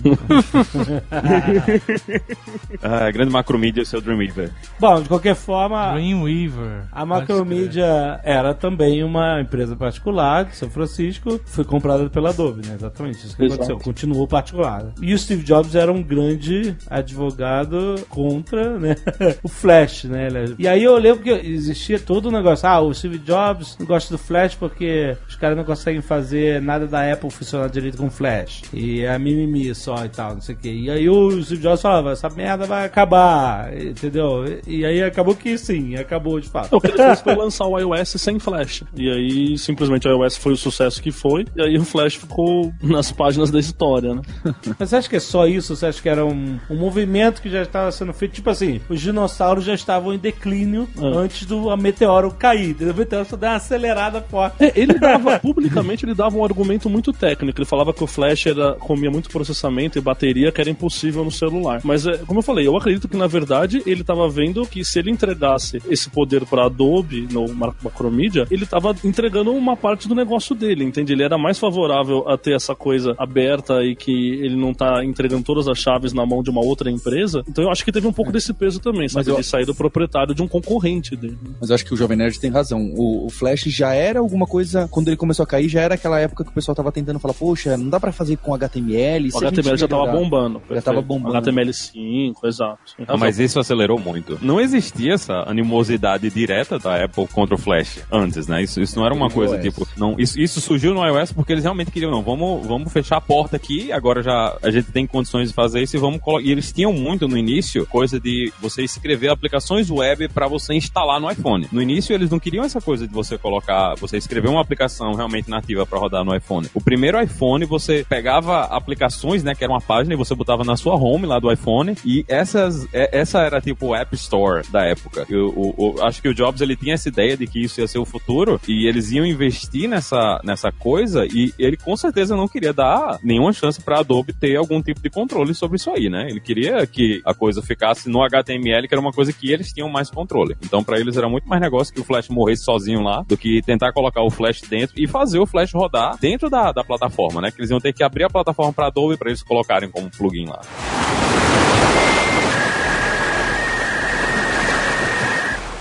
Ah, 2.82 3.10
grande 3.12 3.32
Macromedia, 3.32 3.86
seu 3.86 4.02
Dreamweaver. 4.02 4.52
Bom, 4.80 5.02
de 5.02 5.08
qualquer 5.08 5.36
forma, 5.36 5.92
Dreamweaver. 5.94 6.84
a 6.92 7.06
Macromedia 7.06 8.20
era 8.24 8.54
também 8.54 9.04
uma 9.04 9.40
empresa 9.42 9.76
particular 9.76 10.46
de 10.46 10.56
São 10.56 10.70
Francisco, 10.70 11.40
foi 11.46 11.64
comprada 11.64 12.10
pela 12.10 12.30
Adobe, 12.30 12.66
né? 12.68 12.76
Exatamente, 12.76 13.26
isso 13.26 13.36
que 13.36 13.44
Exato. 13.44 13.64
aconteceu. 13.64 13.84
Continuou 13.84 14.28
particular. 14.28 14.86
E 15.02 15.14
o 15.14 15.18
Steve 15.18 15.44
Jobs 15.44 15.76
era 15.76 15.92
um 15.92 16.02
grande 16.02 16.76
advogado 16.90 17.96
contra, 18.10 18.80
né? 18.80 18.96
o 19.44 19.48
Flash, 19.50 20.06
né? 20.06 20.28
Ele- 20.28 20.56
E 20.58 20.68
aí 20.68 20.84
eu 20.84 20.98
lembro 20.98 21.22
que 21.24 21.30
existia 21.30 22.00
todo 22.00 22.28
o 22.28 22.32
negócio. 22.32 22.68
Ah, 22.68 22.80
o 22.80 22.94
Steve 22.94 23.18
Jobs 23.20 23.78
não 23.80 23.86
gosta 23.86 24.14
do 24.14 24.18
Flash 24.18 24.51
porque 24.56 25.16
os 25.28 25.36
caras 25.36 25.58
não 25.58 25.64
conseguem 25.64 26.02
fazer 26.02 26.62
nada 26.62 26.88
da 26.88 27.12
Apple 27.12 27.30
funcionar 27.30 27.70
direito 27.70 27.98
com 27.98 28.10
Flash. 28.10 28.64
E 28.74 29.02
é 29.02 29.14
a 29.14 29.20
mimimi 29.20 29.74
só 29.76 30.06
e 30.06 30.10
tal, 30.10 30.36
não 30.36 30.42
sei 30.42 30.56
o 30.56 30.58
quê. 30.58 30.72
E 30.72 30.90
aí 30.90 31.10
o 31.10 31.42
Steve 31.44 31.62
Jobs 31.62 31.82
falava, 31.82 32.12
essa 32.12 32.30
merda 32.30 32.66
vai 32.66 32.86
acabar, 32.86 33.72
entendeu? 33.78 34.44
E 34.68 34.86
aí 34.86 35.02
acabou 35.04 35.36
que 35.36 35.58
sim, 35.58 35.96
acabou 35.96 36.40
de 36.40 36.50
fato. 36.50 36.76
O 36.76 36.82
que 36.82 36.88
ele 36.88 36.98
fez 36.98 37.22
foi 37.22 37.36
lançar 37.36 37.66
o 37.66 37.78
iOS 37.78 38.10
sem 38.18 38.40
Flash. 38.40 38.84
E 38.96 39.10
aí, 39.10 39.58
simplesmente, 39.58 40.08
o 40.08 40.12
iOS 40.24 40.38
foi 40.38 40.54
o 40.54 40.58
sucesso 40.58 41.02
que 41.02 41.12
foi. 41.12 41.46
E 41.56 41.62
aí, 41.62 41.78
o 41.78 41.84
Flash 41.86 42.16
ficou 42.16 42.74
nas 42.82 43.12
páginas 43.12 43.52
da 43.52 43.60
história, 43.60 44.16
né? 44.16 44.22
Mas 44.80 44.90
você 44.90 44.96
acha 44.96 45.10
que 45.10 45.16
é 45.16 45.20
só 45.20 45.48
isso? 45.48 45.76
Você 45.76 45.86
acha 45.86 46.02
que 46.02 46.10
era 46.10 46.26
um, 46.26 46.60
um 46.70 46.76
movimento 46.76 47.42
que 47.42 47.50
já 47.50 47.62
estava 47.62 47.92
sendo 47.92 48.14
feito? 48.14 48.34
Tipo 48.34 48.50
assim, 48.50 48.82
os 48.90 49.00
dinossauros 49.02 49.64
já 49.64 49.74
estavam 49.74 50.14
em 50.14 50.18
declínio 50.18 50.88
Ah. 50.98 51.20
antes 51.20 51.46
do 51.46 51.70
a 51.70 51.78
meteoro 51.78 52.32
cair. 52.32 52.76
O 52.82 52.94
meteoro 52.94 53.26
só 53.26 53.36
deu 53.36 53.50
uma 53.50 53.56
acelerada 53.56 54.22
forte. 54.22 54.41
É, 54.60 54.72
ele 54.80 54.94
dava, 54.98 55.38
publicamente, 55.42 56.06
ele 56.06 56.14
dava 56.14 56.38
um 56.38 56.44
argumento 56.44 56.90
muito 56.90 57.12
técnico. 57.14 57.60
Ele 57.60 57.66
falava 57.68 57.94
que 57.94 58.04
o 58.04 58.08
Flash 58.08 58.48
era, 58.48 58.74
comia 58.76 59.10
muito 59.12 59.30
processamento 59.30 59.98
e 59.98 60.02
bateria, 60.02 60.52
que 60.52 60.62
era 60.62 60.70
impossível 60.70 61.24
no 61.24 61.32
celular. 61.32 61.82
Mas, 61.84 62.06
é, 62.08 62.18
como 62.20 62.40
eu 62.40 62.44
falei, 62.44 62.68
eu 62.68 62.76
acredito 62.78 63.08
que, 63.08 63.18
na 63.18 63.28
verdade, 63.28 63.82
ele 63.86 64.02
estava 64.02 64.28
vendo 64.30 64.66
que 64.66 64.84
se 64.86 65.00
ele 65.00 65.12
entregasse 65.12 65.82
esse 65.90 66.10
poder 66.10 66.46
para 66.46 66.66
Adobe, 66.66 67.28
no 67.32 67.46
Macromedia, 67.84 68.46
ele 68.50 68.64
estava 68.64 68.96
entregando 69.04 69.52
uma 69.52 69.76
parte 69.76 70.08
do 70.08 70.16
negócio 70.16 70.56
dele, 70.56 70.84
entende? 70.84 71.14
Ele 71.14 71.24
era 71.24 71.38
mais 71.38 71.58
favorável 71.60 72.28
a 72.28 72.38
ter 72.38 72.56
essa 72.56 72.74
coisa 72.76 73.14
aberta 73.18 73.84
e 73.84 73.96
que 73.96 74.12
ele 74.12 74.56
não 74.56 74.74
tá 74.74 75.04
entregando 75.04 75.44
todas 75.44 75.68
as 75.68 75.78
chaves 75.78 76.14
na 76.14 76.26
mão 76.26 76.42
de 76.44 76.50
uma 76.50 76.62
outra 76.64 76.90
empresa. 76.90 77.44
Então, 77.48 77.64
eu 77.64 77.72
acho 77.72 77.84
que 77.84 77.92
teve 77.92 78.08
um 78.08 78.14
pouco 78.14 78.32
desse 78.32 78.54
peso 78.54 78.80
também, 78.80 79.08
sabe? 79.08 79.30
eu- 79.30 79.38
De 79.38 79.44
sair 79.44 79.66
do 79.66 79.74
proprietário 79.76 80.34
de 80.36 80.42
um 80.42 80.48
concorrente 80.48 81.16
dele. 81.16 81.38
Mas 81.60 81.70
eu 81.70 81.76
acho 81.76 81.86
que 81.86 81.94
o 81.94 81.98
Jovem 81.98 82.18
Nerd 82.18 82.40
tem 82.40 82.50
razão. 82.52 82.92
O, 82.96 83.26
o 83.26 83.30
Flash 83.30 83.64
já 83.68 83.94
era 83.94 84.22
alguma 84.32 84.48
coisa, 84.48 84.88
quando 84.90 85.10
ele 85.10 85.18
começou 85.18 85.44
a 85.44 85.48
cair, 85.48 85.68
já 85.68 85.82
era 85.82 85.96
aquela 85.96 86.20
época 86.20 86.44
que 86.44 86.50
o 86.50 86.54
pessoal 86.54 86.76
tava 86.76 86.92
tentando 86.92 87.20
falar, 87.20 87.34
poxa, 87.34 87.78
não 87.78 87.90
dá 87.90 88.00
pra 88.00 88.12
fazer 88.12 88.38
com 88.38 88.54
HTML. 88.54 89.30
O 89.34 89.38
HTML 89.38 89.78
já 89.78 89.88
tava 89.88 90.04
melhorar?" 90.04 90.20
bombando. 90.20 90.62
Já 90.70 90.82
tava 90.82 91.02
perfeito. 91.04 91.06
bombando. 91.08 91.36
HTML5, 91.36 92.34
exato. 92.46 92.80
Ah, 93.08 93.18
mas 93.18 93.40
isso 93.40 93.60
acelerou 93.60 94.00
muito. 94.00 94.40
Não 94.42 94.60
existia 94.60 95.14
essa 95.14 95.44
animosidade 95.48 96.30
direta 96.30 96.80
da 96.80 97.04
Apple 97.04 97.28
contra 97.28 97.56
o 97.56 97.58
Flash 97.58 98.04
antes, 98.12 98.48
né? 98.48 98.64
Isso, 98.64 98.82
isso 98.82 98.98
não 98.98 99.06
era 99.06 99.14
uma 99.14 99.28
No 99.28 99.34
coisa 99.34 99.56
iOS. 99.56 99.64
tipo. 99.64 99.88
Não, 99.98 100.16
isso, 100.18 100.40
isso 100.40 100.62
surgiu 100.62 100.94
no 100.94 101.06
iOS 101.06 101.32
porque 101.34 101.52
eles 101.52 101.64
realmente 101.64 101.92
queriam, 101.92 102.12
não, 102.12 102.22
vamos, 102.22 102.66
vamos 102.66 102.92
fechar 102.92 103.02
fechar 103.02 103.18
a 103.18 103.22
porta 103.22 103.56
aqui, 103.56 103.92
agora 103.92 104.22
já 104.22 104.58
a 104.62 104.72
gente 104.72 104.92
tem 104.92 105.06
condições 105.06 105.50
de 105.50 105.54
fazer 105.54 105.82
isso 105.82 105.96
e 105.96 106.00
vamos 106.00 106.22
colocar. 106.22 106.46
E 106.46 106.52
eles 106.52 106.72
tinham 106.72 106.94
muito 106.94 107.28
no 107.28 107.38
início 107.38 107.86
coisa 107.88 108.20
de 108.20 108.54
você 108.62 108.84
escrever 108.84 109.30
aplicações 109.30 109.90
web 109.90 110.30
para 110.30 110.48
você 110.48 110.74
instalar 110.74 111.20
no 111.20 111.30
iPhone. 111.30 111.68
No 111.72 111.82
início 111.82 112.14
eles 112.14 112.30
não 112.30 112.40
queriam 112.40 112.64
essa 112.64 112.80
coisa 112.80 113.08
de 113.08 113.14
você 113.14 113.38
colocar, 113.38 113.96
você 113.96 114.18
escrever 114.22 114.50
uma 114.50 114.62
aplicação 114.62 115.14
realmente 115.14 115.50
nativa 115.50 115.86
para 115.86 116.00
rodar 116.00 116.24
no 116.24 116.36
iPhone. 116.36 116.68
O 116.74 116.82
primeiro 116.82 117.22
iPhone 117.22 117.66
você 117.66 118.06
pegava 118.08 118.62
aplicações, 118.66 119.44
né, 119.44 119.54
que 119.56 119.64
era 119.64 119.72
uma 119.72 119.82
página 119.82 120.14
e 120.14 120.18
você 120.18 120.34
botava 120.36 120.64
na 120.64 120.76
sua 120.76 120.96
home 120.96 121.26
lá 121.26 121.40
do 121.40 121.52
iPhone 121.52 121.96
e 122.06 122.24
essas, 122.28 122.88
é- 122.94 123.20
essa 123.20 123.40
era 123.42 123.62
tipo 123.62 123.88
o 123.88 123.96
App 123.96 124.14
Store 124.16 124.66
da 124.72 124.84
época. 124.86 125.26
Eu, 125.30 125.50
o- 125.50 125.74
o- 125.96 126.02
acho 126.04 126.22
que 126.22 126.28
o 126.30 126.34
Jobs 126.34 126.62
ele 126.62 126.76
tinha 126.76 126.94
essa 126.94 127.10
ideia 127.10 127.36
de 127.38 127.48
que 127.48 127.64
isso 127.64 127.80
ia 127.82 127.88
ser 127.88 128.00
o 128.00 128.06
futuro 128.06 128.60
e 128.68 128.88
eles 128.88 129.12
iam 129.12 129.26
investir 129.26 129.88
nessa, 129.90 130.40
nessa 130.44 130.72
coisa 130.72 131.26
e 131.26 131.54
ele 131.58 131.78
com 131.78 131.96
certeza 131.96 132.36
não 132.36 132.48
queria 132.48 132.74
dar 132.74 133.20
nenhuma 133.24 133.54
chance 133.54 133.82
para 133.82 134.00
Adobe 134.00 134.34
ter 134.34 134.56
algum 134.56 134.82
tipo 134.82 135.02
de 135.02 135.10
controle 135.10 135.54
sobre 135.54 135.78
isso 135.78 135.90
aí, 135.92 136.10
né? 136.10 136.28
Ele 136.30 136.40
queria 136.40 136.86
que 136.88 137.22
a 137.26 137.34
coisa 137.34 137.62
ficasse 137.62 138.10
no 138.10 138.22
HTML, 138.24 138.88
que 138.88 138.94
era 138.94 139.02
uma 139.02 139.12
coisa 139.12 139.32
que 139.34 139.52
eles 139.52 139.72
tinham 139.74 139.90
mais 139.90 140.10
controle. 140.10 140.56
Então 140.64 140.84
para 140.84 141.00
eles 141.00 141.18
era 141.18 141.28
muito 141.30 141.48
mais 141.48 141.62
negócio 141.62 141.94
que 141.94 142.00
o 142.00 142.04
Flash 142.04 142.30
morresse 142.30 142.64
sozinho 142.64 143.02
lá 143.02 143.24
do 143.28 143.38
que 143.38 143.62
tentar 143.62 143.92
colocar 144.02 144.24
o 144.24 144.32
Flash 144.32 144.62
dentro 144.62 144.96
e 144.98 145.08
fazer 145.08 145.40
o 145.40 145.46
Flash 145.46 145.74
rodar 145.74 146.18
dentro 146.20 146.50
da, 146.50 146.72
da 146.72 146.84
plataforma, 146.84 147.40
né? 147.40 147.52
Que 147.52 147.62
eles 147.62 147.70
iam 147.70 147.80
ter 147.80 147.94
que 147.94 148.04
abrir 148.04 148.24
a 148.24 148.30
plataforma 148.30 148.74
para 148.74 148.88
Adobe 148.88 149.16
para 149.16 149.30
eles 149.30 149.44
colocarem 149.44 149.90
como 149.90 150.10
plugin 150.10 150.48
lá. 150.48 150.62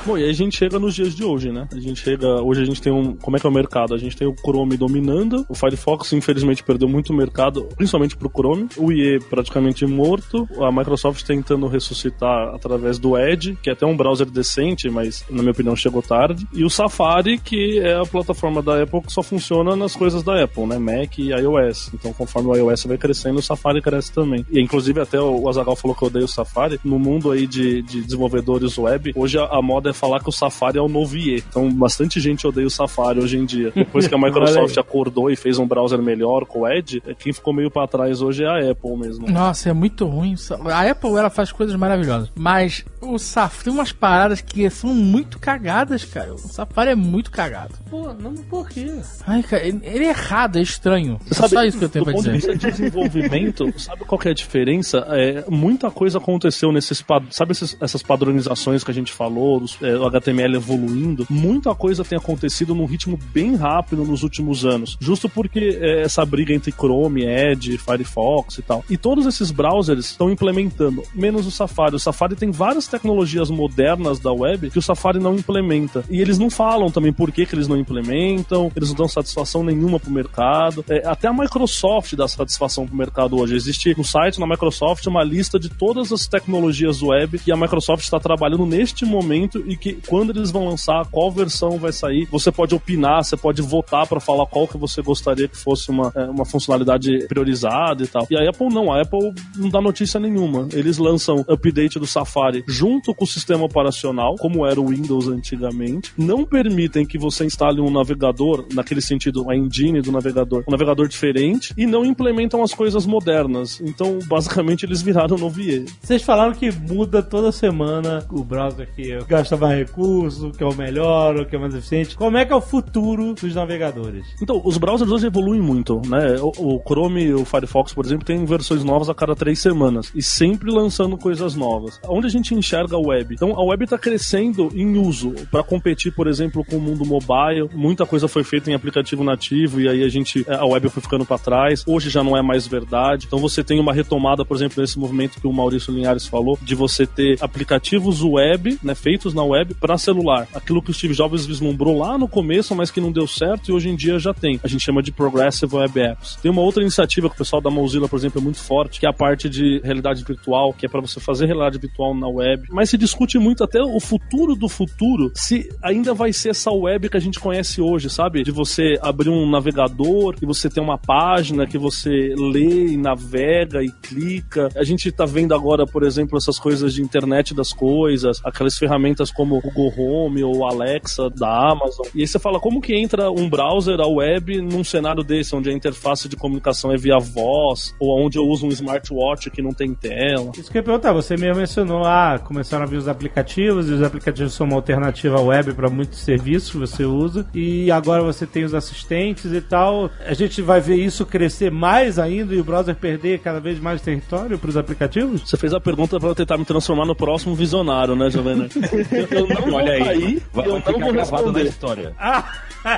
Bom, 0.06 0.16
e 0.16 0.24
aí 0.24 0.30
a 0.30 0.34
gente 0.34 0.56
chega 0.56 0.78
nos 0.78 0.94
dias 0.94 1.14
de 1.14 1.22
hoje, 1.22 1.52
né? 1.52 1.68
A 1.70 1.78
gente 1.78 2.00
chega. 2.00 2.42
Hoje 2.42 2.62
a 2.62 2.64
gente 2.64 2.80
tem 2.80 2.92
um. 2.92 3.14
Como 3.16 3.36
é 3.36 3.40
que 3.40 3.46
é 3.46 3.50
o 3.50 3.52
mercado? 3.52 3.94
A 3.94 3.98
gente 3.98 4.16
tem 4.16 4.26
o 4.26 4.34
Chrome 4.34 4.76
dominando. 4.76 5.44
O 5.46 5.54
Firefox, 5.54 6.12
infelizmente, 6.14 6.64
perdeu 6.64 6.88
muito 6.88 7.12
mercado, 7.12 7.68
principalmente 7.76 8.16
pro 8.16 8.30
Chrome. 8.30 8.68
O 8.78 8.90
IE 8.90 9.20
praticamente 9.20 9.84
morto. 9.84 10.48
A 10.62 10.72
Microsoft 10.72 11.22
tentando 11.24 11.66
ressuscitar 11.66 12.54
através 12.54 12.98
do 12.98 13.18
Edge, 13.18 13.58
que 13.62 13.68
é 13.68 13.74
até 13.74 13.84
um 13.84 13.96
browser 13.96 14.28
decente, 14.30 14.88
mas 14.88 15.24
na 15.28 15.42
minha 15.42 15.52
opinião 15.52 15.76
chegou 15.76 16.00
tarde. 16.00 16.46
E 16.54 16.64
o 16.64 16.70
Safari, 16.70 17.38
que 17.38 17.78
é 17.80 17.94
a 17.94 18.06
plataforma 18.06 18.62
da 18.62 18.82
Apple 18.82 19.02
que 19.02 19.12
só 19.12 19.22
funciona 19.22 19.76
nas 19.76 19.94
coisas 19.94 20.22
da 20.22 20.42
Apple, 20.42 20.66
né? 20.66 20.78
Mac 20.78 21.18
e 21.18 21.30
iOS. 21.30 21.90
Então, 21.92 22.12
conforme 22.14 22.48
o 22.48 22.56
iOS 22.56 22.84
vai 22.84 22.96
crescendo, 22.96 23.38
o 23.38 23.42
Safari 23.42 23.82
cresce 23.82 24.12
também. 24.12 24.46
E 24.50 24.60
inclusive 24.60 24.98
até 24.98 25.20
o 25.20 25.46
Azagal 25.46 25.76
falou 25.76 25.94
que 25.94 26.02
eu 26.02 26.08
odeio 26.08 26.24
o 26.24 26.28
Safari. 26.28 26.80
No 26.82 26.98
mundo 26.98 27.30
aí 27.30 27.46
de, 27.46 27.82
de 27.82 28.00
desenvolvedores 28.00 28.78
web, 28.78 29.12
hoje 29.14 29.38
a, 29.38 29.44
a 29.44 29.60
moda 29.60 29.89
é 29.90 29.92
falar 29.92 30.20
que 30.20 30.28
o 30.28 30.32
Safari 30.32 30.78
é 30.78 30.80
o 30.82 30.88
novo 30.88 31.16
IE. 31.16 31.44
Então, 31.48 31.70
bastante 31.72 32.18
gente 32.20 32.46
odeia 32.46 32.66
o 32.66 32.70
Safari 32.70 33.20
hoje 33.20 33.36
em 33.36 33.44
dia. 33.44 33.72
Depois 33.74 34.06
que 34.08 34.14
a 34.14 34.18
Microsoft 34.18 34.76
acordou 34.78 35.30
e 35.30 35.36
fez 35.36 35.58
um 35.58 35.66
browser 35.66 36.00
melhor 36.00 36.44
com 36.46 36.60
o 36.60 36.68
Edge, 36.68 37.02
quem 37.18 37.32
ficou 37.32 37.52
meio 37.52 37.70
pra 37.70 37.86
trás 37.86 38.20
hoje 38.22 38.44
é 38.44 38.48
a 38.48 38.70
Apple 38.70 38.96
mesmo. 38.96 39.28
Nossa, 39.30 39.68
é 39.70 39.72
muito 39.72 40.06
ruim. 40.06 40.34
A 40.72 40.90
Apple 40.90 41.10
ela 41.16 41.30
faz 41.30 41.52
coisas 41.52 41.74
maravilhosas, 41.76 42.30
mas 42.36 42.84
o 43.00 43.18
Safari 43.18 43.64
tem 43.64 43.72
umas 43.72 43.92
paradas 43.92 44.40
que 44.40 44.68
são 44.70 44.94
muito 44.94 45.38
cagadas, 45.38 46.04
cara. 46.04 46.34
O 46.34 46.38
Safari 46.38 46.90
é 46.90 46.94
muito 46.94 47.30
cagado. 47.30 47.74
Pô, 47.90 48.12
não, 48.14 48.34
por 48.34 48.68
quê? 48.68 48.90
Ai, 49.26 49.42
cara, 49.42 49.66
ele 49.66 50.04
é 50.04 50.08
errado, 50.08 50.56
é 50.58 50.62
estranho. 50.62 51.18
É 51.30 51.34
só 51.34 51.64
isso 51.64 51.78
que 51.78 51.84
eu 51.84 51.88
tenho 51.88 52.04
do 52.04 52.10
pra 52.10 52.14
ponto 52.14 52.30
dizer. 52.30 52.40
de 52.40 52.52
vista 52.52 52.56
de 52.56 52.70
desenvolvimento, 52.76 53.72
sabe 53.78 54.04
qual 54.04 54.18
que 54.18 54.28
é 54.28 54.30
a 54.30 54.34
diferença? 54.34 55.04
É, 55.10 55.44
muita 55.48 55.90
coisa 55.90 56.18
aconteceu 56.18 56.70
nesses 56.72 57.04
sabe 57.30 57.52
esses- 57.52 57.76
essas 57.80 58.02
padronizações 58.02 58.84
que 58.84 58.90
a 58.90 58.94
gente 58.94 59.12
falou, 59.12 59.60
dos- 59.60 59.79
é, 59.80 59.96
o 59.96 60.06
HTML 60.06 60.56
evoluindo, 60.56 61.26
muita 61.28 61.74
coisa 61.74 62.04
tem 62.04 62.18
acontecido 62.18 62.74
num 62.74 62.84
ritmo 62.84 63.18
bem 63.32 63.54
rápido 63.54 64.04
nos 64.04 64.22
últimos 64.22 64.64
anos, 64.64 64.96
justo 65.00 65.28
porque 65.28 65.78
é, 65.80 66.02
essa 66.02 66.24
briga 66.24 66.54
entre 66.54 66.72
Chrome, 66.72 67.24
Edge, 67.24 67.78
Firefox 67.78 68.58
e 68.58 68.62
tal. 68.62 68.84
E 68.88 68.96
todos 68.96 69.26
esses 69.26 69.50
browsers 69.50 70.06
estão 70.06 70.30
implementando, 70.30 71.02
menos 71.14 71.46
o 71.46 71.50
Safari. 71.50 71.96
O 71.96 71.98
Safari 71.98 72.36
tem 72.36 72.50
várias 72.50 72.86
tecnologias 72.86 73.50
modernas 73.50 74.18
da 74.18 74.32
web 74.32 74.70
que 74.70 74.78
o 74.78 74.82
Safari 74.82 75.18
não 75.18 75.34
implementa. 75.34 76.04
E 76.10 76.20
eles 76.20 76.38
não 76.38 76.50
falam 76.50 76.90
também 76.90 77.12
por 77.12 77.30
que, 77.32 77.46
que 77.46 77.54
eles 77.54 77.68
não 77.68 77.76
implementam, 77.76 78.70
eles 78.74 78.90
não 78.90 78.96
dão 78.96 79.08
satisfação 79.08 79.62
nenhuma 79.62 79.98
pro 79.98 80.10
mercado. 80.10 80.84
É, 80.88 81.06
até 81.06 81.28
a 81.28 81.32
Microsoft 81.32 82.14
dá 82.14 82.26
satisfação 82.28 82.86
pro 82.86 82.96
mercado 82.96 83.38
hoje. 83.38 83.54
Existe 83.54 83.94
no 83.96 84.04
site, 84.04 84.40
na 84.40 84.46
Microsoft, 84.46 85.06
uma 85.06 85.22
lista 85.22 85.58
de 85.58 85.68
todas 85.68 86.12
as 86.12 86.26
tecnologias 86.26 87.02
web 87.02 87.38
que 87.38 87.52
a 87.52 87.56
Microsoft 87.56 88.04
está 88.04 88.18
trabalhando 88.18 88.66
neste 88.66 89.04
momento 89.04 89.62
e 89.70 89.76
que 89.76 89.94
quando 90.08 90.30
eles 90.30 90.50
vão 90.50 90.66
lançar, 90.66 91.06
qual 91.12 91.30
versão 91.30 91.78
vai 91.78 91.92
sair, 91.92 92.26
você 92.28 92.50
pode 92.50 92.74
opinar, 92.74 93.22
você 93.22 93.36
pode 93.36 93.62
votar 93.62 94.04
para 94.04 94.18
falar 94.18 94.44
qual 94.46 94.66
que 94.66 94.76
você 94.76 95.00
gostaria 95.00 95.46
que 95.46 95.56
fosse 95.56 95.90
uma, 95.90 96.12
é, 96.16 96.24
uma 96.24 96.44
funcionalidade 96.44 97.26
priorizada 97.28 98.02
e 98.02 98.08
tal. 98.08 98.26
E 98.28 98.36
a 98.36 98.50
Apple 98.50 98.68
não, 98.68 98.92
a 98.92 99.00
Apple 99.00 99.32
não 99.56 99.68
dá 99.68 99.80
notícia 99.80 100.18
nenhuma. 100.18 100.68
Eles 100.72 100.98
lançam 100.98 101.44
update 101.48 102.00
do 102.00 102.06
Safari 102.06 102.64
junto 102.66 103.14
com 103.14 103.22
o 103.22 103.28
sistema 103.28 103.64
operacional, 103.64 104.34
como 104.40 104.66
era 104.66 104.80
o 104.80 104.88
Windows 104.88 105.28
antigamente. 105.28 106.12
Não 106.18 106.44
permitem 106.44 107.06
que 107.06 107.16
você 107.16 107.44
instale 107.44 107.80
um 107.80 107.90
navegador, 107.90 108.66
naquele 108.74 109.00
sentido, 109.00 109.48
a 109.48 109.56
engine 109.56 110.02
do 110.02 110.10
navegador, 110.10 110.64
um 110.66 110.72
navegador 110.72 111.06
diferente, 111.06 111.72
e 111.76 111.86
não 111.86 112.04
implementam 112.04 112.60
as 112.60 112.74
coisas 112.74 113.06
modernas. 113.06 113.80
Então, 113.80 114.18
basicamente, 114.26 114.84
eles 114.84 115.00
viraram 115.00 115.36
no 115.36 115.48
VIE. 115.48 115.84
Vocês 116.02 116.22
falaram 116.22 116.54
que 116.54 116.72
muda 116.72 117.22
toda 117.22 117.52
semana 117.52 118.26
o 118.30 118.42
browser 118.42 118.88
que 118.96 119.16
gasta 119.28 119.59
mais 119.60 119.78
recurso, 119.78 120.50
que 120.50 120.62
é 120.62 120.66
o 120.66 120.74
melhor, 120.74 121.36
o 121.36 121.46
que 121.46 121.54
é 121.54 121.58
mais 121.58 121.74
eficiente. 121.74 122.16
Como 122.16 122.36
é 122.36 122.44
que 122.44 122.52
é 122.52 122.56
o 122.56 122.60
futuro 122.60 123.34
dos 123.34 123.54
navegadores? 123.54 124.26
Então, 124.42 124.60
os 124.64 124.78
browsers 124.78 125.10
hoje 125.10 125.26
evoluem 125.26 125.60
muito, 125.60 126.00
né? 126.06 126.36
O, 126.40 126.76
o 126.76 126.80
Chrome 126.80 127.24
e 127.24 127.34
o 127.34 127.44
Firefox, 127.44 127.92
por 127.92 128.04
exemplo, 128.04 128.24
tem 128.24 128.44
versões 128.44 128.82
novas 128.82 129.08
a 129.08 129.14
cada 129.14 129.36
três 129.36 129.58
semanas 129.60 130.10
e 130.14 130.22
sempre 130.22 130.70
lançando 130.70 131.16
coisas 131.16 131.54
novas. 131.54 132.00
Onde 132.08 132.26
a 132.26 132.30
gente 132.30 132.54
enxerga 132.54 132.96
a 132.96 132.98
web? 132.98 133.34
Então, 133.34 133.58
a 133.58 133.62
web 133.62 133.84
está 133.84 133.98
crescendo 133.98 134.70
em 134.74 134.96
uso 134.96 135.34
para 135.50 135.62
competir, 135.62 136.12
por 136.12 136.26
exemplo, 136.26 136.64
com 136.64 136.76
o 136.76 136.80
mundo 136.80 137.04
mobile. 137.04 137.68
Muita 137.74 138.06
coisa 138.06 138.26
foi 138.28 138.42
feita 138.42 138.70
em 138.70 138.74
aplicativo 138.74 139.22
nativo 139.22 139.80
e 139.80 139.88
aí 139.88 140.02
a 140.02 140.08
gente 140.08 140.44
a 140.48 140.64
web 140.64 140.88
foi 140.88 141.02
ficando 141.02 141.24
para 141.24 141.38
trás. 141.38 141.84
Hoje 141.86 142.10
já 142.10 142.24
não 142.24 142.36
é 142.36 142.42
mais 142.42 142.66
verdade. 142.66 143.26
Então, 143.26 143.38
você 143.38 143.62
tem 143.62 143.78
uma 143.78 143.92
retomada, 143.92 144.44
por 144.44 144.56
exemplo, 144.56 144.80
nesse 144.80 144.98
movimento 144.98 145.40
que 145.40 145.46
o 145.46 145.52
Maurício 145.52 145.92
Linhares 145.92 146.26
falou, 146.26 146.58
de 146.62 146.74
você 146.74 147.06
ter 147.06 147.36
aplicativos 147.40 148.22
web, 148.22 148.78
né, 148.82 148.94
feitos 148.94 149.34
na 149.34 149.42
web 149.50 149.74
para 149.74 149.98
celular. 149.98 150.48
Aquilo 150.54 150.82
que 150.82 150.90
o 150.90 150.94
Steve 150.94 151.14
Jobs 151.14 151.46
vislumbrou 151.46 151.98
lá 151.98 152.16
no 152.16 152.28
começo, 152.28 152.74
mas 152.74 152.90
que 152.90 153.00
não 153.00 153.12
deu 153.12 153.26
certo 153.26 153.70
e 153.70 153.72
hoje 153.72 153.88
em 153.88 153.96
dia 153.96 154.18
já 154.18 154.32
tem. 154.32 154.60
A 154.62 154.68
gente 154.68 154.84
chama 154.84 155.02
de 155.02 155.12
Progressive 155.12 155.74
Web 155.74 156.00
Apps. 156.00 156.36
Tem 156.36 156.50
uma 156.50 156.62
outra 156.62 156.82
iniciativa 156.82 157.28
que 157.28 157.34
o 157.34 157.38
pessoal 157.38 157.60
da 157.60 157.70
Mozilla, 157.70 158.08
por 158.08 158.16
exemplo, 158.16 158.40
é 158.40 158.44
muito 158.44 158.58
forte, 158.58 159.00
que 159.00 159.06
é 159.06 159.08
a 159.08 159.12
parte 159.12 159.48
de 159.48 159.80
realidade 159.84 160.24
virtual, 160.24 160.72
que 160.72 160.86
é 160.86 160.88
para 160.88 161.00
você 161.00 161.20
fazer 161.20 161.46
realidade 161.46 161.78
virtual 161.78 162.14
na 162.14 162.28
web. 162.28 162.68
Mas 162.70 162.90
se 162.90 162.98
discute 162.98 163.38
muito 163.38 163.64
até 163.64 163.80
o 163.82 164.00
futuro 164.00 164.54
do 164.54 164.68
futuro, 164.68 165.30
se 165.34 165.68
ainda 165.82 166.14
vai 166.14 166.32
ser 166.32 166.50
essa 166.50 166.70
web 166.70 167.08
que 167.08 167.16
a 167.16 167.20
gente 167.20 167.38
conhece 167.38 167.80
hoje, 167.80 168.08
sabe? 168.08 168.42
De 168.42 168.50
você 168.50 168.98
abrir 169.02 169.28
um 169.28 169.48
navegador 169.48 170.36
e 170.40 170.46
você 170.46 170.68
ter 170.68 170.80
uma 170.80 170.98
página 170.98 171.66
que 171.66 171.78
você 171.78 172.34
lê 172.36 172.88
e 172.88 172.96
navega 172.96 173.82
e 173.82 173.90
clica. 173.90 174.68
A 174.76 174.84
gente 174.84 175.10
tá 175.10 175.24
vendo 175.24 175.54
agora, 175.54 175.86
por 175.86 176.02
exemplo, 176.02 176.36
essas 176.36 176.58
coisas 176.58 176.94
de 176.94 177.02
internet 177.02 177.54
das 177.54 177.72
coisas, 177.72 178.40
aquelas 178.44 178.76
ferramentas 178.76 179.30
como 179.40 179.56
o 179.56 179.60
Google 179.62 179.94
Home 179.96 180.44
ou 180.44 180.66
Alexa 180.66 181.30
da 181.30 181.70
Amazon. 181.70 182.06
E 182.14 182.20
aí 182.20 182.26
você 182.26 182.38
fala, 182.38 182.60
como 182.60 182.78
que 182.78 182.94
entra 182.94 183.30
um 183.30 183.48
browser, 183.48 183.98
a 183.98 184.06
web, 184.06 184.60
num 184.60 184.84
cenário 184.84 185.24
desse, 185.24 185.56
onde 185.56 185.70
a 185.70 185.72
interface 185.72 186.28
de 186.28 186.36
comunicação 186.36 186.92
é 186.92 186.98
via 186.98 187.18
voz, 187.18 187.94
ou 187.98 188.22
onde 188.22 188.36
eu 188.36 188.44
uso 188.44 188.66
um 188.66 188.68
smartwatch 188.68 189.50
que 189.50 189.62
não 189.62 189.72
tem 189.72 189.94
tela. 189.94 190.52
Isso 190.58 190.70
que 190.70 190.76
eu 190.76 190.80
ia 190.80 190.84
perguntar, 190.84 191.14
você 191.14 191.38
mesmo 191.38 191.56
mencionou, 191.56 192.04
ah, 192.04 192.38
começaram 192.38 192.84
a 192.84 192.86
vir 192.86 192.98
os 192.98 193.08
aplicativos, 193.08 193.88
e 193.88 193.94
os 193.94 194.02
aplicativos 194.02 194.52
são 194.52 194.66
uma 194.66 194.76
alternativa 194.76 195.38
à 195.38 195.40
web 195.40 195.72
para 195.72 195.88
muitos 195.88 196.18
serviços 196.18 196.72
que 196.72 196.76
você 196.76 197.06
usa, 197.06 197.46
e 197.54 197.90
agora 197.90 198.22
você 198.22 198.46
tem 198.46 198.64
os 198.64 198.74
assistentes 198.74 199.50
e 199.54 199.62
tal. 199.62 200.10
A 200.26 200.34
gente 200.34 200.60
vai 200.60 200.82
ver 200.82 200.96
isso 200.96 201.24
crescer 201.24 201.70
mais 201.70 202.18
ainda 202.18 202.54
e 202.54 202.60
o 202.60 202.64
browser 202.64 202.94
perder 202.94 203.38
cada 203.38 203.58
vez 203.58 203.80
mais 203.80 204.02
território 204.02 204.58
para 204.58 204.68
os 204.68 204.76
aplicativos? 204.76 205.48
Você 205.48 205.56
fez 205.56 205.72
a 205.72 205.80
pergunta 205.80 206.20
para 206.20 206.28
eu 206.28 206.34
tentar 206.34 206.58
me 206.58 206.66
transformar 206.66 207.06
no 207.06 207.14
próximo 207.14 207.54
visionário, 207.54 208.14
né, 208.14 208.28
Jovem? 208.28 208.50
Eu 209.30 209.46
não 209.46 209.62
vou 209.62 209.74
Olha 209.74 209.92
aí, 209.92 210.04
cair, 210.04 210.42
vai, 210.52 210.66
eu 210.66 210.70
vai 210.72 210.80
não 210.80 210.80
ficar 210.80 210.92
vou 210.92 211.12
gravado 211.12 211.52
na 211.52 211.58
responder. 211.58 211.64
história. 211.68 212.14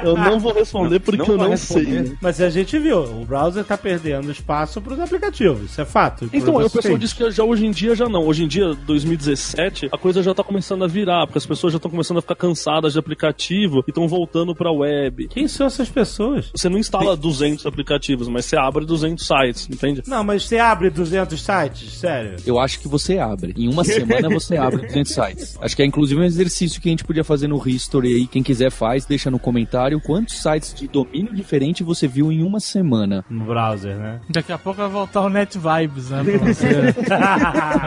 Eu 0.04 0.16
não 0.16 0.38
vou 0.38 0.52
responder 0.52 1.00
porque 1.00 1.18
Não 1.22 1.26
eu 1.26 1.36
não 1.36 1.50
responder. 1.50 2.06
sei. 2.06 2.16
Mas 2.20 2.40
a 2.40 2.50
gente 2.50 2.78
viu, 2.78 3.02
o 3.02 3.24
browser 3.24 3.62
está 3.62 3.76
perdendo 3.76 4.30
espaço 4.30 4.80
para 4.80 4.94
os 4.94 5.00
aplicativos, 5.00 5.70
isso 5.70 5.80
é 5.80 5.84
fato. 5.84 6.28
Então, 6.32 6.54
o 6.56 6.70
pessoal 6.70 6.96
diz 6.98 7.12
que 7.12 7.30
já 7.30 7.44
hoje 7.44 7.66
em 7.66 7.70
dia 7.70 7.94
já 7.94 8.08
não. 8.08 8.26
Hoje 8.26 8.44
em 8.44 8.48
dia, 8.48 8.74
2017, 8.74 9.88
a 9.92 9.98
coisa 9.98 10.22
já 10.22 10.34
tá 10.34 10.44
começando 10.44 10.84
a 10.84 10.86
virar, 10.86 11.26
porque 11.26 11.38
as 11.38 11.46
pessoas 11.46 11.72
já 11.72 11.76
estão 11.78 11.90
começando 11.90 12.18
a 12.18 12.22
ficar 12.22 12.36
cansadas 12.36 12.92
de 12.92 12.98
aplicativo 12.98 13.82
e 13.86 13.90
estão 13.90 14.06
voltando 14.06 14.54
pra 14.54 14.70
web. 14.70 15.28
Quem 15.28 15.48
são 15.48 15.66
essas 15.66 15.88
pessoas? 15.88 16.50
Você 16.54 16.68
não 16.68 16.78
instala 16.78 17.16
200 17.16 17.66
aplicativos, 17.66 18.28
mas 18.28 18.44
você 18.44 18.56
abre 18.56 18.84
200 18.84 19.26
sites, 19.26 19.68
entende? 19.70 20.02
Não, 20.06 20.22
mas 20.22 20.44
você 20.44 20.58
abre 20.58 20.90
200 20.90 21.40
sites? 21.40 21.92
Sério? 21.94 22.36
Eu 22.46 22.58
acho 22.58 22.78
que 22.80 22.88
você 22.88 23.18
abre. 23.18 23.54
Em 23.56 23.68
uma 23.68 23.84
semana 23.84 24.28
você 24.28 24.56
abre 24.56 24.86
200 24.86 25.12
sites. 25.12 25.58
Acho 25.60 25.76
que 25.76 25.82
é 25.82 25.86
inclusive 25.86 26.20
um 26.20 26.24
exercício 26.24 26.80
que 26.80 26.88
a 26.88 26.92
gente 26.92 27.04
podia 27.04 27.24
fazer 27.24 27.48
no 27.48 27.60
History 27.66 28.14
aí. 28.14 28.26
Quem 28.26 28.42
quiser 28.42 28.70
faz, 28.70 29.04
deixa 29.04 29.30
no 29.30 29.38
comentário 29.38 29.71
comentário 29.72 30.00
quantos 30.00 30.42
sites 30.42 30.74
de 30.74 30.86
domínio 30.86 31.34
diferente 31.34 31.82
você 31.82 32.06
viu 32.06 32.30
em 32.30 32.42
uma 32.42 32.60
semana. 32.60 33.24
No 33.30 33.44
browser, 33.46 33.96
né? 33.96 34.20
Daqui 34.28 34.52
a 34.52 34.58
pouco 34.58 34.80
vai 34.80 34.88
voltar 34.90 35.22
o 35.22 35.30
Net 35.30 35.58
Vibes, 35.58 36.10
né? 36.10 36.22
Pra 36.24 36.38
você 36.52 36.94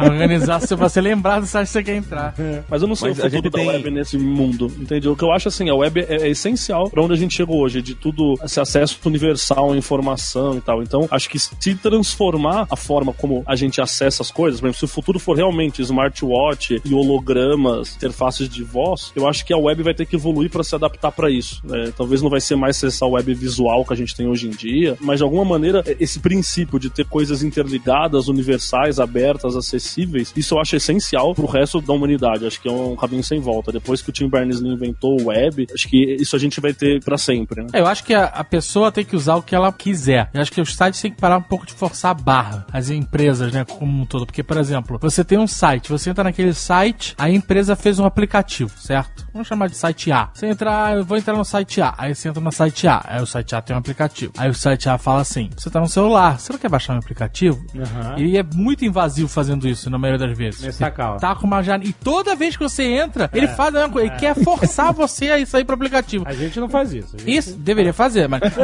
organizar, 0.10 0.60
se 0.62 0.76
você 0.76 1.00
lembrar 1.00 1.40
do 1.40 1.46
site 1.46 1.68
que 1.68 1.72
você 1.74 1.84
quer 1.84 1.96
entrar. 1.96 2.34
Mas 2.70 2.82
eu 2.82 2.88
não 2.88 2.96
sei 2.96 3.10
Mas 3.10 3.20
o 3.20 3.22
a 3.22 3.24
futuro 3.30 3.44
gente 3.44 3.52
da 3.52 3.60
tem- 3.60 3.68
web 3.68 3.92
nesse 3.92 4.18
mundo, 4.18 4.72
entendeu? 4.80 5.12
O 5.14 5.16
que 5.16 5.24
eu 5.24 5.32
acho 5.32 5.48
assim, 5.48 5.70
a 5.70 5.76
web 5.76 6.00
é, 6.02 6.24
é 6.24 6.30
essencial 6.30 6.90
pra 6.90 7.02
onde 7.04 7.14
a 7.14 7.18
gente 7.18 7.36
chegou 7.36 7.60
hoje, 7.62 7.82
de 7.82 7.94
tudo, 7.94 8.34
esse 8.44 8.60
acesso 8.60 9.00
universal 9.06 9.72
à 9.72 9.78
informação 9.78 10.58
e 10.58 10.62
tal. 10.62 10.82
Então, 10.82 11.08
acho 11.12 11.30
que 11.30 11.38
se 11.38 11.76
transformar 11.76 12.68
a 12.72 12.76
forma 12.76 13.14
como 13.14 13.44
a 13.46 13.56
gente 13.56 13.80
acessa 13.80 14.24
as 14.24 14.32
coisas, 14.32 14.60
por 14.60 14.66
exemplo, 14.68 14.80
se 14.80 14.86
o 14.86 14.88
futuro 14.88 15.20
for 15.20 15.36
realmente 15.38 15.82
smartwatch 15.84 16.82
e 16.84 16.94
hologramas, 16.94 17.96
interfaces 17.96 18.50
de 18.50 18.64
voz, 18.64 19.12
eu 19.16 19.28
acho 19.28 19.46
que 19.46 19.54
a 19.54 19.58
web 19.58 19.84
vai 19.84 19.94
ter 19.94 20.06
que 20.06 20.16
evoluir 20.16 20.50
pra 20.50 20.64
se 20.64 20.74
adaptar 20.74 21.12
pra 21.12 21.30
isso. 21.30 21.62
né? 21.64 21.75
Talvez 21.96 22.22
não 22.22 22.30
vai 22.30 22.42
ser 22.42 22.56
mais 22.56 22.82
essa 22.84 23.06
web 23.06 23.34
visual 23.34 23.86
que 23.86 23.94
a 23.94 23.98
gente 23.98 24.16
tem 24.16 24.28
hoje 24.28 24.48
em 24.48 24.52
dia, 24.52 24.98
mas 25.00 25.18
de 25.18 25.24
alguma 25.24 25.46
maneira 25.46 25.84
esse 26.00 26.20
princípio 26.20 26.80
de 26.80 26.90
ter 26.90 27.06
coisas 27.06 27.44
interligadas, 27.44 28.28
universais, 28.28 29.00
abertas, 29.00 29.56
acessíveis, 29.56 30.34
isso 30.36 30.56
eu 30.56 30.60
acho 30.60 30.76
essencial 30.76 31.34
pro 31.34 31.46
resto 31.46 31.82
da 31.82 31.94
humanidade. 31.94 32.46
Acho 32.46 32.62
que 32.62 32.68
é 32.68 32.72
um 32.72 32.96
caminho 32.96 33.24
sem 33.24 33.40
volta. 33.40 33.72
Depois 33.72 34.02
que 34.02 34.10
o 34.10 34.14
Tim 34.14 34.28
Berners-Lee 34.28 34.74
inventou 34.74 35.20
o 35.20 35.26
web, 35.26 35.68
acho 35.74 35.88
que 35.88 36.16
isso 36.20 36.36
a 36.36 36.40
gente 36.40 36.60
vai 36.60 36.74
ter 36.74 37.04
pra 37.04 37.18
sempre. 37.18 37.64
Né? 37.64 37.70
É, 37.74 37.80
eu 37.80 37.88
acho 37.88 38.04
que 38.04 38.14
a, 38.14 38.26
a 38.26 38.44
pessoa 38.44 38.92
tem 38.92 39.04
que 39.04 39.16
usar 39.16 39.36
o 39.36 39.42
que 39.42 39.56
ela 39.56 39.72
quiser. 39.72 40.30
Eu 40.34 40.42
acho 40.42 40.52
que 40.52 40.62
os 40.62 40.76
sites 40.76 41.02
têm 41.02 41.12
que 41.12 41.20
parar 41.20 41.38
um 41.38 41.42
pouco 41.42 41.66
de 41.66 41.74
forçar 41.74 42.12
a 42.12 42.14
barra. 42.14 42.66
As 42.72 42.90
empresas, 42.90 43.52
né, 43.52 43.66
como 43.66 44.02
um 44.02 44.06
todo. 44.06 44.26
Porque, 44.26 44.44
por 44.44 44.58
exemplo, 44.58 44.98
você 45.02 45.24
tem 45.24 45.38
um 45.38 45.48
site, 45.48 45.90
você 45.90 46.10
entra 46.10 46.24
naquele 46.24 46.54
site, 46.54 47.16
a 47.18 47.30
empresa 47.30 47.76
fez 47.76 48.00
um 48.00 48.06
aplicativo, 48.06 48.72
certo? 48.78 49.26
Vamos 49.34 49.48
chamar 49.48 49.68
de 49.68 49.78
site 49.78 50.12
A. 50.12 50.30
Você 50.34 50.48
entrar, 50.48 50.98
eu 50.98 51.04
vou 51.04 51.18
entrar 51.18 51.36
no 51.36 51.46
site 51.46 51.65
A. 51.82 51.94
Aí 51.98 52.14
você 52.16 52.30
entra 52.30 52.42
no 52.42 52.52
site 52.52 52.88
A. 52.88 53.02
Aí 53.06 53.22
o 53.22 53.26
site 53.26 53.56
A 53.56 53.62
tem 53.62 53.76
um 53.76 53.80
aplicativo. 53.80 54.32
Aí 54.38 54.50
o 54.50 54.54
site 54.54 54.88
A 54.90 54.98
fala 54.98 55.22
assim: 55.22 55.50
você 55.56 55.70
tá 55.70 55.80
no 55.80 55.88
celular, 55.88 56.40
você 56.40 56.52
não 56.54 56.60
quer 56.60 56.70
baixar 56.70 56.94
um 56.94 56.98
aplicativo? 57.00 57.64
Aham. 57.76 58.16
E 58.20 58.38
é 58.38 58.44
muito 58.44 58.86
invasivo 58.86 59.28
fazendo 59.28 59.68
isso, 59.68 59.90
na 59.90 59.98
maioria 59.98 60.28
das 60.28 60.38
vezes. 60.38 60.62
Nessa 60.62 60.90
calma. 60.92 61.20
Tá 61.20 61.36
com 61.36 61.46
uma 61.48 61.62
janela. 61.62 61.90
E 61.90 61.94
toda 61.94 62.36
vez 62.36 62.56
que 62.56 62.64
você 62.64 62.84
entra, 62.84 63.30
ele 63.34 63.48
faz 63.48 63.70
a 63.76 63.80
mesma 63.80 63.90
coisa. 63.94 64.08
Ele 64.12 64.20
quer 64.20 64.36
forçar 64.36 64.94
você 64.94 65.32
a 65.32 65.46
sair 65.46 65.66
pro 65.66 65.76
aplicativo. 65.76 66.24
A 66.28 66.34
gente 66.34 66.60
não 66.60 66.70
faz 66.70 66.94
isso. 66.94 67.18
Gente- 67.18 67.36
Isso, 67.36 67.56
deveria 67.58 67.94
fazer, 67.94 68.28
mas. 68.30 68.42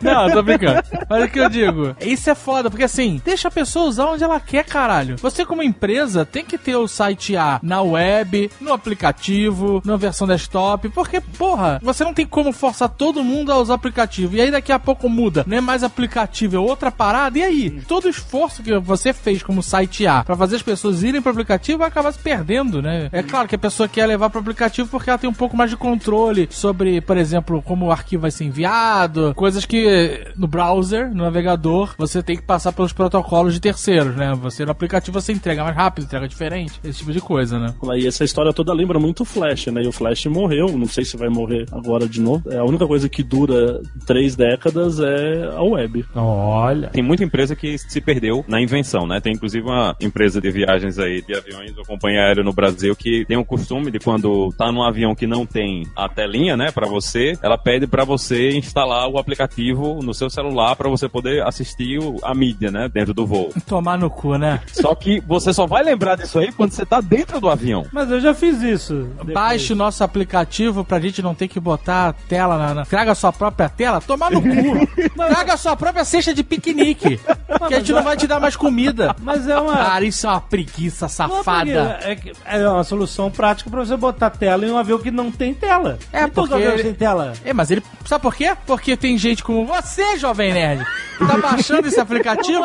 não, 0.00 0.30
tô 0.30 0.42
brincando. 0.42 0.82
Mas 1.08 1.24
o 1.24 1.28
que 1.28 1.38
eu 1.40 1.48
digo? 1.48 1.96
Isso 2.00 2.30
é 2.30 2.34
foda, 2.34 2.70
porque 2.70 2.84
assim, 2.84 3.20
deixa 3.24 3.48
a 3.48 3.50
pessoa 3.50 3.86
usar 3.86 4.06
onde 4.06 4.24
ela 4.24 4.40
quer, 4.40 4.64
caralho. 4.64 5.16
Você, 5.18 5.44
como 5.44 5.62
empresa, 5.62 6.24
tem 6.24 6.44
que 6.44 6.58
ter 6.58 6.76
o 6.76 6.88
site 6.88 7.36
A 7.36 7.58
na 7.62 7.82
web, 7.82 8.50
no 8.60 8.72
aplicativo, 8.72 9.82
na 9.84 9.96
versão 9.96 10.26
desktop, 10.26 10.88
porque, 11.04 11.20
porra, 11.20 11.78
você 11.82 12.02
não 12.02 12.14
tem 12.14 12.24
como 12.24 12.50
forçar 12.50 12.88
todo 12.88 13.22
mundo 13.22 13.52
a 13.52 13.58
usar 13.58 13.74
aplicativo. 13.74 14.36
E 14.36 14.40
aí 14.40 14.50
daqui 14.50 14.72
a 14.72 14.78
pouco 14.78 15.06
muda, 15.06 15.44
não 15.46 15.58
é 15.58 15.60
mais 15.60 15.84
aplicativo, 15.84 16.56
é 16.56 16.58
outra 16.58 16.90
parada. 16.90 17.38
E 17.38 17.42
aí? 17.42 17.70
Todo 17.86 18.08
esforço 18.08 18.62
que 18.62 18.78
você 18.78 19.12
fez 19.12 19.42
como 19.42 19.62
site 19.62 20.06
A 20.06 20.24
pra 20.24 20.34
fazer 20.34 20.56
as 20.56 20.62
pessoas 20.62 21.02
irem 21.02 21.20
pro 21.20 21.30
aplicativo 21.30 21.78
vai 21.78 21.88
acabar 21.88 22.10
se 22.10 22.18
perdendo, 22.18 22.80
né? 22.80 23.10
É 23.12 23.22
claro 23.22 23.46
que 23.46 23.54
a 23.54 23.58
pessoa 23.58 23.86
quer 23.86 24.06
levar 24.06 24.30
pro 24.30 24.40
aplicativo 24.40 24.88
porque 24.88 25.10
ela 25.10 25.18
tem 25.18 25.28
um 25.28 25.34
pouco 25.34 25.54
mais 25.56 25.70
de 25.70 25.76
controle 25.76 26.48
sobre, 26.50 27.02
por 27.02 27.18
exemplo, 27.18 27.60
como 27.60 27.86
o 27.86 27.92
arquivo 27.92 28.22
vai 28.22 28.30
ser 28.30 28.44
enviado, 28.44 29.34
coisas 29.34 29.66
que 29.66 30.26
no 30.36 30.46
browser, 30.46 31.14
no 31.14 31.24
navegador, 31.24 31.94
você 31.98 32.22
tem 32.22 32.36
que 32.36 32.42
passar 32.42 32.72
pelos 32.72 32.94
protocolos 32.94 33.52
de 33.52 33.60
terceiros, 33.60 34.16
né? 34.16 34.32
Você 34.40 34.64
no 34.64 34.70
aplicativo 34.70 35.20
você 35.20 35.32
entrega 35.32 35.62
mais 35.62 35.76
rápido, 35.76 36.04
entrega 36.04 36.26
diferente, 36.26 36.80
esse 36.82 37.00
tipo 37.00 37.12
de 37.12 37.20
coisa, 37.20 37.58
né? 37.58 37.74
E 37.96 38.06
essa 38.06 38.24
história 38.24 38.54
toda 38.54 38.72
lembra 38.72 38.98
muito 38.98 39.20
o 39.20 39.26
Flash, 39.26 39.66
né? 39.66 39.82
E 39.82 39.86
o 39.86 39.92
Flash 39.92 40.26
morreu, 40.26 40.68
não 40.78 40.86
sei 40.94 41.04
se 41.04 41.16
vai 41.16 41.28
morrer 41.28 41.66
agora 41.72 42.08
de 42.08 42.20
novo. 42.20 42.50
É, 42.50 42.58
a 42.58 42.64
única 42.64 42.86
coisa 42.86 43.08
que 43.08 43.22
dura 43.22 43.80
três 44.06 44.36
décadas 44.36 45.00
é 45.00 45.50
a 45.56 45.62
web. 45.62 46.04
Olha. 46.14 46.88
Tem 46.88 47.02
muita 47.02 47.24
empresa 47.24 47.56
que 47.56 47.76
se 47.78 48.00
perdeu 48.00 48.44
na 48.48 48.60
invenção, 48.60 49.06
né? 49.06 49.20
Tem 49.20 49.32
inclusive 49.32 49.66
uma 49.66 49.96
empresa 50.00 50.40
de 50.40 50.50
viagens 50.50 50.98
aí, 50.98 51.22
de 51.22 51.36
aviões 51.36 51.76
ou 51.76 51.84
companhia 51.84 52.20
aérea 52.20 52.44
no 52.44 52.52
Brasil 52.52 52.94
que 52.94 53.24
tem 53.26 53.36
o 53.36 53.44
costume 53.44 53.90
de 53.90 53.98
quando 53.98 54.52
tá 54.56 54.70
num 54.70 54.82
avião 54.82 55.14
que 55.14 55.26
não 55.26 55.44
tem 55.44 55.86
a 55.96 56.08
telinha, 56.08 56.56
né, 56.56 56.70
pra 56.70 56.86
você, 56.86 57.36
ela 57.42 57.58
pede 57.58 57.86
pra 57.86 58.04
você 58.04 58.50
instalar 58.50 59.08
o 59.08 59.18
aplicativo 59.18 60.00
no 60.02 60.14
seu 60.14 60.30
celular 60.30 60.76
pra 60.76 60.88
você 60.88 61.08
poder 61.08 61.42
assistir 61.42 61.98
a 62.22 62.34
mídia, 62.34 62.70
né, 62.70 62.88
dentro 62.88 63.14
do 63.14 63.26
voo. 63.26 63.50
Tomar 63.66 63.98
no 63.98 64.10
cu, 64.10 64.36
né? 64.36 64.60
Só 64.72 64.94
que 64.94 65.20
você 65.20 65.52
só 65.52 65.66
vai 65.66 65.82
lembrar 65.82 66.16
disso 66.16 66.38
aí 66.38 66.52
quando 66.52 66.72
você 66.72 66.84
tá 66.84 67.00
dentro 67.00 67.40
do 67.40 67.48
avião. 67.48 67.86
Mas 67.92 68.10
eu 68.10 68.20
já 68.20 68.34
fiz 68.34 68.62
isso. 68.62 69.08
depois. 69.18 69.34
Baixe 69.34 69.72
o 69.72 69.76
nosso 69.76 70.04
aplicativo 70.04 70.83
pra 70.84 71.00
gente 71.00 71.22
não 71.22 71.34
ter 71.34 71.48
que 71.48 71.58
botar 71.58 72.08
a 72.08 72.12
tela 72.12 72.58
na. 72.58 72.74
na... 72.74 72.84
Traga 72.84 73.12
a 73.12 73.14
sua 73.14 73.32
própria 73.32 73.68
tela, 73.68 74.00
tomar 74.00 74.30
no 74.30 74.40
cu. 74.42 74.86
Traga 75.16 75.54
a 75.54 75.56
sua 75.56 75.76
própria 75.76 76.04
cesta 76.04 76.34
de 76.34 76.42
piquenique. 76.44 77.18
que 77.68 77.74
a 77.74 77.78
gente 77.78 77.92
não 77.92 78.02
vai 78.02 78.16
te 78.16 78.26
dar 78.26 78.38
mais 78.40 78.56
comida. 78.56 79.14
Mas 79.20 79.48
é 79.48 79.58
uma. 79.58 79.72
Cara, 79.74 80.04
isso 80.04 80.26
é 80.26 80.30
uma 80.30 80.40
preguiça 80.40 81.08
safada. 81.08 81.98
É, 82.02 82.18
é 82.62 82.68
uma 82.68 82.84
solução 82.84 83.30
prática 83.30 83.68
pra 83.70 83.80
você 83.84 83.96
botar 83.96 84.30
tela 84.30 84.66
em 84.66 84.70
um 84.70 84.78
avião 84.78 84.98
que 84.98 85.10
não 85.10 85.30
tem 85.30 85.54
tela. 85.54 85.98
É, 86.12 86.24
os 86.26 86.30
porque- 86.32 86.54
aviões 86.54 86.82
têm 86.82 86.94
tela. 86.94 87.32
É, 87.44 87.52
mas 87.52 87.70
ele. 87.70 87.82
Sabe 88.04 88.22
por 88.22 88.34
quê? 88.34 88.54
Porque 88.66 88.96
tem 88.96 89.16
gente 89.16 89.42
como 89.42 89.64
você, 89.66 90.18
Jovem 90.18 90.52
Nerd, 90.52 90.84
que 91.18 91.26
tá 91.26 91.38
baixando 91.38 91.88
esse 91.88 91.98
aplicativo. 92.00 92.62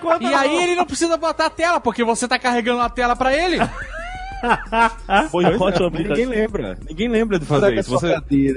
Conta, 0.00 0.24
e 0.24 0.34
aí 0.34 0.62
ele 0.62 0.74
não 0.76 0.84
precisa 0.84 1.16
botar 1.16 1.46
a 1.46 1.50
tela, 1.50 1.80
porque 1.80 2.04
você 2.04 2.28
tá 2.28 2.38
carregando 2.38 2.80
a 2.80 2.88
tela 2.88 3.16
pra 3.16 3.34
ele. 3.34 3.58
Boicote 5.30 5.82
o 5.82 5.90
Ninguém 5.90 6.00
aplicativo. 6.02 6.30
lembra. 6.30 6.78
Ninguém 6.88 7.08
lembra 7.08 7.38
de 7.38 7.44
fazer 7.46 7.78
isso. 7.78 7.90
Você... 7.90 8.14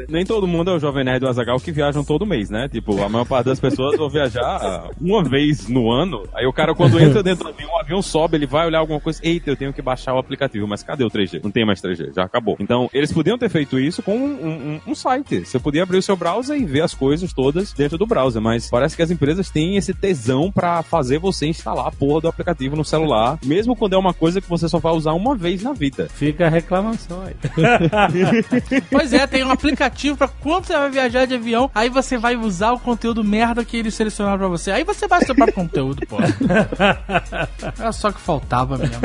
Nem 0.07 0.25
todo 0.25 0.47
mundo 0.47 0.71
é 0.71 0.75
o 0.75 0.79
Jovem 0.79 1.03
Nerd 1.03 1.19
do 1.21 1.27
Azagal 1.27 1.59
que 1.59 1.71
viajam 1.71 2.03
todo 2.03 2.25
mês, 2.25 2.49
né? 2.49 2.67
Tipo, 2.69 3.01
a 3.03 3.09
maior 3.09 3.25
parte 3.25 3.45
das 3.47 3.59
pessoas 3.59 3.97
vão 3.97 4.09
viajar 4.09 4.89
uma 4.99 5.23
vez 5.23 5.67
no 5.67 5.91
ano. 5.91 6.23
Aí 6.33 6.45
o 6.45 6.53
cara, 6.53 6.73
quando 6.75 6.99
entra 6.99 7.21
dentro 7.23 7.43
do 7.45 7.49
avião, 7.49 7.69
o 7.71 7.79
avião 7.79 8.01
sobe, 8.01 8.37
ele 8.37 8.45
vai 8.47 8.65
olhar 8.67 8.79
alguma 8.79 8.99
coisa. 8.99 9.19
Eita, 9.23 9.49
eu 9.49 9.55
tenho 9.55 9.73
que 9.73 9.81
baixar 9.81 10.13
o 10.13 10.17
aplicativo. 10.19 10.67
Mas 10.67 10.83
cadê 10.83 11.03
o 11.03 11.09
3G? 11.09 11.41
Não 11.43 11.51
tem 11.51 11.65
mais 11.65 11.81
3G, 11.81 12.13
já 12.15 12.23
acabou. 12.23 12.55
Então, 12.59 12.89
eles 12.93 13.11
podiam 13.11 13.37
ter 13.37 13.49
feito 13.49 13.79
isso 13.79 14.01
com 14.03 14.15
um, 14.17 14.79
um- 14.85 14.91
um 14.91 14.95
site. 14.95 15.45
Você 15.45 15.59
podia 15.59 15.83
abrir 15.83 15.97
o 15.97 16.01
seu 16.01 16.15
browser 16.15 16.57
e 16.59 16.65
ver 16.65 16.81
as 16.81 16.93
coisas 16.93 17.33
todas 17.33 17.73
dentro 17.73 17.97
do 17.97 18.05
browser. 18.05 18.41
Mas 18.41 18.69
parece 18.69 18.95
que 18.95 19.01
as 19.01 19.11
empresas 19.11 19.49
têm 19.49 19.77
esse 19.77 19.93
tesão 19.93 20.51
pra 20.51 20.83
fazer 20.83 21.19
você 21.19 21.47
instalar 21.47 21.87
a 21.87 21.91
porra 21.91 22.21
do 22.21 22.27
aplicativo 22.27 22.75
no 22.75 22.83
celular, 22.85 23.39
mesmo 23.45 23.75
quando 23.75 23.93
é 23.93 23.97
uma 23.97 24.13
coisa 24.13 24.41
que 24.41 24.49
você 24.49 24.67
só 24.67 24.79
vai 24.79 24.93
usar 24.93 25.13
uma 25.13 25.35
vez 25.35 25.63
na 25.63 25.73
vida. 25.79 26.09
Fica 26.13 26.47
a 26.47 26.49
reclamação 26.49 27.23
aí. 27.23 27.35
Pois 28.91 29.13
é, 29.13 29.25
tem 29.25 29.43
um 29.43 29.51
aplicativo 29.51 30.17
pra 30.17 30.27
quando 30.27 30.65
você 30.65 30.73
vai 30.73 30.89
viajar 30.89 31.25
de 31.25 31.35
avião, 31.35 31.71
aí 31.73 31.89
você 31.89 32.17
vai 32.17 32.35
usar 32.35 32.71
o 32.73 32.79
conteúdo 32.79 33.23
merda 33.23 33.63
que 33.63 33.77
eles 33.77 33.93
selecionaram 33.93 34.37
pra 34.37 34.47
você. 34.47 34.71
Aí 34.71 34.83
você 34.83 35.07
baixa 35.07 35.23
o 35.23 35.25
seu 35.27 35.35
próprio 35.35 35.55
conteúdo, 35.55 36.05
pô. 36.07 36.17
Era 37.79 37.91
só 37.91 38.09
o 38.09 38.13
que 38.13 38.19
faltava 38.19 38.77
mesmo. 38.77 38.95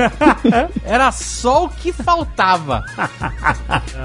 Era 0.85 1.13
só 1.13 1.65
o 1.65 1.69
que 1.69 1.93
faltava. 1.93 2.85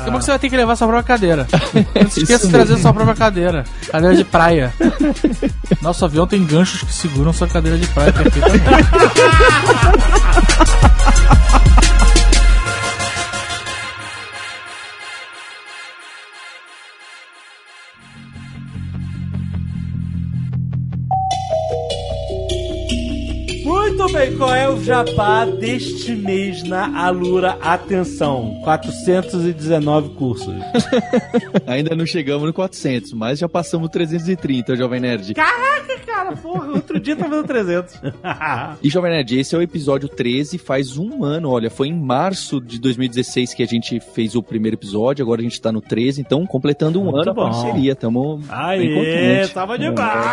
Como 0.06 0.20
que 0.20 0.26
você 0.26 0.32
vai 0.32 0.40
ter 0.40 0.50
que 0.50 0.58
levar 0.58 0.76
sua 0.76 0.88
própria 0.88 1.08
cadeira? 1.08 1.48
Não 1.96 2.10
se 2.10 2.22
esqueça 2.22 2.46
de 2.46 2.52
trazer 2.54 2.78
sua 2.78 2.94
própria 2.94 3.16
cadeira. 3.16 3.64
Cadeira 3.90 4.16
de 4.16 4.24
praia. 4.24 4.74
Nosso 5.82 6.06
avião 6.06 6.28
tem 6.28 6.46
ganchos 6.46 6.84
que 6.84 6.94
seguram 6.94 7.34
sua 7.34 7.48
cadeira 7.48 7.78
de 7.78 7.88
praia 7.88 8.14
perfeitamente. 8.14 8.64
Bem, 24.20 24.36
qual 24.36 24.54
é 24.54 24.68
o 24.70 24.84
jabá 24.84 25.46
deste 25.46 26.14
mês 26.14 26.62
na 26.64 27.06
Alura? 27.06 27.58
Atenção, 27.62 28.60
419 28.66 30.10
cursos. 30.10 30.54
Ainda 31.66 31.96
não 31.96 32.06
chegamos 32.06 32.46
no 32.46 32.52
400, 32.52 33.14
mas 33.14 33.40
já 33.40 33.48
passamos 33.48 33.90
330, 33.90 34.76
Jovem 34.76 35.00
Nerd. 35.00 35.34
Caraca, 35.34 35.98
cara, 36.06 36.36
porra, 36.36 36.68
outro 36.68 37.00
dia 37.00 37.16
tava 37.16 37.38
no 37.38 37.46
300. 37.46 37.96
E 38.84 38.90
Jovem 38.90 39.10
Nerd, 39.14 39.40
esse 39.40 39.56
é 39.56 39.58
o 39.58 39.62
episódio 39.62 40.10
13, 40.10 40.58
faz 40.58 40.98
um 40.98 41.24
ano, 41.24 41.50
olha, 41.50 41.70
foi 41.70 41.88
em 41.88 41.98
março 41.98 42.60
de 42.60 42.78
2016 42.78 43.54
que 43.54 43.64
a 43.64 43.68
gente 43.68 44.02
fez 44.02 44.36
o 44.36 44.44
primeiro 44.44 44.76
episódio, 44.76 45.24
agora 45.24 45.40
a 45.40 45.44
gente 45.46 45.62
tá 45.62 45.72
no 45.72 45.80
13, 45.80 46.20
então 46.20 46.46
completando 46.46 47.00
um 47.00 47.06
Muito 47.06 47.22
ano 47.22 47.34
bom. 47.34 47.48
a 47.48 47.52
parceria, 47.52 47.96
tamo 47.96 48.40
bem 48.40 48.48
Aê, 48.50 48.96
contente. 48.96 49.54
tava 49.54 49.80
demais. 49.80 50.26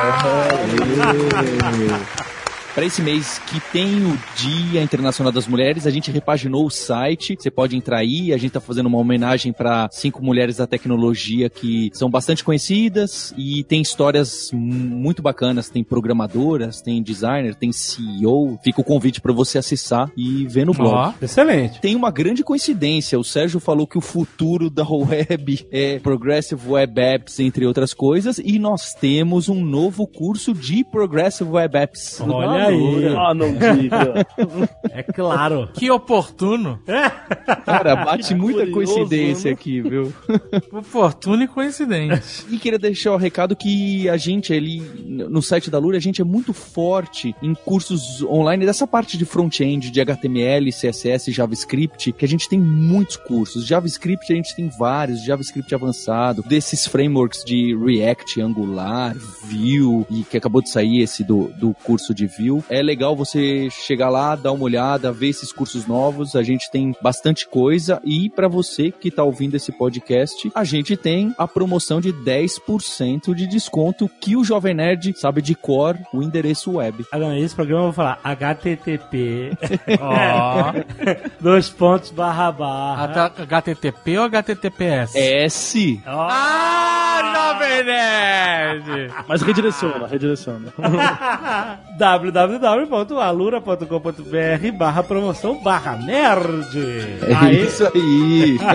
Para 2.76 2.84
esse 2.84 3.00
mês 3.00 3.38
que 3.38 3.58
tem 3.72 4.04
o 4.04 4.18
Dia 4.36 4.82
Internacional 4.82 5.32
das 5.32 5.46
Mulheres, 5.46 5.86
a 5.86 5.90
gente 5.90 6.10
repaginou 6.10 6.66
o 6.66 6.70
site. 6.70 7.34
Você 7.34 7.50
pode 7.50 7.74
entrar 7.74 8.00
aí. 8.00 8.34
A 8.34 8.36
gente 8.36 8.50
tá 8.50 8.60
fazendo 8.60 8.84
uma 8.84 8.98
homenagem 8.98 9.50
para 9.50 9.88
cinco 9.90 10.22
mulheres 10.22 10.58
da 10.58 10.66
tecnologia 10.66 11.48
que 11.48 11.90
são 11.94 12.10
bastante 12.10 12.44
conhecidas 12.44 13.32
e 13.34 13.64
tem 13.64 13.80
histórias 13.80 14.50
muito 14.52 15.22
bacanas. 15.22 15.70
Tem 15.70 15.82
programadoras, 15.82 16.82
tem 16.82 17.02
designer, 17.02 17.54
tem 17.54 17.72
CEO. 17.72 18.58
Fica 18.62 18.82
o 18.82 18.84
convite 18.84 19.22
para 19.22 19.32
você 19.32 19.56
acessar 19.56 20.12
e 20.14 20.46
ver 20.46 20.66
no 20.66 20.74
blog. 20.74 20.94
Ó, 20.94 21.24
excelente. 21.24 21.80
Tem 21.80 21.96
uma 21.96 22.10
grande 22.10 22.44
coincidência. 22.44 23.18
O 23.18 23.24
Sérgio 23.24 23.58
falou 23.58 23.86
que 23.86 23.96
o 23.96 24.02
futuro 24.02 24.68
da 24.68 24.86
web 24.86 25.66
é 25.72 25.98
Progressive 25.98 26.60
Web 26.68 27.00
Apps, 27.00 27.40
entre 27.40 27.64
outras 27.64 27.94
coisas, 27.94 28.36
e 28.36 28.58
nós 28.58 28.92
temos 28.92 29.48
um 29.48 29.64
novo 29.64 30.06
curso 30.06 30.52
de 30.52 30.84
Progressive 30.84 31.48
Web 31.48 31.78
Apps. 31.78 32.20
Olha 32.20 32.65
aí. 32.66 33.16
Ah, 33.16 33.34
não 33.34 33.52
diga. 33.52 34.26
É 34.90 35.02
claro. 35.02 35.68
Que 35.72 35.90
oportuno. 35.90 36.80
Cara, 37.64 37.96
bate 37.96 38.34
muita 38.34 38.66
curioso, 38.66 38.94
coincidência 38.94 39.50
né? 39.50 39.54
aqui, 39.54 39.80
viu? 39.80 40.12
Oportuno 40.72 41.42
e 41.42 41.48
coincidente. 41.48 42.46
E 42.50 42.58
queria 42.58 42.78
deixar 42.78 43.12
o 43.12 43.16
recado 43.16 43.56
que 43.56 44.08
a 44.08 44.16
gente 44.16 44.52
ali, 44.52 44.80
no 45.06 45.42
site 45.42 45.70
da 45.70 45.78
Lura, 45.78 45.96
a 45.96 46.00
gente 46.00 46.20
é 46.20 46.24
muito 46.24 46.52
forte 46.52 47.34
em 47.42 47.54
cursos 47.54 48.22
online 48.22 48.64
dessa 48.64 48.86
parte 48.86 49.16
de 49.16 49.24
front-end, 49.24 49.90
de 49.90 50.00
HTML, 50.00 50.70
CSS, 50.70 51.32
JavaScript, 51.32 52.12
que 52.12 52.24
a 52.24 52.28
gente 52.28 52.48
tem 52.48 52.58
muitos 52.58 53.16
cursos. 53.16 53.66
JavaScript 53.66 54.32
a 54.32 54.36
gente 54.36 54.54
tem 54.54 54.68
vários, 54.68 55.24
JavaScript 55.24 55.74
avançado, 55.74 56.42
desses 56.42 56.86
frameworks 56.86 57.44
de 57.44 57.76
React, 57.76 58.40
Angular, 58.40 59.14
Vue, 59.16 60.06
e 60.10 60.24
que 60.24 60.36
acabou 60.36 60.62
de 60.62 60.70
sair 60.70 61.00
esse 61.00 61.24
do, 61.24 61.48
do 61.58 61.74
curso 61.84 62.14
de 62.14 62.26
Vue. 62.26 62.55
É 62.68 62.82
legal 62.82 63.14
você 63.16 63.68
chegar 63.70 64.08
lá, 64.08 64.34
dar 64.34 64.52
uma 64.52 64.64
olhada, 64.64 65.12
ver 65.12 65.28
esses 65.28 65.52
cursos 65.52 65.86
novos. 65.86 66.36
A 66.36 66.42
gente 66.42 66.70
tem 66.70 66.94
bastante 67.00 67.46
coisa 67.48 68.00
e 68.04 68.28
para 68.30 68.48
você 68.48 68.90
que 68.90 69.10
tá 69.10 69.22
ouvindo 69.22 69.54
esse 69.54 69.72
podcast, 69.72 70.50
a 70.54 70.64
gente 70.64 70.96
tem 70.96 71.34
a 71.38 71.46
promoção 71.46 72.00
de 72.00 72.12
10% 72.12 73.34
de 73.34 73.46
desconto 73.46 74.08
que 74.20 74.36
o 74.36 74.44
Jovem 74.44 74.74
Nerd 74.74 75.14
sabe 75.16 75.40
de 75.42 75.54
cor 75.54 75.96
o 76.12 76.22
endereço 76.22 76.72
web. 76.72 77.04
Ah, 77.12 77.18
não, 77.18 77.36
esse 77.36 77.54
programa 77.54 77.82
eu 77.82 77.86
vou 77.86 77.92
falar 77.92 78.18
HTTP, 78.22 79.56
Ó. 80.00 80.72
dois 81.40 81.68
pontos, 81.68 82.10
barra, 82.10 82.52
barra. 82.52 83.32
HTTP 83.38 84.18
ou 84.18 84.24
HTTPS? 84.24 85.16
S. 85.16 86.02
Ó. 86.06 86.28
Ah, 86.30 87.56
Jovem 87.58 87.84
Nerd! 87.84 89.12
Mas 89.28 89.42
redireciona, 89.42 90.06
redireciona. 90.06 90.72
www.alura.com.br 92.36 94.72
barra 94.76 95.02
promoção 95.02 95.58
barra 95.62 95.96
nerd. 95.96 96.78
É 97.26 97.34
Aí, 97.34 97.64
isso 97.64 97.86
aí. 97.86 98.58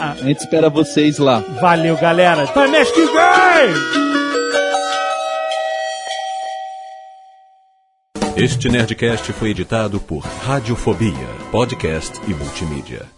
a 0.00 0.16
gente 0.22 0.38
espera 0.38 0.70
vocês 0.70 1.18
lá. 1.18 1.40
valeu, 1.60 1.94
galera. 1.98 2.44
Até 2.44 2.66
mês 2.68 2.90
que 2.90 3.04
vem! 3.04 3.74
Este 8.34 8.70
Nerdcast 8.70 9.30
foi 9.34 9.50
editado 9.50 10.00
por 10.00 10.20
Radiofobia, 10.20 11.28
podcast 11.50 12.18
e 12.26 12.32
multimídia. 12.34 13.14